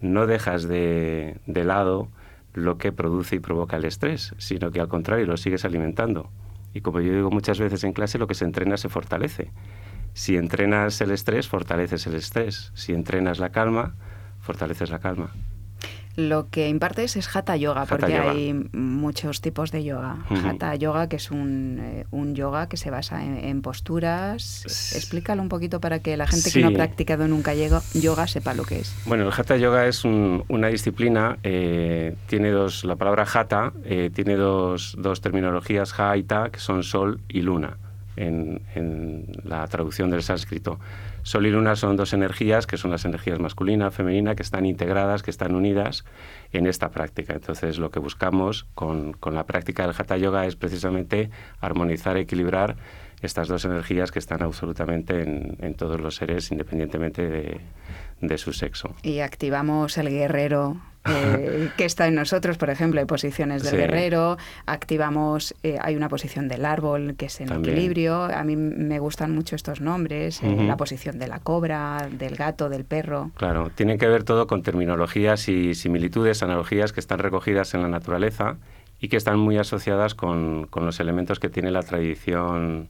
no 0.00 0.26
dejas 0.26 0.66
de, 0.66 1.36
de 1.46 1.62
lado 1.62 2.08
lo 2.52 2.78
que 2.78 2.90
produce 2.90 3.36
y 3.36 3.38
provoca 3.38 3.76
el 3.76 3.84
estrés, 3.84 4.34
sino 4.38 4.72
que 4.72 4.80
al 4.80 4.88
contrario 4.88 5.24
lo 5.24 5.36
sigues 5.36 5.64
alimentando. 5.64 6.28
Y 6.72 6.80
como 6.80 6.98
yo 6.98 7.12
digo 7.12 7.30
muchas 7.30 7.60
veces 7.60 7.84
en 7.84 7.92
clase, 7.92 8.18
lo 8.18 8.26
que 8.26 8.34
se 8.34 8.44
entrena 8.44 8.76
se 8.76 8.88
fortalece. 8.88 9.52
Si 10.14 10.36
entrenas 10.36 11.00
el 11.00 11.12
estrés, 11.12 11.46
fortaleces 11.46 12.08
el 12.08 12.16
estrés. 12.16 12.72
Si 12.74 12.92
entrenas 12.92 13.38
la 13.38 13.50
calma, 13.50 13.94
fortaleces 14.40 14.90
la 14.90 14.98
calma. 14.98 15.30
Lo 16.16 16.48
que 16.48 16.68
impartes 16.68 17.16
es 17.16 17.34
Hatha 17.34 17.56
Yoga, 17.56 17.86
porque 17.86 18.14
hay 18.14 18.52
muchos 18.72 19.40
tipos 19.40 19.72
de 19.72 19.82
yoga. 19.82 20.18
Hatha 20.44 20.74
Yoga, 20.76 21.08
que 21.08 21.16
es 21.16 21.30
un, 21.30 21.80
eh, 21.80 22.06
yoga 22.34 22.68
que 22.68 22.76
se 22.76 22.90
basa 22.90 23.24
en, 23.24 23.62
posturas. 23.62 24.62
Explícalo 24.94 25.42
un 25.42 25.48
poquito 25.48 25.80
para 25.80 25.98
que 25.98 26.16
la 26.16 26.26
gente 26.26 26.50
que 26.52 26.60
no 26.60 26.68
ha 26.68 26.72
practicado 26.72 27.26
nunca 27.26 27.52
yoga 27.54 28.26
sepa 28.26 28.54
lo 28.54 28.64
que 28.64 28.80
es. 28.80 28.94
Bueno, 29.06 29.24
el 29.24 29.32
Hatha 29.32 29.56
Yoga 29.56 29.86
es 29.86 30.04
una 30.04 30.68
disciplina, 30.68 31.38
eh, 31.42 32.14
tiene 32.26 32.50
dos, 32.50 32.84
la 32.84 32.96
palabra 32.96 33.26
Hatha 33.32 33.72
eh, 33.84 34.10
tiene 34.14 34.36
dos, 34.36 34.94
dos 34.98 35.20
terminologías, 35.20 35.98
Ha 35.98 36.16
y 36.16 36.22
Ta, 36.22 36.50
que 36.50 36.60
son 36.60 36.82
sol 36.82 37.20
y 37.28 37.42
luna 37.42 37.76
en, 38.16 38.62
en 38.74 39.26
la 39.44 39.66
traducción 39.66 40.10
del 40.10 40.22
sánscrito. 40.22 40.78
Sol 41.24 41.46
y 41.46 41.50
luna 41.50 41.74
son 41.74 41.96
dos 41.96 42.12
energías 42.12 42.66
que 42.66 42.76
son 42.76 42.90
las 42.90 43.06
energías 43.06 43.40
masculina, 43.40 43.90
femenina, 43.90 44.34
que 44.34 44.42
están 44.42 44.66
integradas, 44.66 45.22
que 45.22 45.30
están 45.30 45.54
unidas 45.54 46.04
en 46.52 46.66
esta 46.66 46.90
práctica. 46.90 47.32
Entonces, 47.32 47.78
lo 47.78 47.90
que 47.90 47.98
buscamos 47.98 48.66
con, 48.74 49.14
con 49.14 49.34
la 49.34 49.46
práctica 49.46 49.86
del 49.86 49.96
Hatha 49.98 50.18
Yoga 50.18 50.44
es 50.44 50.54
precisamente 50.54 51.30
armonizar, 51.60 52.18
equilibrar 52.18 52.76
estas 53.26 53.48
dos 53.48 53.64
energías 53.64 54.12
que 54.12 54.18
están 54.18 54.42
absolutamente 54.42 55.22
en, 55.22 55.56
en 55.60 55.74
todos 55.74 56.00
los 56.00 56.16
seres, 56.16 56.50
independientemente 56.50 57.28
de, 57.28 57.60
de 58.20 58.38
su 58.38 58.52
sexo. 58.52 58.94
Y 59.02 59.20
activamos 59.20 59.98
el 59.98 60.10
guerrero 60.10 60.76
eh, 61.08 61.68
que 61.76 61.84
está 61.84 62.06
en 62.08 62.14
nosotros, 62.14 62.56
por 62.56 62.70
ejemplo, 62.70 62.98
hay 62.98 63.06
posiciones 63.06 63.62
del 63.62 63.76
guerrero, 63.76 64.38
activamos, 64.64 65.54
eh, 65.62 65.76
hay 65.80 65.96
una 65.96 66.08
posición 66.08 66.48
del 66.48 66.64
árbol 66.64 67.14
que 67.16 67.26
es 67.26 67.40
en 67.40 67.52
equilibrio, 67.52 68.24
a 68.24 68.42
mí 68.42 68.56
me 68.56 68.98
gustan 68.98 69.34
mucho 69.34 69.54
estos 69.54 69.82
nombres, 69.82 70.42
eh, 70.42 70.56
la 70.66 70.76
posición 70.78 71.18
de 71.18 71.28
la 71.28 71.40
cobra, 71.40 72.08
del 72.10 72.36
gato, 72.36 72.70
del 72.70 72.84
perro. 72.84 73.32
Claro, 73.36 73.70
tiene 73.74 73.98
que 73.98 74.06
ver 74.06 74.24
todo 74.24 74.46
con 74.46 74.62
terminologías 74.62 75.48
y 75.48 75.74
similitudes, 75.74 76.42
analogías 76.42 76.92
que 76.92 77.00
están 77.00 77.18
recogidas 77.18 77.74
en 77.74 77.82
la 77.82 77.88
naturaleza 77.88 78.56
y 78.98 79.08
que 79.08 79.18
están 79.18 79.38
muy 79.38 79.58
asociadas 79.58 80.14
con, 80.14 80.66
con 80.68 80.86
los 80.86 81.00
elementos 81.00 81.38
que 81.38 81.50
tiene 81.50 81.70
la 81.70 81.82
tradición 81.82 82.88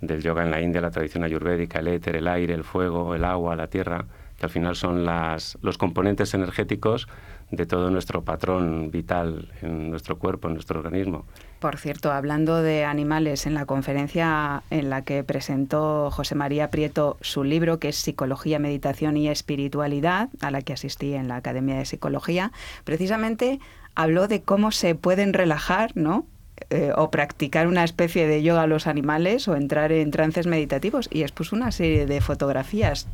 del 0.00 0.22
yoga 0.22 0.42
en 0.42 0.50
la 0.50 0.60
India, 0.60 0.80
la 0.80 0.90
tradición 0.90 1.24
ayurvédica, 1.24 1.80
el 1.80 1.88
éter, 1.88 2.16
el 2.16 2.28
aire, 2.28 2.54
el 2.54 2.64
fuego, 2.64 3.14
el 3.14 3.24
agua, 3.24 3.56
la 3.56 3.68
tierra, 3.68 4.06
que 4.38 4.46
al 4.46 4.50
final 4.50 4.74
son 4.74 5.04
las, 5.04 5.58
los 5.60 5.76
componentes 5.76 6.32
energéticos 6.32 7.06
de 7.50 7.66
todo 7.66 7.90
nuestro 7.90 8.22
patrón 8.22 8.90
vital 8.90 9.52
en 9.60 9.90
nuestro 9.90 10.18
cuerpo, 10.18 10.48
en 10.48 10.54
nuestro 10.54 10.78
organismo. 10.78 11.26
Por 11.58 11.76
cierto, 11.76 12.12
hablando 12.12 12.62
de 12.62 12.84
animales, 12.84 13.44
en 13.46 13.54
la 13.54 13.66
conferencia 13.66 14.62
en 14.70 14.88
la 14.88 15.02
que 15.02 15.24
presentó 15.24 16.10
José 16.10 16.34
María 16.36 16.70
Prieto 16.70 17.18
su 17.20 17.44
libro, 17.44 17.78
que 17.78 17.88
es 17.88 17.96
Psicología, 17.96 18.58
Meditación 18.58 19.16
y 19.16 19.28
Espiritualidad, 19.28 20.30
a 20.40 20.50
la 20.50 20.62
que 20.62 20.72
asistí 20.72 21.14
en 21.14 21.28
la 21.28 21.36
Academia 21.36 21.76
de 21.76 21.84
Psicología, 21.84 22.52
precisamente 22.84 23.60
habló 23.94 24.28
de 24.28 24.42
cómo 24.42 24.70
se 24.70 24.94
pueden 24.94 25.32
relajar, 25.34 25.90
¿no? 25.96 26.26
Eh, 26.68 26.92
o 26.94 27.10
practicar 27.10 27.66
una 27.66 27.82
especie 27.82 28.26
de 28.26 28.42
yoga 28.42 28.62
a 28.62 28.66
los 28.66 28.86
animales 28.86 29.48
o 29.48 29.56
entrar 29.56 29.90
en 29.92 30.10
trances 30.10 30.46
meditativos. 30.46 31.08
Y 31.12 31.22
expuso 31.22 31.56
una 31.56 31.72
serie 31.72 32.06
de 32.06 32.20
fotografías. 32.20 33.08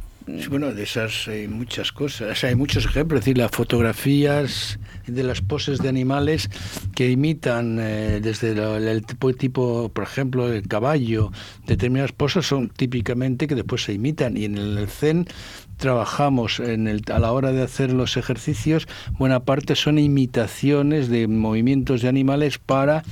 Bueno, 0.50 0.74
de 0.74 0.82
esas 0.82 1.28
hay 1.28 1.46
muchas 1.46 1.92
cosas, 1.92 2.42
hay 2.42 2.56
muchos 2.56 2.84
ejemplos, 2.84 3.20
es 3.20 3.26
decir, 3.26 3.38
las 3.38 3.52
fotografías 3.52 4.80
de 5.06 5.22
las 5.22 5.40
poses 5.40 5.78
de 5.78 5.88
animales 5.88 6.50
que 6.96 7.08
imitan 7.10 7.78
eh, 7.78 8.18
desde 8.20 8.50
el, 8.50 9.06
tipo, 9.06 9.32
tipo, 9.34 9.88
por 9.88 10.02
ejemplo, 10.02 10.52
el 10.52 10.66
caballo, 10.66 11.30
determinadas 11.66 12.10
poses 12.10 12.44
son 12.44 12.70
típicamente 12.70 13.46
que 13.46 13.54
después 13.54 13.84
se 13.84 13.92
imitan. 13.92 14.36
Y 14.36 14.46
en 14.46 14.58
el 14.58 14.88
Zen 14.88 15.28
trabajamos 15.76 16.58
en 16.58 16.88
el, 16.88 17.02
a 17.12 17.20
la 17.20 17.30
hora 17.30 17.52
de 17.52 17.62
hacer 17.62 17.92
los 17.92 18.16
ejercicios, 18.16 18.88
buena 19.12 19.44
parte 19.44 19.76
son 19.76 19.96
imitaciones 19.96 21.08
de 21.08 21.28
movimientos 21.28 22.02
de 22.02 22.08
animales 22.08 22.58
para 22.58 23.04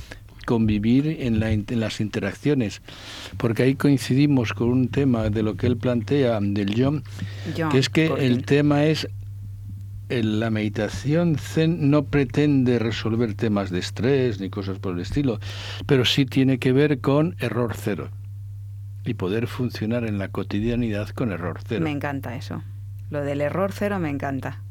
convivir 0.45 1.17
en, 1.19 1.39
las 1.79 1.99
interacciones, 1.99 2.81
porque 3.37 3.63
ahí 3.63 3.75
coincidimos 3.75 4.53
con 4.53 4.69
un 4.69 4.87
tema 4.87 5.29
de 5.29 5.43
lo 5.43 5.55
que 5.55 5.67
él 5.67 5.77
plantea 5.77 6.39
del 6.39 6.73
John, 6.77 7.03
que 7.71 7.77
es 7.77 7.89
que 7.89 8.05
el 8.05 8.45
tema 8.45 8.85
es 8.85 9.07
la 10.09 10.49
meditación 10.51 11.35
zen 11.35 11.89
no 11.89 12.05
pretende 12.05 12.77
resolver 12.79 13.33
temas 13.33 13.71
de 13.71 13.79
estrés 13.79 14.39
ni 14.39 14.49
cosas 14.49 14.79
por 14.79 14.93
el 14.93 15.01
estilo, 15.01 15.39
pero 15.87 16.05
sí 16.05 16.25
tiene 16.25 16.59
que 16.59 16.71
ver 16.71 17.01
con 17.01 17.35
error 17.39 17.73
cero 17.75 18.09
y 19.03 19.15
poder 19.15 19.47
funcionar 19.47 20.05
en 20.05 20.17
la 20.17 20.29
cotidianidad 20.29 21.09
con 21.09 21.31
error 21.31 21.59
cero. 21.65 21.83
Me 21.83 21.91
encanta 21.91 22.35
eso. 22.35 22.63
Lo 23.09 23.21
del 23.21 23.41
error 23.41 23.71
cero 23.71 23.99
me 23.99 24.09
encanta. 24.09 24.61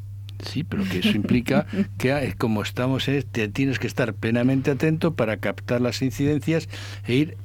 Sí, 0.43 0.65
pero 0.65 0.85
que 0.85 0.99
eso 0.99 1.11
implica 1.11 1.67
que 1.99 2.35
como 2.39 2.63
estamos, 2.63 3.05
te 3.05 3.49
tienes 3.49 3.79
que 3.79 3.87
estar 3.87 4.15
plenamente 4.15 4.71
atento 4.71 5.15
para 5.15 5.37
captar 5.39 5.81
las 5.81 6.03
incidencias 6.03 6.69
e 7.07 7.15
ir 7.15 7.37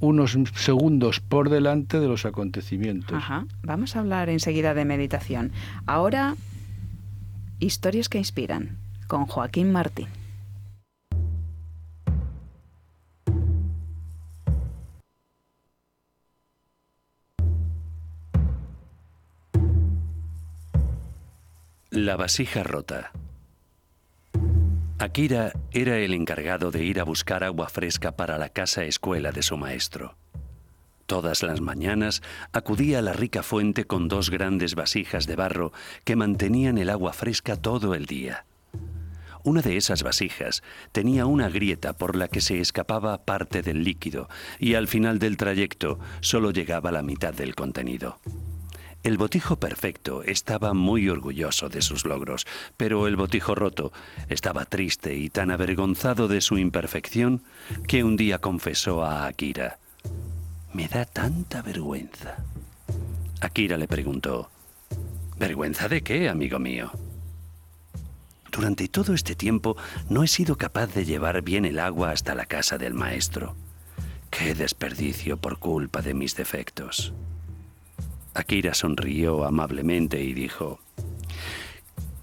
unos 0.00 0.36
segundos 0.54 1.20
por 1.20 1.50
delante 1.50 2.00
de 2.00 2.08
los 2.08 2.24
acontecimientos. 2.24 3.16
Ajá. 3.16 3.46
Vamos 3.62 3.96
a 3.96 4.00
hablar 4.00 4.30
enseguida 4.30 4.74
de 4.74 4.84
meditación. 4.84 5.52
Ahora, 5.86 6.36
historias 7.58 8.08
que 8.08 8.18
inspiran, 8.18 8.78
con 9.06 9.26
Joaquín 9.26 9.70
Martín. 9.72 10.08
La 21.92 22.14
vasija 22.14 22.62
rota. 22.62 23.10
Akira 25.00 25.52
era 25.72 25.98
el 25.98 26.14
encargado 26.14 26.70
de 26.70 26.84
ir 26.84 27.00
a 27.00 27.02
buscar 27.02 27.42
agua 27.42 27.68
fresca 27.68 28.14
para 28.14 28.38
la 28.38 28.48
casa 28.48 28.84
escuela 28.84 29.32
de 29.32 29.42
su 29.42 29.56
maestro. 29.56 30.16
Todas 31.06 31.42
las 31.42 31.60
mañanas 31.60 32.22
acudía 32.52 33.00
a 33.00 33.02
la 33.02 33.12
rica 33.12 33.42
fuente 33.42 33.86
con 33.86 34.06
dos 34.06 34.30
grandes 34.30 34.76
vasijas 34.76 35.26
de 35.26 35.34
barro 35.34 35.72
que 36.04 36.14
mantenían 36.14 36.78
el 36.78 36.90
agua 36.90 37.12
fresca 37.12 37.56
todo 37.56 37.96
el 37.96 38.06
día. 38.06 38.46
Una 39.42 39.60
de 39.60 39.76
esas 39.76 40.04
vasijas 40.04 40.62
tenía 40.92 41.26
una 41.26 41.48
grieta 41.48 41.92
por 41.92 42.14
la 42.14 42.28
que 42.28 42.40
se 42.40 42.60
escapaba 42.60 43.24
parte 43.24 43.62
del 43.62 43.82
líquido 43.82 44.28
y 44.60 44.74
al 44.74 44.86
final 44.86 45.18
del 45.18 45.36
trayecto 45.36 45.98
solo 46.20 46.52
llegaba 46.52 46.92
la 46.92 47.02
mitad 47.02 47.34
del 47.34 47.56
contenido. 47.56 48.20
El 49.02 49.16
botijo 49.16 49.56
perfecto 49.56 50.22
estaba 50.22 50.74
muy 50.74 51.08
orgulloso 51.08 51.70
de 51.70 51.80
sus 51.80 52.04
logros, 52.04 52.46
pero 52.76 53.06
el 53.06 53.16
botijo 53.16 53.54
roto 53.54 53.92
estaba 54.28 54.66
triste 54.66 55.14
y 55.14 55.30
tan 55.30 55.50
avergonzado 55.50 56.28
de 56.28 56.42
su 56.42 56.58
imperfección 56.58 57.42
que 57.88 58.04
un 58.04 58.16
día 58.16 58.38
confesó 58.38 59.02
a 59.02 59.26
Akira, 59.26 59.78
Me 60.74 60.86
da 60.86 61.06
tanta 61.06 61.62
vergüenza. 61.62 62.44
Akira 63.40 63.78
le 63.78 63.88
preguntó, 63.88 64.50
¿Vergüenza 65.38 65.88
de 65.88 66.02
qué, 66.02 66.28
amigo 66.28 66.58
mío? 66.58 66.92
Durante 68.52 68.88
todo 68.88 69.14
este 69.14 69.34
tiempo 69.34 69.76
no 70.10 70.22
he 70.22 70.28
sido 70.28 70.56
capaz 70.56 70.88
de 70.88 71.06
llevar 71.06 71.40
bien 71.40 71.64
el 71.64 71.78
agua 71.78 72.10
hasta 72.10 72.34
la 72.34 72.44
casa 72.44 72.76
del 72.76 72.92
maestro. 72.92 73.56
Qué 74.30 74.54
desperdicio 74.54 75.38
por 75.38 75.58
culpa 75.58 76.02
de 76.02 76.12
mis 76.12 76.36
defectos. 76.36 77.14
Akira 78.34 78.74
sonrió 78.74 79.44
amablemente 79.44 80.22
y 80.22 80.32
dijo, 80.34 80.80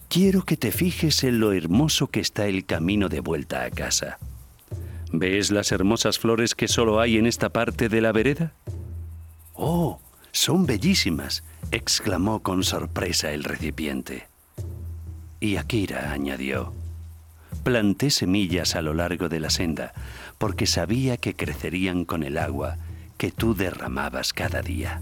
Quiero 0.09 0.43
que 0.43 0.55
te 0.55 0.71
fijes 0.71 1.23
en 1.23 1.39
lo 1.39 1.51
hermoso 1.51 2.07
que 2.07 2.21
está 2.21 2.47
el 2.47 2.65
camino 2.65 3.09
de 3.09 3.19
vuelta 3.19 3.63
a 3.63 3.71
casa. 3.71 4.17
¿Ves 5.11 5.51
las 5.51 5.71
hermosas 5.71 6.17
flores 6.17 6.55
que 6.55 6.67
solo 6.67 6.99
hay 6.99 7.17
en 7.17 7.27
esta 7.27 7.49
parte 7.49 7.89
de 7.89 8.01
la 8.01 8.11
vereda? 8.11 8.53
Oh, 9.53 9.99
son 10.31 10.65
bellísimas, 10.65 11.43
exclamó 11.71 12.41
con 12.41 12.63
sorpresa 12.63 13.31
el 13.31 13.43
recipiente. 13.43 14.27
Y 15.39 15.57
Akira 15.57 16.11
añadió, 16.11 16.73
planté 17.63 18.09
semillas 18.09 18.75
a 18.75 18.81
lo 18.81 18.93
largo 18.93 19.29
de 19.29 19.39
la 19.39 19.49
senda 19.49 19.93
porque 20.37 20.67
sabía 20.67 21.17
que 21.17 21.35
crecerían 21.35 22.05
con 22.05 22.23
el 22.23 22.37
agua 22.37 22.77
que 23.17 23.31
tú 23.31 23.55
derramabas 23.55 24.31
cada 24.31 24.61
día. 24.61 25.01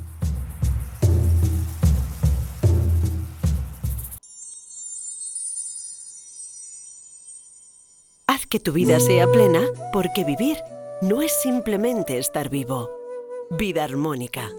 Que 8.56 8.62
tu 8.62 8.72
vida 8.72 9.02
sea 9.02 9.28
plena 9.28 9.64
porque 9.92 10.24
vivir 10.24 10.56
no 11.02 11.22
es 11.22 11.34
simplemente 11.42 12.18
estar 12.20 12.48
vivo. 12.48 12.90
Vida 13.50 13.84
armónica. 13.84 14.50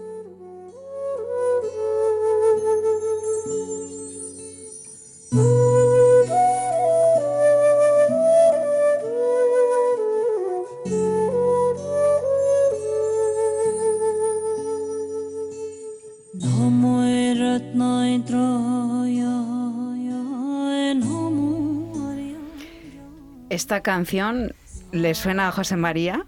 ¿Esta 23.57 23.81
canción 23.81 24.53
le 24.91 25.15
suena 25.15 25.47
a 25.47 25.51
José 25.51 25.77
María? 25.77 26.27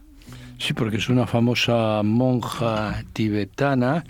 Sí, 0.58 0.74
porque 0.74 0.98
es 0.98 1.10
una 1.10 1.28
famosa 1.28 2.02
monja 2.04 3.04
tibetana 3.14 4.04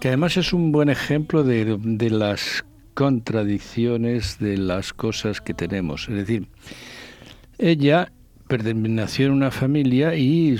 que 0.00 0.08
además 0.08 0.38
es 0.38 0.54
un 0.54 0.72
buen 0.72 0.88
ejemplo 0.88 1.44
de, 1.44 1.76
de 1.78 2.08
las 2.08 2.64
contradicciones 2.94 4.38
de 4.38 4.56
las 4.56 4.94
cosas 4.94 5.42
que 5.42 5.52
tenemos. 5.52 6.08
Es 6.08 6.14
decir, 6.14 6.48
ella 7.58 8.10
nació 8.48 9.26
en 9.26 9.32
una 9.32 9.50
familia 9.50 10.14
y 10.14 10.56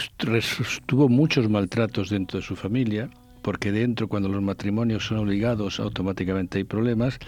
tuvo 0.85 1.09
muchos 1.09 1.49
maltratos 1.49 2.11
dentro 2.11 2.41
de 2.41 2.45
su 2.45 2.55
familia 2.55 3.09
porque 3.45 3.73
dentro 3.73 4.09
cuando 4.09 4.31
los 4.31 4.43
matrimonios 4.43 5.07
son 5.07 5.19
obligados 5.19 5.79
automáticamente 5.79 6.59
hay 6.59 6.65
problemas, 6.65 7.19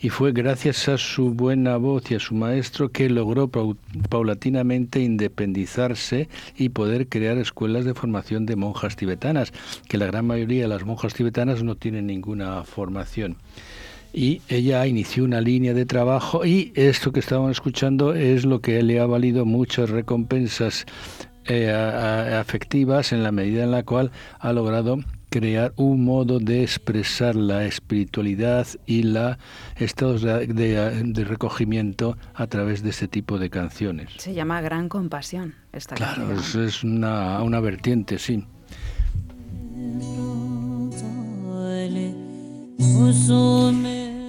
y 0.00 0.08
fue 0.08 0.32
gracias 0.32 0.88
a 0.88 0.96
su 0.96 1.34
buena 1.34 1.76
voz 1.76 2.10
y 2.10 2.14
a 2.14 2.20
su 2.20 2.34
maestro 2.34 2.88
que 2.88 3.10
logró 3.10 3.50
paulatinamente 4.08 5.00
independizarse 5.00 6.28
y 6.56 6.70
poder 6.70 7.08
crear 7.08 7.36
escuelas 7.36 7.84
de 7.84 7.92
formación 7.92 8.46
de 8.46 8.56
monjas 8.56 8.96
tibetanas, 8.96 9.52
que 9.86 9.98
la 9.98 10.06
gran 10.06 10.26
mayoría 10.26 10.62
de 10.62 10.68
las 10.68 10.86
monjas 10.86 11.12
tibetanas 11.12 11.62
no 11.62 11.76
tienen 11.76 12.06
ninguna 12.06 12.64
formación. 12.64 13.36
Y 14.14 14.40
ella 14.48 14.86
inició 14.86 15.24
una 15.24 15.42
línea 15.42 15.74
de 15.74 15.84
trabajo 15.84 16.46
y 16.46 16.72
esto 16.76 17.12
que 17.12 17.20
estábamos 17.20 17.50
escuchando 17.50 18.14
es 18.14 18.46
lo 18.46 18.62
que 18.62 18.82
le 18.82 19.00
ha 19.00 19.06
valido 19.06 19.44
muchas 19.44 19.90
recompensas 19.90 20.86
eh, 21.44 21.70
afectivas 21.70 23.12
en 23.12 23.22
la 23.22 23.32
medida 23.32 23.64
en 23.64 23.70
la 23.70 23.82
cual 23.82 24.10
ha 24.38 24.52
logrado 24.54 24.98
crear 25.30 25.72
un 25.76 26.04
modo 26.04 26.38
de 26.38 26.62
expresar 26.62 27.36
la 27.36 27.64
espiritualidad 27.64 28.66
y 28.86 29.02
la 29.02 29.38
estados 29.76 30.22
de, 30.22 31.24
recogimiento 31.24 32.16
a 32.34 32.46
través 32.46 32.82
de 32.82 32.90
este 32.90 33.08
tipo 33.08 33.38
de 33.38 33.50
canciones. 33.50 34.10
Se 34.18 34.34
llama 34.34 34.60
Gran 34.60 34.88
Compasión 34.88 35.54
esta 35.72 35.94
claro, 35.94 36.32
es, 36.32 36.82
una, 36.82 37.42
una 37.42 37.60
vertiente, 37.60 38.18
sí. 38.18 38.44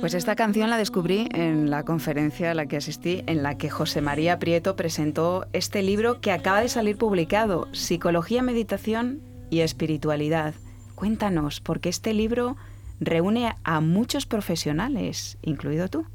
Pues 0.01 0.13
esta 0.13 0.35
canción 0.35 0.69
la 0.69 0.77
descubrí 0.77 1.27
en 1.33 1.69
la 1.69 1.83
conferencia 1.83 2.51
a 2.51 2.53
la 2.53 2.65
que 2.67 2.77
asistí, 2.77 3.23
en 3.27 3.43
la 3.43 3.57
que 3.57 3.69
José 3.69 4.01
María 4.01 4.39
Prieto 4.39 4.75
presentó 4.75 5.45
este 5.53 5.81
libro 5.81 6.21
que 6.21 6.31
acaba 6.31 6.61
de 6.61 6.69
salir 6.69 6.97
publicado, 6.97 7.67
Psicología, 7.73 8.41
Meditación 8.41 9.21
y 9.49 9.59
Espiritualidad. 9.59 10.53
Cuéntanos, 10.99 11.61
porque 11.61 11.87
este 11.87 12.13
libro 12.13 12.57
reúne 12.99 13.55
a 13.63 13.79
muchos 13.79 14.25
profesionales, 14.25 15.37
incluido 15.41 15.87
tú. 15.87 16.05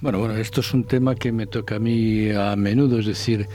Bueno, 0.00 0.20
bueno, 0.20 0.36
esto 0.36 0.60
es 0.60 0.72
un 0.72 0.84
tema 0.84 1.16
que 1.16 1.32
me 1.32 1.48
toca 1.48 1.74
a 1.74 1.78
mí 1.80 2.30
a 2.30 2.54
menudo, 2.54 3.00
es 3.00 3.06
decir, 3.06 3.48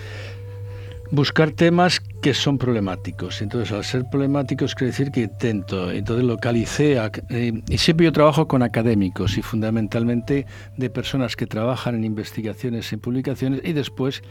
buscar 1.12 1.52
temas 1.52 2.02
que 2.22 2.34
son 2.34 2.58
problemáticos. 2.58 3.42
Entonces, 3.42 3.72
al 3.72 3.84
ser 3.84 4.06
problemáticos, 4.10 4.76
quiere 4.76 4.92
decir 4.92 5.12
que 5.12 5.22
intento. 5.22 5.92
Entonces, 5.92 6.26
localicé. 6.26 6.98
Eh, 7.30 7.62
y 7.68 7.78
siempre 7.78 8.06
yo 8.06 8.12
trabajo 8.12 8.48
con 8.48 8.62
académicos 8.62 9.38
y 9.38 9.42
fundamentalmente 9.42 10.46
de 10.78 10.90
personas 10.90 11.36
que 11.36 11.48
trabajan 11.48 11.96
en 11.96 12.04
investigaciones, 12.04 12.92
en 12.94 13.00
publicaciones. 13.00 13.62
Y 13.64 13.74
después, 13.74 14.22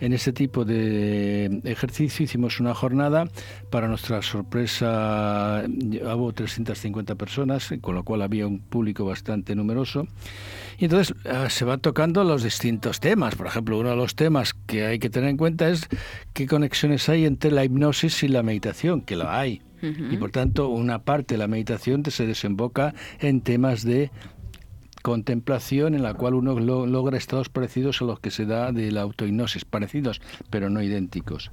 en 0.00 0.12
este 0.12 0.32
tipo 0.32 0.64
de 0.64 1.60
ejercicio, 1.64 2.24
hicimos 2.24 2.60
una 2.60 2.74
jornada. 2.74 3.28
Para 3.70 3.88
nuestra 3.88 4.22
sorpresa, 4.22 5.64
hubo 5.66 6.32
350 6.32 7.14
personas, 7.14 7.72
con 7.80 7.94
lo 7.94 8.04
cual 8.04 8.22
había 8.22 8.46
un 8.46 8.60
público 8.60 9.04
bastante 9.04 9.54
numeroso. 9.54 10.06
Y 10.78 10.86
entonces 10.86 11.14
ah, 11.26 11.48
se 11.50 11.64
van 11.64 11.80
tocando 11.80 12.24
los 12.24 12.42
distintos 12.42 13.00
temas. 13.00 13.36
Por 13.36 13.46
ejemplo, 13.46 13.78
uno 13.78 13.90
de 13.90 13.96
los 13.96 14.14
temas 14.16 14.54
que 14.74 14.86
hay 14.86 14.98
que 14.98 15.10
tener 15.10 15.30
en 15.30 15.36
cuenta 15.36 15.68
es 15.68 15.88
qué 16.32 16.46
conexiones 16.46 17.08
hay 17.08 17.24
entre 17.26 17.50
la 17.50 17.64
hipnosis 17.64 18.22
y 18.24 18.28
la 18.28 18.42
meditación, 18.42 19.02
que 19.02 19.16
lo 19.16 19.30
hay. 19.30 19.62
Y 19.82 20.16
por 20.16 20.30
tanto, 20.30 20.68
una 20.68 21.00
parte 21.00 21.34
de 21.34 21.38
la 21.38 21.46
meditación 21.46 22.02
se 22.06 22.26
desemboca 22.26 22.94
en 23.20 23.42
temas 23.42 23.84
de 23.84 24.10
contemplación 25.04 25.94
en 25.94 26.02
la 26.02 26.14
cual 26.14 26.32
uno 26.32 26.58
logra 26.58 27.18
estados 27.18 27.50
parecidos 27.50 28.00
a 28.00 28.06
los 28.06 28.20
que 28.20 28.30
se 28.30 28.46
da 28.46 28.72
de 28.72 28.90
la 28.90 29.02
autohipnosis, 29.02 29.66
parecidos 29.66 30.22
pero 30.48 30.70
no 30.70 30.80
idénticos. 30.82 31.50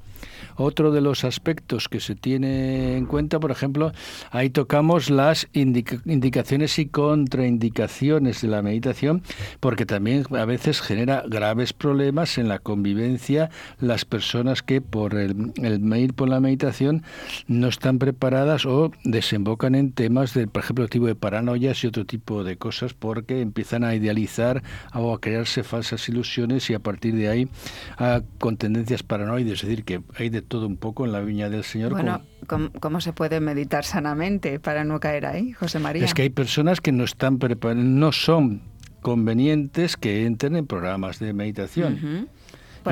Otro 0.55 0.91
de 0.91 1.01
los 1.01 1.25
aspectos 1.25 1.89
que 1.89 1.99
se 1.99 2.15
tiene 2.15 2.95
en 2.95 3.05
cuenta, 3.07 3.41
por 3.41 3.51
ejemplo, 3.51 3.91
ahí 4.29 4.49
tocamos 4.49 5.09
las 5.09 5.49
indicaciones 5.53 6.79
y 6.79 6.85
contraindicaciones 6.85 8.41
de 8.41 8.47
la 8.47 8.61
meditación, 8.61 9.21
porque 9.59 9.85
también 9.85 10.23
a 10.31 10.45
veces 10.45 10.79
genera 10.79 11.23
graves 11.27 11.73
problemas 11.73 12.37
en 12.37 12.47
la 12.47 12.59
convivencia 12.59 13.49
las 13.79 14.05
personas 14.05 14.63
que 14.63 14.79
por 14.79 15.15
el, 15.15 15.51
el 15.61 15.93
ir 15.97 16.13
por 16.13 16.29
la 16.29 16.39
meditación 16.39 17.03
no 17.47 17.67
están 17.67 17.99
preparadas 17.99 18.65
o 18.65 18.91
desembocan 19.03 19.75
en 19.75 19.91
temas 19.91 20.33
de, 20.33 20.47
por 20.47 20.63
ejemplo, 20.63 20.87
tipo 20.87 21.07
de 21.07 21.15
paranoias 21.15 21.83
y 21.83 21.87
otro 21.87 22.05
tipo 22.05 22.45
de 22.45 22.55
cosas, 22.55 22.93
porque 22.93 23.40
empiezan 23.41 23.83
a 23.83 23.95
idealizar 23.95 24.63
o 24.93 25.13
a 25.13 25.19
crearse 25.19 25.63
falsas 25.63 26.07
ilusiones 26.09 26.69
y 26.69 26.73
a 26.73 26.79
partir 26.79 27.15
de 27.15 27.29
ahí 27.29 27.49
a, 27.97 28.21
con 28.39 28.57
tendencias 28.57 29.03
paranoides. 29.03 29.63
Es 29.63 29.69
decir, 29.69 29.83
que 29.83 30.01
hay 30.15 30.29
de 30.29 30.41
todo 30.41 30.67
un 30.67 30.77
poco 30.77 31.05
en 31.05 31.11
la 31.11 31.21
viña 31.21 31.49
del 31.49 31.63
Señor. 31.63 31.91
Bueno, 31.91 32.21
¿cómo, 32.47 33.01
se 33.01 33.13
puede 33.13 33.39
meditar 33.39 33.83
sanamente 33.83 34.59
para 34.59 34.83
no 34.83 34.99
caer 34.99 35.25
ahí, 35.25 35.53
José 35.53 35.79
María? 35.79 36.05
Es 36.05 36.13
que 36.13 36.23
hay 36.23 36.29
personas 36.29 36.81
que 36.81 36.91
no 36.91 37.03
están 37.03 37.39
preparadas, 37.39 37.83
no 37.83 38.11
son 38.11 38.61
convenientes 39.01 39.97
que 39.97 40.25
entren 40.25 40.55
en 40.55 40.67
programas 40.67 41.19
de 41.19 41.33
meditación. 41.33 42.29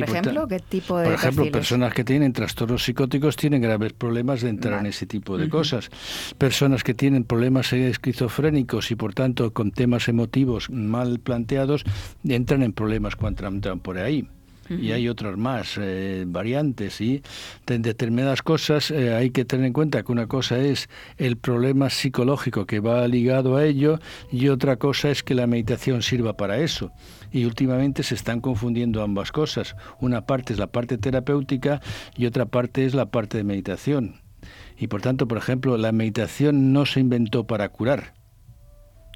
Ta- 0.05 0.11
ejemplo, 0.11 0.47
¿qué 0.47 0.59
tipo 0.59 0.97
de 0.97 1.05
Por 1.05 1.13
ejemplo, 1.13 1.43
perfiles? 1.43 1.51
personas 1.51 1.93
que 1.93 2.03
tienen 2.03 2.33
trastornos 2.33 2.83
psicóticos 2.83 3.35
tienen 3.35 3.61
graves 3.61 3.93
problemas 3.93 4.41
de 4.41 4.49
entrar 4.49 4.79
en 4.79 4.85
ese 4.87 5.05
tipo 5.05 5.37
de 5.37 5.49
cosas. 5.49 5.89
Personas 6.37 6.83
que 6.83 6.93
tienen 6.93 7.23
problemas 7.23 7.73
esquizofrénicos 7.73 8.91
y 8.91 8.95
por 8.95 9.13
tanto 9.13 9.53
con 9.53 9.71
temas 9.71 10.07
emotivos 10.07 10.69
mal 10.69 11.19
planteados 11.19 11.83
entran 12.23 12.63
en 12.63 12.73
problemas 12.73 13.15
cuando 13.15 13.47
entran 13.47 13.79
por 13.79 13.97
ahí. 13.97 14.27
Y 14.69 14.91
hay 14.91 15.09
otras 15.09 15.37
más 15.37 15.77
eh, 15.79 16.25
variantes 16.27 17.01
y 17.01 17.23
en 17.67 17.81
determinadas 17.81 18.41
cosas 18.43 18.91
eh, 18.91 19.15
hay 19.15 19.31
que 19.31 19.45
tener 19.45 19.65
en 19.65 19.73
cuenta 19.73 20.03
que 20.03 20.11
una 20.11 20.27
cosa 20.27 20.59
es 20.59 20.89
el 21.17 21.37
problema 21.37 21.89
psicológico 21.89 22.65
que 22.65 22.79
va 22.79 23.07
ligado 23.07 23.57
a 23.57 23.65
ello 23.65 23.99
y 24.31 24.49
otra 24.49 24.77
cosa 24.77 25.09
es 25.09 25.23
que 25.23 25.33
la 25.33 25.47
meditación 25.47 26.01
sirva 26.01 26.37
para 26.37 26.59
eso. 26.59 26.91
Y 27.31 27.45
últimamente 27.45 28.03
se 28.03 28.15
están 28.15 28.41
confundiendo 28.41 29.01
ambas 29.01 29.31
cosas. 29.31 29.75
Una 29.99 30.25
parte 30.25 30.53
es 30.53 30.59
la 30.59 30.67
parte 30.67 30.97
terapéutica 30.97 31.81
y 32.15 32.25
otra 32.25 32.45
parte 32.45 32.85
es 32.85 32.93
la 32.93 33.07
parte 33.07 33.37
de 33.37 33.43
meditación. 33.43 34.21
Y 34.77 34.87
por 34.87 35.01
tanto, 35.01 35.27
por 35.27 35.37
ejemplo, 35.37 35.77
la 35.77 35.91
meditación 35.91 36.73
no 36.73 36.85
se 36.85 36.99
inventó 36.99 37.45
para 37.45 37.69
curar. 37.69 38.13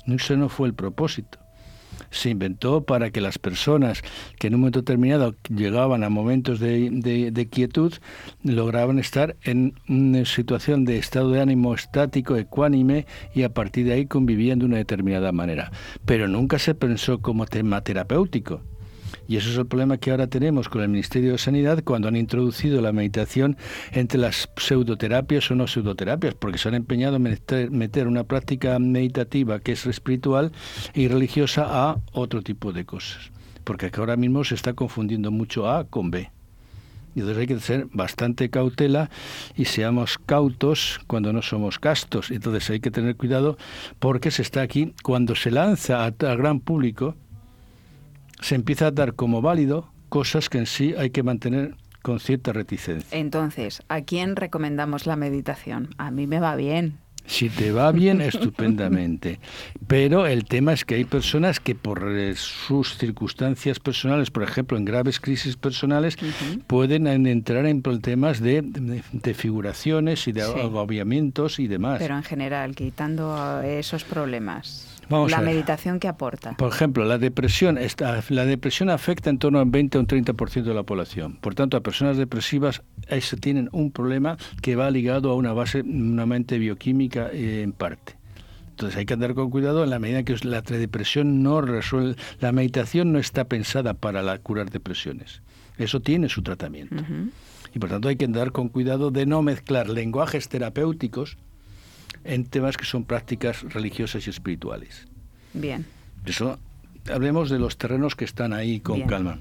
Ese 0.05 0.35
no 0.35 0.49
fue 0.49 0.67
el 0.67 0.73
propósito 0.73 1.42
se 2.13 2.29
inventó 2.29 2.83
para 2.83 3.11
que 3.11 3.21
las 3.21 3.39
personas 3.39 4.01
que 4.39 4.47
en 4.47 4.55
un 4.55 4.61
momento 4.61 4.79
determinado 4.79 5.35
llegaban 5.49 6.03
a 6.03 6.09
momentos 6.09 6.59
de, 6.59 7.47
quietud 7.51 7.93
lograban 8.43 8.99
estar 8.99 9.35
en 9.43 9.73
una 9.89 10.25
situación 10.25 10.85
de 10.85 10.97
estado 10.97 11.31
de 11.31 11.41
ánimo 11.41 11.73
estático, 11.73 12.37
ecuánime 12.37 13.05
y 13.33 13.43
a 13.43 13.53
partir 13.53 13.85
de 13.85 13.93
ahí 13.93 14.05
convivían 14.05 14.59
de 14.59 14.65
una 14.65 14.77
determinada 14.77 15.31
manera. 15.31 15.71
Pero 16.05 16.27
nunca 16.27 16.59
se 16.59 16.75
pensó 16.75 17.21
como 17.21 17.45
tema 17.45 17.81
terapéutico. 17.81 18.61
Y 19.27 19.37
eso 19.37 19.49
es 19.49 19.57
el 19.57 19.65
problema 19.65 19.97
que 19.97 20.11
ahora 20.11 20.27
tenemos 20.27 20.67
con 20.69 20.81
el 20.81 20.89
Ministerio 20.89 21.31
de 21.31 21.37
Sanidad 21.37 21.83
cuando 21.83 22.07
han 22.07 22.15
introducido 22.15 22.81
la 22.81 22.91
meditación 22.91 23.57
entre 23.91 24.19
las 24.19 24.49
pseudoterapias 24.57 25.49
o 25.49 25.55
no 25.55 25.67
pseudoterapias, 25.67 26.35
porque 26.35 26.57
se 26.57 26.67
han 26.67 26.75
empeñado 26.75 27.15
en 27.15 27.23
meter, 27.71 28.07
una 28.07 28.25
práctica 28.25 28.77
meditativa 28.79 29.59
que 29.59 29.73
es 29.73 29.85
espiritual 29.85 30.51
y 30.93 31.07
religiosa 31.07 31.65
a 31.67 31.97
otro 32.11 32.41
tipo 32.41 32.73
de 32.73 32.85
cosas. 32.85 33.31
Porque 33.63 33.91
que 33.91 33.99
ahora 33.99 34.17
mismo 34.17 34.43
se 34.43 34.55
está 34.55 34.73
confundiendo 34.73 35.31
mucho 35.31 35.69
A 35.69 35.85
con 35.85 36.11
B. 36.11 36.29
Y 37.15 37.19
entonces 37.19 37.41
hay 37.41 37.47
que 37.47 37.59
ser 37.59 37.87
bastante 37.93 38.49
cautela 38.49 39.09
y 39.55 39.65
seamos 39.65 40.17
cautos 40.17 40.99
cuando 41.07 41.31
no 41.31 41.41
somos 41.41 41.79
castos. 41.79 42.31
Entonces 42.31 42.69
hay 42.71 42.79
que 42.79 42.91
tener 42.91 43.15
cuidado 43.15 43.57
porque 43.99 44.31
se 44.31 44.41
está 44.41 44.61
aquí, 44.61 44.93
cuando 45.03 45.35
se 45.35 45.51
lanza 45.51 46.03
al 46.03 46.37
gran 46.37 46.59
público, 46.59 47.15
se 48.41 48.55
empieza 48.55 48.87
a 48.87 48.91
dar 48.91 49.13
como 49.13 49.41
válido 49.41 49.89
cosas 50.09 50.49
que 50.49 50.59
en 50.59 50.65
sí 50.65 50.93
hay 50.97 51.09
que 51.09 51.23
mantener 51.23 51.75
con 52.01 52.19
cierta 52.19 52.51
reticencia. 52.53 53.17
Entonces, 53.17 53.81
¿a 53.87 54.01
quién 54.01 54.35
recomendamos 54.35 55.05
la 55.05 55.15
meditación? 55.15 55.95
A 55.97 56.11
mí 56.11 56.27
me 56.27 56.39
va 56.39 56.55
bien. 56.55 56.97
Si 57.25 57.47
te 57.49 57.71
va 57.71 57.89
bien, 57.93 58.19
estupendamente. 58.57 59.39
Pero 59.87 60.27
el 60.27 60.43
tema 60.43 60.73
es 60.73 60.83
que 60.83 60.95
hay 60.95 61.05
personas 61.05 61.61
que 61.61 61.73
por 61.73 62.11
eh, 62.11 62.35
sus 62.35 62.97
circunstancias 62.97 63.79
personales, 63.79 64.29
por 64.29 64.43
ejemplo, 64.43 64.77
en 64.77 64.83
graves 64.83 65.21
crisis 65.21 65.55
personales, 65.55 66.17
pueden 66.67 67.07
en- 67.07 67.25
entrar 67.25 67.65
en 67.65 67.81
temas 68.01 68.41
de, 68.41 68.61
de- 68.61 69.03
de 69.13 69.33
figuraciones 69.33 70.27
y 70.27 70.33
de 70.33 70.41
Sí. 70.41 70.59
agobiamientos 70.59 71.59
y 71.59 71.67
demás. 71.67 71.99
Pero 71.99 72.17
en 72.17 72.23
general, 72.23 72.75
quitando 72.75 73.61
esos 73.61 74.03
problemas, 74.03 74.92
Vamos 75.09 75.31
la 75.31 75.37
a 75.37 75.41
ver. 75.41 75.49
meditación 75.51 75.99
que 75.99 76.07
aporta. 76.07 76.55
Por 76.57 76.71
ejemplo, 76.71 77.05
la 77.05 77.17
depresión, 77.17 77.77
está, 77.77 78.23
la 78.29 78.45
depresión 78.45 78.89
afecta 78.89 79.29
en 79.29 79.37
torno 79.37 79.59
al 79.59 79.69
20 79.69 79.97
o 79.97 80.01
un 80.01 80.07
30% 80.07 80.63
de 80.63 80.73
la 80.73 80.83
población. 80.83 81.37
Por 81.41 81.55
tanto, 81.55 81.77
a 81.77 81.81
personas 81.81 82.17
depresivas 82.17 82.81
se 83.21 83.37
tienen 83.37 83.69
un 83.71 83.91
problema 83.91 84.37
que 84.61 84.75
va 84.75 84.89
ligado 84.91 85.31
a 85.31 85.35
una 85.35 85.53
base, 85.53 85.81
una 85.81 86.25
mente 86.25 86.57
bioquímica 86.57 87.29
eh, 87.31 87.61
en 87.61 87.73
parte. 87.73 88.17
Entonces 88.69 88.97
hay 88.97 89.05
que 89.05 89.13
andar 89.13 89.35
con 89.35 89.51
cuidado 89.51 89.83
en 89.83 89.91
la 89.91 89.99
medida 89.99 90.23
que 90.23 90.35
la 90.43 90.61
depresión 90.61 91.43
no 91.43 91.61
resuelve. 91.61 92.15
La 92.39 92.51
meditación 92.51 93.11
no 93.13 93.19
está 93.19 93.45
pensada 93.45 93.93
para 93.93 94.23
la, 94.23 94.39
curar 94.39 94.71
depresiones. 94.71 95.43
Eso 95.77 95.99
tiene 95.99 96.27
su 96.27 96.41
tratamiento. 96.41 97.03
Y 97.73 97.79
por 97.79 97.89
tanto 97.89 98.07
hay 98.07 98.15
que 98.15 98.25
andar 98.25 98.51
con 98.51 98.69
cuidado 98.69 99.11
de 99.11 99.27
no 99.27 99.43
mezclar 99.43 99.89
lenguajes 99.89 100.49
terapéuticos 100.49 101.37
en 102.23 102.45
temas 102.45 102.77
que 102.77 102.85
son 102.85 103.05
prácticas 103.05 103.63
religiosas 103.73 104.25
y 104.27 104.29
espirituales. 104.29 105.07
Bien. 105.53 105.85
Eso, 106.25 106.59
hablemos 107.11 107.49
de 107.49 107.59
los 107.59 107.77
terrenos 107.77 108.15
que 108.15 108.25
están 108.25 108.53
ahí 108.53 108.79
con 108.79 108.97
Bien. 108.97 109.07
calma. 109.09 109.39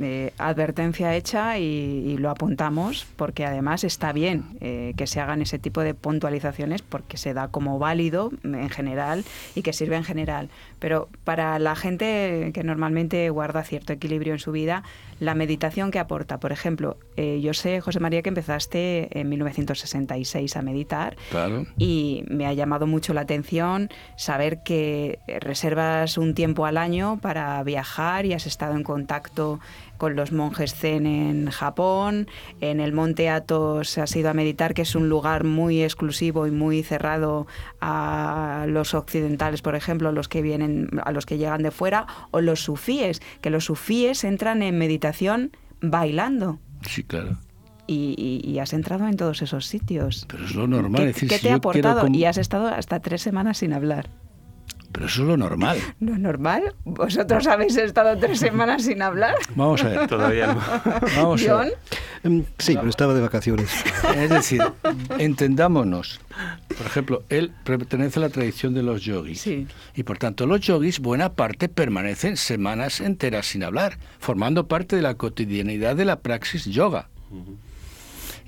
Eh, 0.00 0.32
advertencia 0.38 1.16
hecha 1.16 1.58
y, 1.58 1.64
y 1.64 2.18
lo 2.18 2.30
apuntamos 2.30 3.04
porque 3.16 3.44
además 3.44 3.82
está 3.82 4.12
bien 4.12 4.44
eh, 4.60 4.94
que 4.96 5.08
se 5.08 5.18
hagan 5.20 5.42
ese 5.42 5.58
tipo 5.58 5.80
de 5.80 5.92
puntualizaciones 5.94 6.82
porque 6.82 7.16
se 7.16 7.34
da 7.34 7.48
como 7.48 7.80
válido 7.80 8.30
en 8.44 8.70
general 8.70 9.24
y 9.56 9.62
que 9.62 9.72
sirve 9.72 9.96
en 9.96 10.04
general. 10.04 10.50
Pero 10.78 11.08
para 11.24 11.58
la 11.58 11.74
gente 11.74 12.52
que 12.54 12.62
normalmente 12.62 13.28
guarda 13.30 13.64
cierto 13.64 13.92
equilibrio 13.92 14.34
en 14.34 14.38
su 14.38 14.52
vida, 14.52 14.84
la 15.18 15.34
meditación 15.34 15.90
que 15.90 15.98
aporta, 15.98 16.38
por 16.38 16.52
ejemplo, 16.52 16.96
eh, 17.16 17.40
yo 17.40 17.52
sé, 17.52 17.80
José 17.80 17.98
María, 17.98 18.22
que 18.22 18.28
empezaste 18.28 19.18
en 19.18 19.28
1966 19.28 20.56
a 20.56 20.62
meditar 20.62 21.16
Claro. 21.30 21.66
y 21.76 22.22
me 22.28 22.46
ha 22.46 22.52
llamado 22.52 22.86
mucho 22.86 23.14
la 23.14 23.22
atención 23.22 23.88
saber 24.16 24.62
que 24.62 25.18
reservas 25.40 26.18
un 26.18 26.34
tiempo 26.34 26.66
al 26.66 26.76
año 26.76 27.18
para 27.20 27.60
viajar 27.64 28.26
y 28.26 28.32
has 28.32 28.46
estado 28.46 28.74
en 28.76 28.84
contacto 28.84 29.58
con 29.98 30.16
los 30.16 30.32
monjes 30.32 30.74
zen 30.74 31.06
en 31.06 31.50
Japón, 31.50 32.28
en 32.60 32.80
el 32.80 32.92
Monte 32.92 33.28
Athos 33.28 33.98
has 33.98 34.16
ido 34.16 34.30
a 34.30 34.34
meditar, 34.34 34.72
que 34.72 34.82
es 34.82 34.94
un 34.94 35.08
lugar 35.08 35.44
muy 35.44 35.82
exclusivo 35.82 36.46
y 36.46 36.50
muy 36.50 36.82
cerrado 36.82 37.46
a 37.80 38.64
los 38.68 38.94
occidentales, 38.94 39.60
por 39.60 39.74
ejemplo, 39.74 40.12
los 40.12 40.28
que 40.28 40.40
vienen, 40.40 40.88
a 41.04 41.12
los 41.12 41.26
que 41.26 41.36
llegan 41.38 41.62
de 41.62 41.70
fuera, 41.70 42.06
o 42.30 42.40
los 42.40 42.60
sufíes, 42.60 43.20
que 43.40 43.50
los 43.50 43.64
sufíes 43.64 44.24
entran 44.24 44.62
en 44.62 44.78
meditación 44.78 45.50
bailando. 45.80 46.58
Sí, 46.88 47.02
claro. 47.04 47.36
Y, 47.86 48.40
y- 48.44 48.58
has 48.58 48.74
entrado 48.74 49.08
en 49.08 49.16
todos 49.16 49.40
esos 49.40 49.64
sitios. 49.64 50.26
Pero 50.28 50.44
es 50.44 50.54
lo 50.54 50.66
normal. 50.66 51.00
¿Qué, 51.00 51.08
es 51.08 51.14
decir, 51.14 51.28
qué 51.30 51.36
si 51.36 51.42
te 51.42 51.48
ha 51.52 51.58
quiero 51.58 51.88
aportado? 51.88 52.14
Y 52.14 52.24
has 52.26 52.36
estado 52.36 52.68
hasta 52.68 53.00
tres 53.00 53.22
semanas 53.22 53.58
sin 53.58 53.72
hablar. 53.72 54.10
Pero 54.90 55.06
eso 55.06 55.22
es 55.22 55.28
lo 55.28 55.36
normal. 55.36 55.78
¿No 56.00 56.14
es 56.14 56.18
normal? 56.18 56.74
¿Vosotros 56.84 57.46
habéis 57.46 57.76
estado 57.76 58.18
tres 58.18 58.38
semanas 58.40 58.82
sin 58.84 59.02
hablar? 59.02 59.34
Vamos 59.54 59.82
a 59.84 59.88
ver. 59.88 60.06
Todavía 60.08 60.46
no. 60.54 60.60
Vamos 61.16 61.42
a 61.42 61.48
John, 61.48 61.64
ver. 61.68 61.78
Em, 62.24 62.44
Sí, 62.58 62.74
pero 62.74 62.88
estaba 62.88 63.14
de 63.14 63.20
vacaciones. 63.20 63.70
Es 64.16 64.30
decir, 64.30 64.62
entendámonos. 65.18 66.20
Por 66.76 66.86
ejemplo, 66.86 67.22
él 67.28 67.52
pertenece 67.64 68.18
a 68.18 68.22
la 68.22 68.28
tradición 68.30 68.74
de 68.74 68.82
los 68.82 69.02
yogis. 69.02 69.40
Sí. 69.40 69.66
Y 69.94 70.02
por 70.04 70.18
tanto, 70.18 70.46
los 70.46 70.60
yogis, 70.60 71.00
buena 71.00 71.32
parte, 71.34 71.68
permanecen 71.68 72.36
semanas 72.36 73.00
enteras 73.00 73.46
sin 73.46 73.64
hablar, 73.64 73.98
formando 74.18 74.68
parte 74.68 74.96
de 74.96 75.02
la 75.02 75.14
cotidianidad 75.14 75.96
de 75.96 76.04
la 76.04 76.20
praxis 76.20 76.64
yoga. 76.64 77.08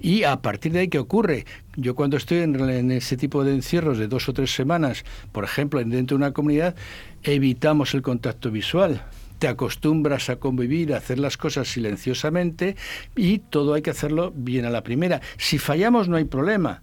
Y 0.01 0.25
a 0.25 0.41
partir 0.41 0.73
de 0.73 0.81
ahí, 0.81 0.89
¿qué 0.89 0.99
ocurre? 0.99 1.45
Yo 1.77 1.95
cuando 1.95 2.17
estoy 2.17 2.39
en, 2.39 2.59
en 2.71 2.91
ese 2.91 3.17
tipo 3.17 3.45
de 3.45 3.55
encierros 3.55 3.99
de 3.99 4.09
dos 4.09 4.29
o 4.29 4.33
tres 4.33 4.55
semanas, 4.55 5.05
por 5.33 5.45
ejemplo, 5.45 5.79
dentro 5.81 6.17
de 6.17 6.25
una 6.25 6.33
comunidad, 6.33 6.75
evitamos 7.23 7.95
el 7.95 8.03
contacto 8.03 8.51
visual. 8.51 9.05
Te 9.39 9.49
acostumbras 9.49 10.31
a 10.31 10.37
convivir, 10.37 10.93
a 10.93 10.99
hacer 10.99 11.19
las 11.19 11.37
cosas 11.37 11.69
silenciosamente 11.69 12.77
y 13.17 13.39
todo 13.39 13.75
hay 13.75 13.83
que 13.83 13.91
hacerlo 13.91 14.33
bien 14.35 14.65
a 14.65 14.71
la 14.71 14.83
primera. 14.83 15.21
Si 15.39 15.59
fallamos 15.59 16.09
no 16.09 16.17
hay 16.17 16.25
problema. 16.25 16.83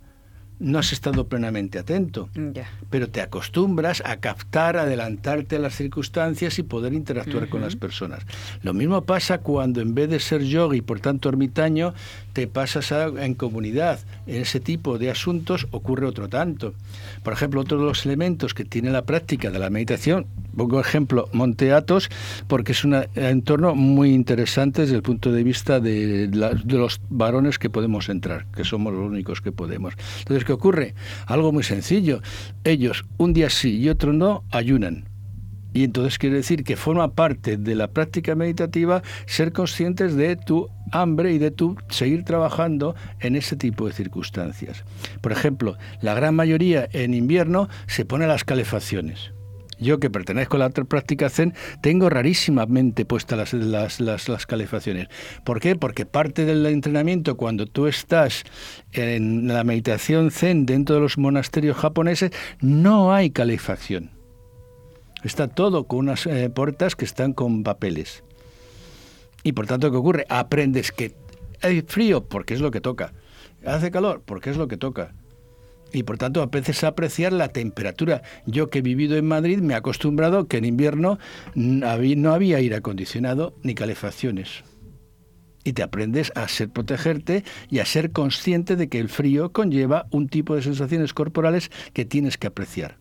No 0.59 0.79
has 0.79 0.91
estado 0.91 1.27
plenamente 1.27 1.77
atento 1.79 2.29
pero 2.89 3.09
te 3.09 3.21
acostumbras 3.21 4.01
a 4.05 4.17
captar, 4.17 4.77
adelantarte 4.77 5.57
a 5.57 5.59
las 5.59 5.75
circunstancias 5.75 6.57
y 6.59 6.63
poder 6.63 6.93
interactuar 6.93 7.47
con 7.49 7.61
las 7.61 7.75
personas. 7.75 8.23
Lo 8.63 8.73
mismo 8.73 9.01
pasa 9.03 9.37
cuando 9.39 9.81
en 9.81 9.93
vez 9.93 10.09
de 10.09 10.19
ser 10.19 10.41
yogi, 10.43 10.81
por 10.81 10.99
tanto 10.99 11.29
ermitaño, 11.29 11.93
te 12.33 12.47
pasas 12.47 12.91
a- 12.91 13.07
en 13.23 13.33
comunidad. 13.35 13.99
En 14.25 14.41
ese 14.41 14.59
tipo 14.59 14.97
de 14.97 15.09
asuntos 15.11 15.67
ocurre 15.71 16.05
otro 16.07 16.27
tanto. 16.29 16.73
Por 17.23 17.33
ejemplo, 17.33 17.61
otro 17.61 17.77
de 17.79 17.85
los 17.85 18.05
elementos 18.05 18.53
que 18.53 18.65
tiene 18.65 18.89
la 18.89 19.03
práctica 19.03 19.51
de 19.51 19.59
la 19.59 19.69
meditación, 19.69 20.25
pongo 20.55 20.79
ejemplo 20.79 21.29
Monte 21.33 21.71
Athos, 21.73 22.09
porque 22.47 22.71
es 22.71 22.83
un 22.83 22.95
entorno 23.15 23.75
muy 23.75 24.11
interesante 24.13 24.81
desde 24.81 24.95
el 24.95 25.03
punto 25.03 25.31
de 25.31 25.43
vista 25.43 25.79
de, 25.79 26.29
la- 26.33 26.53
de 26.53 26.77
los 26.77 26.99
varones 27.09 27.59
que 27.59 27.69
podemos 27.69 28.09
entrar, 28.09 28.45
que 28.55 28.63
somos 28.63 28.93
los 28.93 29.05
únicos 29.09 29.41
que 29.41 29.51
podemos. 29.51 29.93
Entonces, 30.19 30.45
¿qué 30.47 30.53
ocurre? 30.53 30.95
Algo 31.25 31.51
muy 31.51 31.63
sencillo. 31.63 32.21
Ellos, 32.63 33.03
un 33.17 33.33
día 33.33 33.49
sí 33.49 33.77
y 33.77 33.89
otro 33.89 34.13
no, 34.13 34.45
ayunan. 34.49 35.09
Y 35.73 35.83
entonces 35.83 36.17
quiere 36.17 36.37
decir 36.37 36.63
que 36.63 36.77
forma 36.77 37.13
parte 37.13 37.57
de 37.57 37.75
la 37.75 37.89
práctica 37.89 38.33
meditativa 38.33 39.03
ser 39.25 39.51
conscientes 39.51 40.15
de 40.15 40.37
tu 40.37 40.69
hambre 40.93 41.33
y 41.33 41.37
de 41.37 41.51
tu 41.51 41.75
seguir 41.89 42.23
trabajando 42.23 42.95
en 43.19 43.35
ese 43.35 43.57
tipo 43.57 43.85
de 43.85 43.93
circunstancias. 43.93 44.85
Por 45.21 45.33
ejemplo, 45.33 45.77
la 46.01 46.13
gran 46.13 46.33
mayoría 46.33 46.87
en 46.93 47.13
invierno 47.13 47.67
se 47.85 48.05
pone 48.05 48.25
las 48.25 48.45
calefacciones. 48.45 49.36
Yo 49.79 49.99
que 49.99 50.09
pertenezco 50.09 50.57
a 50.57 50.59
la 50.59 50.69
práctica 50.69 51.29
Zen, 51.29 51.53
tengo 51.81 52.09
rarísimamente 52.09 53.05
puestas 53.05 53.53
las, 53.53 53.99
las, 53.99 54.27
las, 54.27 54.45
calefacciones. 54.45 55.07
¿Por 55.43 55.59
qué? 55.59 55.75
Porque 55.75 56.05
parte 56.05 56.45
del 56.45 56.65
entrenamiento, 56.65 57.37
cuando 57.37 57.67
tú 57.67 57.87
estás 57.87 58.43
en 58.91 59.47
la 59.47 59.63
meditación 59.63 60.31
Zen 60.31 60.65
dentro 60.65 60.95
de 60.95 61.01
los 61.01 61.17
monasterios 61.17 61.77
japoneses, 61.77 62.31
no 62.59 63.13
hay 63.13 63.29
calefacción. 63.29 64.11
Está 65.23 65.47
todo 65.47 65.85
con 65.85 65.99
unas 65.99 66.25
eh, 66.25 66.49
puertas 66.49 66.95
que 66.95 67.05
están 67.05 67.33
con 67.33 67.63
papeles. 67.63 68.23
Y 69.43 69.51
por 69.51 69.67
tanto, 69.67 69.91
¿qué 69.91 69.97
ocurre? 69.97 70.25
Aprendes 70.29 70.91
que 70.91 71.15
hay 71.61 71.81
frío 71.81 72.23
porque 72.27 72.53
es 72.53 72.61
lo 72.61 72.71
que 72.71 72.81
toca. 72.81 73.13
Hace 73.65 73.91
calor 73.91 74.23
porque 74.25 74.49
es 74.49 74.57
lo 74.57 74.67
que 74.67 74.77
toca 74.77 75.13
y 75.93 76.03
por 76.03 76.17
tanto 76.17 76.41
aprendes 76.41 76.83
a 76.83 76.89
apreciar 76.89 77.33
la 77.33 77.49
temperatura. 77.49 78.21
Yo 78.45 78.69
que 78.69 78.79
he 78.79 78.81
vivido 78.81 79.17
en 79.17 79.25
Madrid 79.25 79.59
me 79.59 79.73
he 79.73 79.77
acostumbrado 79.77 80.47
que 80.47 80.57
en 80.57 80.65
invierno 80.65 81.19
no 81.55 82.33
había 82.33 82.57
aire 82.57 82.75
acondicionado 82.75 83.55
ni 83.63 83.75
calefacciones. 83.75 84.63
Y 85.63 85.73
te 85.73 85.83
aprendes 85.83 86.31
a 86.35 86.47
ser 86.47 86.69
protegerte 86.69 87.43
y 87.69 87.79
a 87.79 87.85
ser 87.85 88.11
consciente 88.11 88.75
de 88.75 88.87
que 88.87 88.99
el 88.99 89.09
frío 89.09 89.51
conlleva 89.51 90.07
un 90.11 90.29
tipo 90.29 90.55
de 90.55 90.61
sensaciones 90.61 91.13
corporales 91.13 91.71
que 91.93 92.05
tienes 92.05 92.37
que 92.37 92.47
apreciar. 92.47 92.97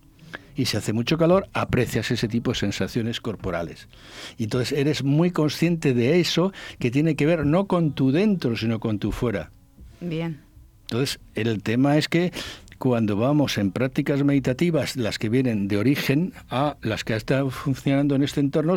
Y 0.56 0.64
si 0.64 0.76
hace 0.76 0.92
mucho 0.92 1.18
calor, 1.18 1.48
aprecias 1.52 2.10
ese 2.10 2.28
tipo 2.28 2.50
de 2.50 2.58
sensaciones 2.58 3.20
corporales. 3.20 3.88
Y 4.38 4.44
entonces 4.44 4.76
eres 4.76 5.04
muy 5.04 5.30
consciente 5.30 5.92
de 5.92 6.18
eso 6.18 6.52
que 6.78 6.90
tiene 6.90 7.14
que 7.14 7.26
ver 7.26 7.44
no 7.44 7.66
con 7.66 7.92
tu 7.92 8.10
dentro, 8.10 8.56
sino 8.56 8.80
con 8.80 8.98
tu 8.98 9.12
fuera. 9.12 9.50
Bien. 10.00 10.40
Entonces, 10.86 11.18
el 11.34 11.62
tema 11.62 11.98
es 11.98 12.08
que 12.08 12.32
cuando 12.78 13.16
vamos 13.16 13.58
en 13.58 13.72
prácticas 13.72 14.22
meditativas, 14.24 14.96
las 14.96 15.18
que 15.18 15.28
vienen 15.28 15.68
de 15.68 15.78
origen 15.78 16.32
a 16.50 16.76
las 16.82 17.04
que 17.04 17.16
están 17.16 17.50
funcionando 17.50 18.14
en 18.14 18.22
este 18.22 18.40
entorno, 18.40 18.74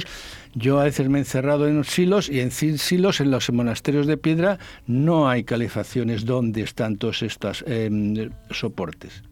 yo 0.53 0.79
a 0.79 0.85
veces 0.85 1.09
me 1.09 1.19
he 1.19 1.21
encerrado 1.21 1.67
en 1.67 1.83
silos 1.83 2.29
y 2.29 2.39
en 2.39 2.51
silos, 2.51 3.21
en 3.21 3.31
los 3.31 3.51
monasterios 3.51 4.07
de 4.07 4.17
piedra, 4.17 4.59
no 4.87 5.29
hay 5.29 5.43
calefacciones 5.43 6.25
donde 6.25 6.61
están 6.61 6.97
todos 6.97 7.21
estos 7.21 7.63
em, 7.67 8.29
soportes. 8.51 9.23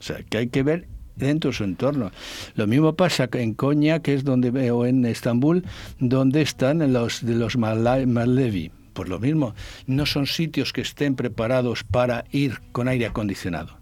O 0.00 0.02
sea, 0.02 0.22
que 0.22 0.38
hay 0.38 0.48
que 0.48 0.62
ver 0.62 0.86
dentro 1.16 1.50
de 1.50 1.56
su 1.56 1.64
entorno. 1.64 2.10
Lo 2.54 2.66
mismo 2.66 2.94
pasa 2.94 3.28
en 3.32 3.54
Konya, 3.54 4.00
que 4.00 4.14
es 4.14 4.24
donde 4.24 4.50
veo 4.50 4.86
en 4.86 5.04
Estambul, 5.04 5.64
donde 5.98 6.42
están 6.42 6.92
los 6.92 7.24
de 7.24 7.34
los 7.34 7.56
Malevi. 7.56 8.72
Por 8.92 9.08
lo 9.08 9.20
mismo, 9.20 9.54
no 9.86 10.04
son 10.06 10.26
sitios 10.26 10.72
que 10.72 10.80
estén 10.80 11.14
preparados 11.14 11.84
para 11.84 12.24
ir 12.32 12.60
con 12.72 12.88
aire 12.88 13.06
acondicionado. 13.06 13.79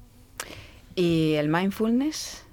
¿Y 0.98 1.34
el 1.34 1.48
mindfulness? 1.48 2.44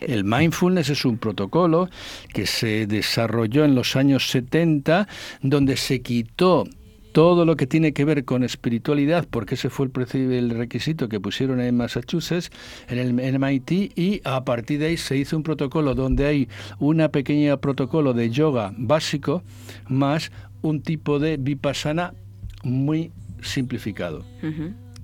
El 0.00 0.22
mindfulness 0.22 0.90
es 0.90 1.04
un 1.04 1.18
protocolo 1.18 1.88
que 2.32 2.46
se 2.46 2.86
desarrolló 2.86 3.64
en 3.64 3.74
los 3.74 3.96
años 3.96 4.28
70, 4.28 5.08
donde 5.42 5.76
se 5.76 6.00
quitó 6.00 6.68
todo 7.10 7.44
lo 7.44 7.56
que 7.56 7.66
tiene 7.66 7.92
que 7.92 8.04
ver 8.04 8.24
con 8.24 8.44
espiritualidad, 8.44 9.26
porque 9.28 9.56
ese 9.56 9.70
fue 9.70 9.88
el, 9.92 10.32
el 10.32 10.50
requisito 10.50 11.08
que 11.08 11.18
pusieron 11.18 11.60
en 11.60 11.76
Massachusetts, 11.76 12.52
en 12.86 12.98
el 12.98 13.40
MIT, 13.40 13.98
y 13.98 14.20
a 14.22 14.44
partir 14.44 14.78
de 14.78 14.86
ahí 14.86 14.96
se 14.96 15.16
hizo 15.16 15.36
un 15.36 15.42
protocolo 15.42 15.96
donde 15.96 16.26
hay 16.26 16.48
una 16.78 17.08
pequeña 17.08 17.56
protocolo 17.56 18.12
de 18.12 18.30
yoga 18.30 18.72
básico 18.76 19.42
más 19.88 20.30
un 20.62 20.80
tipo 20.80 21.18
de 21.18 21.38
vipassana 21.38 22.14
muy 22.62 23.10
simplificado 23.42 24.24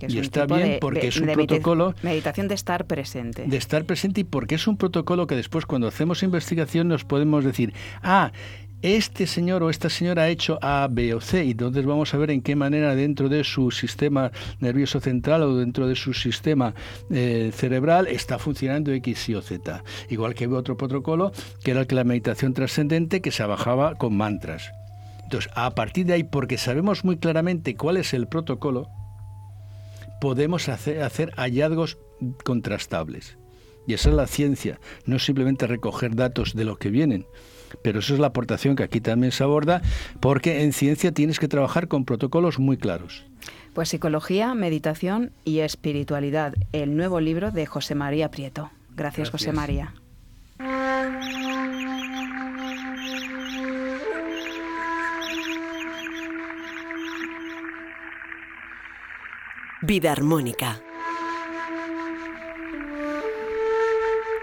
y 0.00 0.18
está 0.18 0.46
bien 0.46 0.78
porque 0.80 1.08
es 1.08 1.20
un 1.20 1.28
protocolo... 1.28 1.94
Meditación 2.02 2.48
de 2.48 2.54
estar 2.54 2.86
presente. 2.86 3.44
De 3.46 3.56
estar 3.56 3.84
presente 3.84 4.22
y 4.22 4.24
porque 4.24 4.56
es 4.56 4.66
un 4.66 4.76
protocolo 4.76 5.26
que 5.26 5.36
después 5.36 5.66
cuando 5.66 5.88
hacemos 5.88 6.22
investigación 6.22 6.88
nos 6.88 7.04
podemos 7.04 7.44
decir, 7.44 7.72
ah, 8.02 8.32
este 8.84 9.26
señor 9.26 9.62
o 9.62 9.70
esta 9.70 9.88
señora 9.88 10.24
ha 10.24 10.28
hecho 10.28 10.58
A, 10.60 10.86
B 10.90 11.14
o 11.14 11.20
C, 11.20 11.42
y 11.42 11.52
entonces 11.52 11.86
vamos 11.86 12.12
a 12.12 12.18
ver 12.18 12.30
en 12.30 12.42
qué 12.42 12.54
manera 12.54 12.94
dentro 12.94 13.30
de 13.30 13.42
su 13.42 13.70
sistema 13.70 14.30
nervioso 14.60 15.00
central 15.00 15.42
o 15.42 15.56
dentro 15.56 15.88
de 15.88 15.96
su 15.96 16.12
sistema 16.12 16.74
eh, 17.10 17.50
cerebral 17.54 18.06
está 18.08 18.38
funcionando 18.38 18.92
X, 18.92 19.30
Y 19.30 19.36
o 19.36 19.40
Z. 19.40 19.82
Igual 20.10 20.34
que 20.34 20.46
otro 20.48 20.76
protocolo, 20.76 21.32
que 21.64 21.70
era 21.70 21.80
el 21.80 21.86
que 21.86 21.94
la 21.94 22.04
meditación 22.04 22.52
trascendente, 22.52 23.22
que 23.22 23.30
se 23.30 23.42
bajaba 23.46 23.94
con 23.94 24.14
mantras. 24.18 24.70
Entonces, 25.22 25.50
a 25.54 25.74
partir 25.74 26.04
de 26.04 26.12
ahí, 26.12 26.24
porque 26.24 26.58
sabemos 26.58 27.04
muy 27.04 27.16
claramente 27.16 27.76
cuál 27.76 27.96
es 27.96 28.12
el 28.12 28.28
protocolo, 28.28 28.90
podemos 30.24 30.70
hacer, 30.70 31.34
hallazgos 31.36 31.98
contrastables. 32.44 33.36
Y 33.86 33.92
esa 33.92 34.08
es 34.08 34.14
la 34.14 34.26
ciencia, 34.26 34.80
no 35.04 35.18
simplemente 35.18 35.66
recoger 35.66 36.16
datos 36.16 36.54
de 36.54 36.64
lo 36.64 36.76
que 36.76 36.88
vienen. 36.88 37.26
Pero 37.82 37.98
esa 37.98 38.14
es 38.14 38.20
la 38.20 38.28
aportación 38.28 38.74
que 38.74 38.84
aquí 38.84 39.02
también 39.02 39.32
se 39.32 39.44
aborda, 39.44 39.82
porque 40.20 40.62
en 40.62 40.72
ciencia 40.72 41.12
tienes 41.12 41.38
que 41.38 41.46
trabajar 41.46 41.88
con 41.88 42.06
protocolos 42.06 42.58
muy 42.58 42.78
claros. 42.78 43.26
Pues 43.74 43.90
psicología, 43.90 44.54
meditación 44.54 45.30
y 45.44 45.58
espiritualidad, 45.58 46.54
el 46.72 46.96
nuevo 46.96 47.20
libro 47.20 47.50
de 47.50 47.66
José 47.66 47.94
María 47.94 48.30
Prieto. 48.30 48.70
Gracias. 48.96 49.28
José 49.28 49.52
María. 49.52 49.92
Vida 59.86 60.12
armónica. 60.12 60.80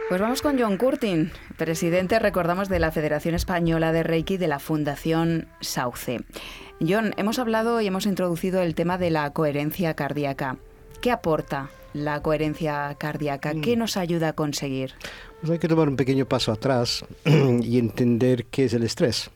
Pues 0.08 0.22
vamos 0.22 0.44
con 0.44 0.60
John 0.60 0.78
Curtin, 0.78 1.32
presidente, 1.58 2.20
recordamos, 2.20 2.70
de 2.70 2.78
la 2.78 2.92
Federación 2.92 3.34
Española 3.34 3.92
de 3.92 4.04
Reiki 4.04 4.38
de 4.38 4.48
la 4.48 4.60
Fundación 4.60 5.48
Sauce. 5.60 6.20
John, 6.80 7.14
hemos 7.18 7.40
hablado 7.40 7.82
y 7.82 7.88
hemos 7.88 8.06
introducido 8.06 8.62
el 8.62 8.76
tema 8.76 9.00
de 9.00 9.10
la 9.10 9.32
coherencia 9.34 9.96
cardíaca. 9.96 10.58
¿Qué 11.02 11.10
aporta 11.10 11.72
la 11.94 12.22
coherencia 12.22 12.96
cardíaca? 13.00 13.56
¿Qué 13.64 13.76
mm. 13.76 13.80
nos 13.80 13.98
ayuda 13.98 14.30
a 14.30 14.34
conseguir? 14.34 14.94
Pues 15.40 15.54
hay 15.54 15.60
que 15.60 15.68
tomar 15.68 15.90
un 15.90 15.96
pequeño 15.96 16.28
paso 16.28 16.52
atrás 16.52 17.04
y 17.26 17.80
entender 17.80 18.46
qué 18.46 18.66
es 18.66 18.74
el 18.76 18.84
estrés 18.84 19.32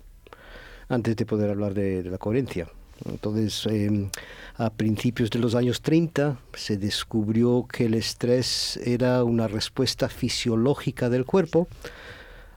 antes 0.88 1.16
de 1.16 1.26
poder 1.26 1.50
hablar 1.50 1.74
de, 1.74 2.04
la 2.04 2.20
coherencia. 2.20 2.68
Entonces, 3.04 3.66
em, 3.68 4.10
a 4.58 4.70
principios 4.70 5.30
de 5.30 5.40
los 5.40 5.54
años 5.54 5.82
30 5.82 6.40
se 6.54 6.78
descubrió 6.78 7.68
que 7.72 7.86
el 7.86 7.94
estrés 7.94 8.78
era 8.84 9.24
una 9.24 9.48
respuesta 9.48 10.08
fisiológica 10.08 11.10
del 11.10 11.26
cuerpo 11.26 11.68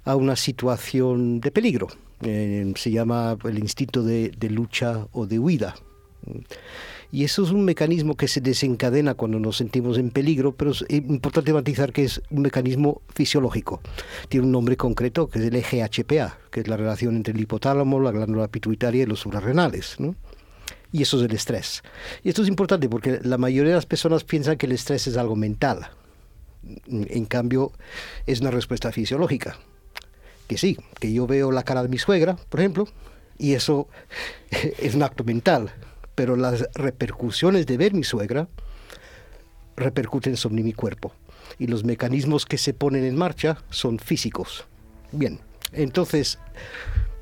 a 0.04 0.14
una 0.16 0.36
situación 0.36 1.40
de 1.40 1.50
peligro. 1.50 1.88
Eh, 2.22 2.72
se 2.76 2.90
llama 2.90 3.36
el 3.44 3.58
instinto 3.58 4.02
de, 4.02 4.32
lucha 4.50 5.06
o 5.12 5.26
de 5.26 5.38
huida. 5.38 5.74
Y 7.10 7.24
eso 7.24 7.42
es 7.42 7.50
un 7.50 7.64
mecanismo 7.64 8.16
que 8.16 8.28
se 8.28 8.40
desencadena 8.40 9.14
cuando 9.14 9.38
nos 9.38 9.56
sentimos 9.56 9.96
en 9.96 10.10
peligro, 10.10 10.54
pero 10.54 10.72
es 10.72 10.84
importante 10.90 11.52
matizar 11.54 11.92
que 11.92 12.04
es 12.04 12.20
un 12.30 12.42
mecanismo 12.42 13.00
fisiológico. 13.14 13.80
Tiene 14.28 14.46
un 14.46 14.52
nombre 14.52 14.76
concreto 14.76 15.28
que 15.28 15.38
es 15.38 15.46
el 15.46 15.56
eje 15.56 15.82
HPA, 15.82 16.38
que 16.50 16.60
es 16.60 16.68
la 16.68 16.76
relación 16.76 17.16
entre 17.16 17.32
el 17.32 17.40
hipotálamo, 17.40 17.98
la 18.00 18.12
glándula 18.12 18.48
pituitaria 18.48 19.04
y 19.04 19.06
los 19.06 19.20
suprarrenales. 19.20 19.96
Y 20.92 21.02
eso 21.02 21.18
es 21.18 21.24
el 21.24 21.34
estrés. 21.34 21.82
Y 22.22 22.28
esto 22.28 22.42
es 22.42 22.48
importante 22.48 22.88
porque 22.88 23.20
la 23.22 23.38
mayoría 23.38 23.70
de 23.70 23.76
las 23.76 23.86
personas 23.86 24.24
piensan 24.24 24.56
que 24.56 24.66
el 24.66 24.72
estrés 24.72 25.06
es 25.06 25.16
algo 25.16 25.36
mental. 25.36 25.90
En 26.86 27.24
cambio, 27.24 27.72
es 28.26 28.40
una 28.40 28.50
respuesta 28.50 28.92
fisiológica. 28.92 29.58
Que 30.46 30.56
sí, 30.56 30.78
que 30.98 31.12
yo 31.12 31.26
veo 31.26 31.52
la 31.52 31.62
cara 31.62 31.82
de 31.82 31.88
mi 31.88 31.98
suegra, 31.98 32.36
por 32.48 32.60
ejemplo, 32.60 32.88
y 33.38 33.52
eso 33.52 33.88
es 34.78 34.94
un 34.94 35.02
acto 35.02 35.24
mental. 35.24 35.70
Pero 36.14 36.36
las 36.36 36.68
repercusiones 36.74 37.66
de 37.66 37.76
ver 37.76 37.94
mi 37.94 38.04
suegra 38.04 38.48
repercuten 39.76 40.36
sobre 40.36 40.62
mi 40.62 40.72
cuerpo. 40.72 41.12
Y 41.58 41.66
los 41.66 41.84
mecanismos 41.84 42.46
que 42.46 42.58
se 42.58 42.74
ponen 42.74 43.04
en 43.04 43.16
marcha 43.16 43.58
son 43.70 43.98
físicos. 43.98 44.64
Bien, 45.12 45.40
entonces, 45.72 46.38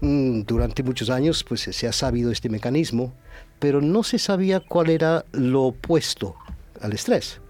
mm, 0.01 0.43
durante 0.43 0.83
muchos 0.83 1.11
años 1.11 1.45
pues, 1.45 1.63
se 1.63 1.87
ha 1.87 1.93
sabido 1.93 2.31
este 2.31 2.49
mecanismo 2.49 3.13
pero 3.59 3.81
no 3.81 4.03
se 4.03 4.19
sabía 4.19 4.61
cuál 4.61 4.91
era 4.91 5.25
lo 5.33 5.65
opuesto 5.65 6.37
al 6.81 6.93
estrés. 6.93 7.41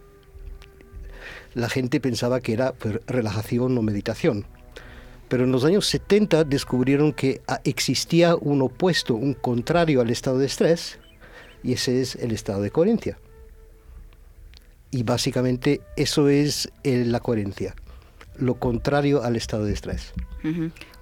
La 1.54 1.68
gente 1.68 2.00
pensaba 2.00 2.40
que 2.40 2.52
era 2.52 2.72
pues, 2.72 3.00
relajación 3.06 3.76
o 3.78 3.82
meditación. 3.82 4.46
Pero 5.28 5.44
en 5.44 5.52
los 5.52 5.64
años 5.64 5.86
70 5.86 6.44
descubrieron 6.44 7.12
que 7.12 7.40
ah, 7.48 7.60
existía 7.64 8.36
un 8.36 8.62
opuesto, 8.62 9.14
un 9.14 9.34
contrario 9.34 10.00
al 10.00 10.10
estado 10.10 10.38
de 10.38 10.46
estrés, 10.46 10.98
y 11.62 11.72
ese 11.72 12.00
es 12.00 12.14
el 12.16 12.30
estado 12.30 12.62
de 12.62 12.70
coherencia. 12.70 13.18
Y 14.92 15.02
básicamente 15.02 15.80
eso 15.96 16.28
es 16.28 16.70
eh, 16.84 17.04
la 17.04 17.20
coherencia, 17.20 17.74
lo 18.36 18.54
contrario 18.54 19.24
al 19.24 19.34
estado 19.34 19.64
de 19.64 19.72
estrés. 19.72 20.12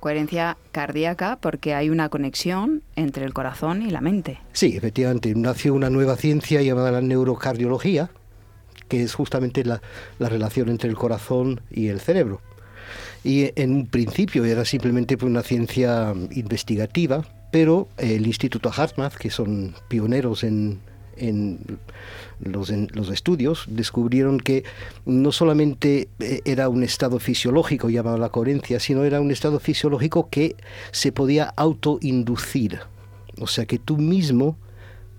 Coherencia 0.05 0.59
cardíaca 0.71 1.39
porque 1.41 1.73
hay 1.73 1.89
una 1.89 2.11
conexión 2.11 2.83
entre 2.95 3.25
el 3.25 3.33
corazón 3.33 3.81
y 3.81 3.89
la 3.91 4.03
mente. 4.03 4.39
Sí, 4.53 4.77
efectivamente. 4.77 5.35
Nació 5.35 5.73
una 5.73 5.89
nueva 5.89 6.17
ciencia 6.17 6.61
llamada 6.61 6.93
la 6.93 7.01
neurocardiología, 7.01 8.11
que 8.89 9.03
es 9.03 9.15
justamente 9.15 9.65
la, 9.65 9.81
relación 10.19 10.69
entre 10.69 10.91
el 10.91 10.97
corazón 10.97 11.63
y 11.71 11.89
el 11.89 12.01
cerebro. 12.01 12.43
Y 13.25 13.59
en 13.59 13.75
un 13.75 13.87
principio 13.87 14.45
era 14.45 14.67
simplemente 14.67 15.17
una 15.23 15.43
ciencia 15.43 16.13
investigativa, 16.33 17.25
pero 17.51 17.89
el 17.97 18.27
Instituto 18.27 18.71
Hartmann, 18.77 19.11
que 19.19 19.31
son 19.31 19.75
pioneros 19.89 20.45
en, 20.45 20.81
en 21.17 21.79
los, 22.41 22.71
en 22.71 22.89
los, 22.93 23.11
estudios, 23.11 23.67
descubrieron 23.69 24.39
que 24.39 24.65
no 25.07 25.33
solamente 25.33 26.09
eh, 26.21 26.41
era 26.45 26.69
un 26.69 26.83
estado 26.83 27.19
fisiológico 27.19 27.91
llamado 27.91 28.19
la 28.19 28.29
coherencia, 28.29 28.81
sino 28.81 29.05
era 29.05 29.21
un 29.21 29.31
estado 29.31 29.61
fisiológico 29.61 30.29
que 30.31 30.57
se 30.91 31.13
podía 31.13 31.45
autoinducir. 31.57 32.81
O 33.41 33.47
sea 33.47 33.67
que 33.67 33.79
tú 33.79 33.97
mismo 33.97 34.57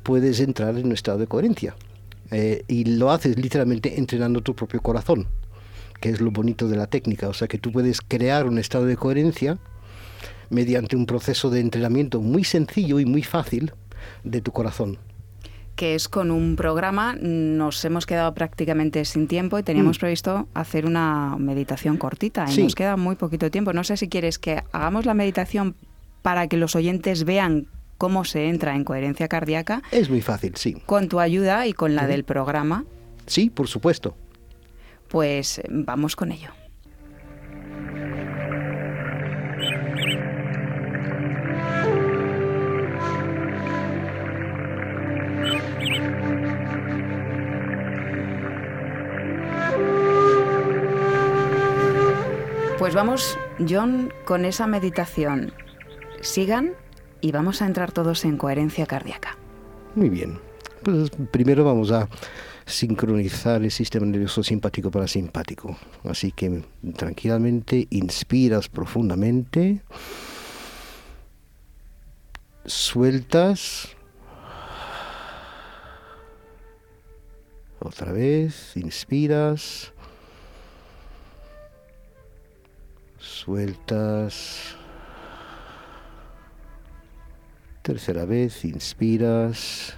puedes 0.04 0.40
entrar 0.40 0.78
en 0.78 0.88
un 0.88 0.92
estado 0.92 1.18
de 1.18 1.28
coherencia. 1.28 1.76
Eh, 2.32 2.64
y 2.68 2.86
lo 2.86 3.12
haces 3.12 3.38
literalmente 3.38 4.00
entrenando 4.00 4.42
tu 4.42 4.56
propio 4.56 4.82
corazón, 4.82 5.28
que 6.00 6.10
es 6.10 6.22
lo 6.22 6.32
bonito 6.32 6.68
de 6.68 6.78
la 6.78 6.88
técnica. 6.88 7.28
O 7.28 7.34
sea 7.34 7.48
que 7.48 7.58
tú 7.58 7.72
puedes 7.72 8.02
crear 8.02 8.48
un 8.48 8.58
estado 8.58 8.86
de 8.86 8.98
coherencia 8.98 9.58
mediante 10.50 10.96
un 10.96 11.06
proceso 11.06 11.50
de 11.50 11.60
entrenamiento 11.60 12.22
muy 12.22 12.44
sencillo 12.44 13.00
y 13.00 13.06
muy 13.06 13.24
fácil 13.24 13.74
de 14.24 14.42
tu 14.42 14.52
corazón 14.52 15.00
que 15.76 15.96
es 15.96 16.08
con 16.08 16.32
un 16.32 16.56
programa. 16.56 17.16
Nos 17.20 17.84
hemos 17.86 18.06
quedado 18.06 18.34
prácticamente 18.34 19.06
sin 19.06 19.28
tiempo 19.28 19.60
y 19.60 19.64
teníamos 19.64 19.98
mm. 19.98 20.00
previsto 20.00 20.48
hacer 20.54 20.86
una 20.86 21.36
meditación 21.38 21.98
cortita 21.98 22.46
y 22.52 22.64
nos 22.64 22.76
queda 22.76 22.98
muy 22.98 23.16
poquito 23.16 23.52
tiempo. 23.52 23.74
No 23.74 23.84
sé 23.84 23.98
si 23.98 24.08
quieres 24.10 24.40
que 24.40 24.64
hagamos 24.72 25.06
la 25.06 25.14
meditación 25.14 25.76
para 26.22 26.48
que 26.48 26.58
los 26.58 26.76
oyentes 26.76 27.24
vean 27.24 27.68
cómo 27.98 28.26
se 28.26 28.50
entra 28.50 28.76
en 28.76 28.84
coherencia 28.84 29.28
cardíaca. 29.28 29.82
Es 29.92 30.10
muy 30.10 30.22
fácil, 30.22 30.56
sí. 30.56 30.82
Con 30.86 31.08
tu 31.10 31.20
ayuda 31.20 31.68
y 31.68 31.74
con 31.74 31.96
la 31.96 32.08
del 32.08 32.24
programa. 32.24 32.86
Sí, 33.26 33.50
por 33.50 33.68
supuesto. 33.68 34.16
Pues 35.08 35.62
vamos 35.70 36.16
con 36.16 36.32
ello. 36.32 36.50
Pues 52.78 52.94
vamos, 52.94 53.40
John, 53.70 54.12
con 54.26 54.44
esa 54.44 54.68
meditación. 54.68 55.54
Sigan 56.20 56.74
y 57.22 57.32
vamos 57.32 57.62
a 57.62 57.68
entrar 57.68 57.94
todos 57.94 58.26
en 58.26 58.38
coherencia 58.38 58.86
cardíaca. 58.86 59.38
Muy 59.96 60.10
bien. 60.10 60.40
Pues 60.84 61.10
primero 61.32 61.64
vamos 61.64 61.92
a 61.92 62.10
sincronizar 62.66 63.64
el 63.64 63.72
sistema 63.72 64.06
nervioso 64.06 64.44
simpático 64.44 64.92
parasimpático. 64.92 65.78
Así 66.04 66.34
que 66.34 66.66
tranquilamente 66.98 67.88
inspiras 67.92 68.68
profundamente, 68.68 69.82
sueltas. 72.66 73.96
Otra 77.80 78.12
vez, 78.12 78.76
inspiras. 78.76 79.94
Sueltas. 83.36 84.78
Tercera 87.82 88.24
vez, 88.24 88.64
inspiras. 88.64 89.94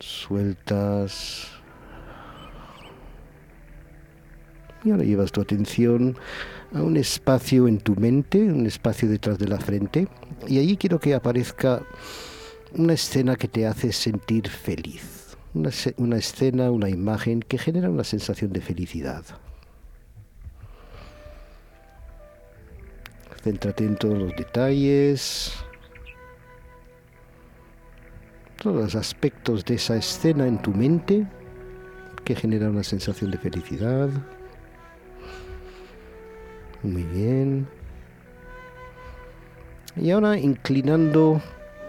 Sueltas. 0.00 1.46
Y 4.82 4.90
ahora 4.90 5.04
llevas 5.04 5.30
tu 5.30 5.40
atención 5.40 6.18
a 6.74 6.82
un 6.82 6.96
espacio 6.96 7.68
en 7.68 7.78
tu 7.78 7.94
mente, 7.94 8.40
un 8.40 8.66
espacio 8.66 9.08
detrás 9.08 9.38
de 9.38 9.46
la 9.46 9.60
frente. 9.60 10.08
Y 10.48 10.58
allí 10.58 10.76
quiero 10.76 10.98
que 10.98 11.14
aparezca 11.14 11.84
una 12.74 12.94
escena 12.94 13.36
que 13.36 13.46
te 13.46 13.68
hace 13.68 13.92
sentir 13.92 14.48
feliz. 14.48 15.36
Una, 15.54 15.70
una 15.98 16.16
escena, 16.16 16.72
una 16.72 16.88
imagen 16.88 17.40
que 17.40 17.58
genera 17.58 17.88
una 17.88 18.02
sensación 18.02 18.52
de 18.52 18.60
felicidad. 18.60 19.24
Céntrate 23.42 23.84
en 23.84 23.96
todos 23.96 24.18
los 24.18 24.36
detalles, 24.36 25.52
todos 28.62 28.76
los 28.76 28.94
aspectos 28.94 29.64
de 29.64 29.74
esa 29.74 29.96
escena 29.96 30.46
en 30.46 30.62
tu 30.62 30.70
mente 30.70 31.26
que 32.24 32.36
genera 32.36 32.70
una 32.70 32.84
sensación 32.84 33.32
de 33.32 33.38
felicidad. 33.38 34.10
Muy 36.84 37.02
bien. 37.02 37.66
Y 39.96 40.12
ahora 40.12 40.38
inclinando 40.38 41.42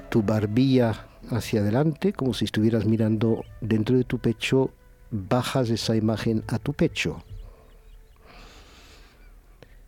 tu 0.09 0.23
barbilla 0.23 1.05
hacia 1.29 1.61
adelante, 1.61 2.13
como 2.13 2.33
si 2.33 2.45
estuvieras 2.45 2.85
mirando 2.85 3.45
dentro 3.61 3.95
de 3.95 4.05
tu 4.05 4.17
pecho, 4.17 4.71
bajas 5.11 5.69
esa 5.69 5.95
imagen 5.95 6.43
a 6.47 6.57
tu 6.57 6.73
pecho 6.73 7.23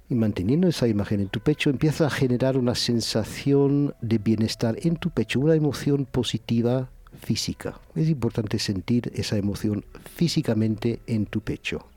y 0.09 0.15
manteniendo 0.15 0.67
esa 0.67 0.87
imagen 0.87 1.21
en 1.21 1.29
tu 1.29 1.39
pecho, 1.39 1.69
empieza 1.69 2.07
a 2.07 2.09
generar 2.09 2.57
una 2.57 2.75
sensación 2.75 3.95
de 4.01 4.17
bienestar 4.19 4.75
en 4.83 4.97
tu 4.97 5.09
pecho, 5.09 5.39
una 5.39 5.55
emoción 5.55 6.05
positiva 6.05 6.89
física. 7.19 7.79
Es 7.95 8.09
importante 8.09 8.59
sentir 8.59 9.11
esa 9.15 9.37
emoción 9.37 9.83
físicamente 10.15 10.99
en 11.07 11.25
tu 11.25 11.41
pecho. 11.41 11.87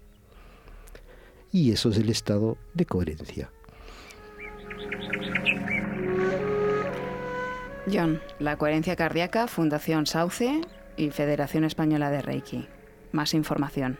Y 1.52 1.72
eso 1.72 1.90
es 1.90 1.98
el 1.98 2.08
estado 2.08 2.56
de 2.74 2.86
coherencia. 2.86 3.50
John, 7.90 8.20
la 8.38 8.56
coherencia 8.56 8.96
cardíaca, 8.96 9.48
Fundación 9.48 10.06
Sauce 10.06 10.60
y 10.96 11.10
Federación 11.10 11.64
Española 11.64 12.10
de 12.10 12.22
Reiki. 12.22 12.68
Más 13.12 13.32
información. 13.32 13.98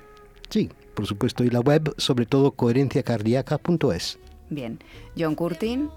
Sí, 0.49 0.71
por 0.95 1.07
supuesto, 1.07 1.45
y 1.45 1.51
la 1.51 1.61
web, 1.61 1.95
sobre 1.99 2.27
todo 2.27 2.53
coherenciacardíaca.es. 2.53 4.19
Bien, 4.51 4.79
John 5.17 5.35
Curtin, 5.35 5.91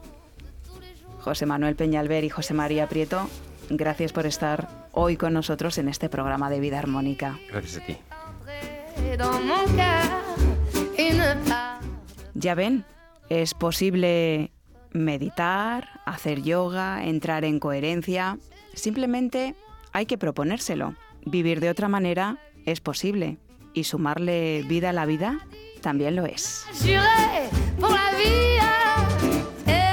José 1.20 1.46
Manuel 1.46 1.76
Peñalver 1.76 2.24
y 2.24 2.30
José 2.30 2.54
María 2.54 2.88
Prieto, 2.88 3.30
gracias 3.70 4.12
por 4.12 4.26
estar 4.26 4.88
hoy 4.92 5.16
con 5.16 5.34
nosotros 5.34 5.78
en 5.78 5.88
este 5.88 6.10
programa 6.10 6.50
de 6.50 6.60
Vida 6.60 6.80
Armónica. 6.80 7.40
Gracias 7.50 7.82
a 7.82 7.86
ti. 7.86 7.98
Ya 12.34 12.56
ven, 12.56 12.86
es 13.30 13.54
posible 13.54 14.52
meditar, 14.92 16.02
hacer 16.06 16.42
yoga, 16.42 17.06
entrar 17.06 17.46
en 17.46 17.60
coherencia. 17.60 18.38
Simplemente 18.74 19.56
hay 19.94 20.06
que 20.06 20.18
proponérselo. 20.18 20.96
Vivir 21.26 21.60
de 21.60 21.70
otra 21.70 21.88
manera 21.88 22.40
es 22.66 22.82
posible 22.82 23.38
y 23.74 23.84
sumarle 23.84 24.64
vida 24.68 24.90
a 24.90 24.94
la 24.94 25.06
vida 25.06 25.40
también 25.82 26.16
lo 26.16 26.26
es. 26.26 26.66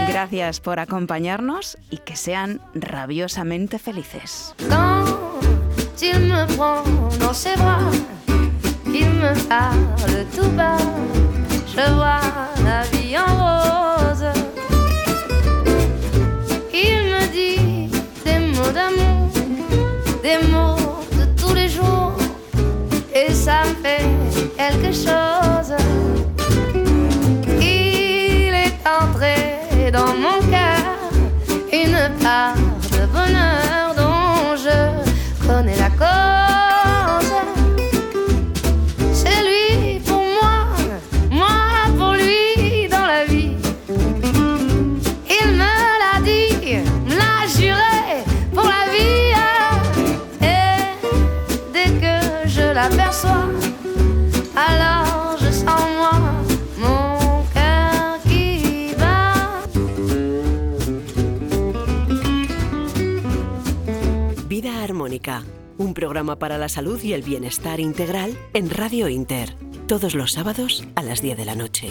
Gracias 0.09 0.61
por 0.61 0.81
acompañarnos 0.81 1.79
y 1.91 1.99
que 1.99 2.16
sean 2.16 2.61
rabiosamente 2.74 3.79
felices. 3.79 4.55
ça 9.35 10.78
programa 65.99 66.38
para 66.38 66.59
la 66.59 66.68
salud 66.68 67.03
y 67.03 67.12
el 67.12 67.22
bienestar 67.22 67.80
integral 67.80 68.38
en 68.55 68.70
Radio 68.70 69.09
Inter. 69.09 69.57
todos 69.88 70.14
los 70.14 70.30
sábados 70.30 70.84
a 70.94 71.03
las 71.03 71.22
10 71.22 71.36
de 71.36 71.44
la 71.44 71.57
noche. 71.57 71.88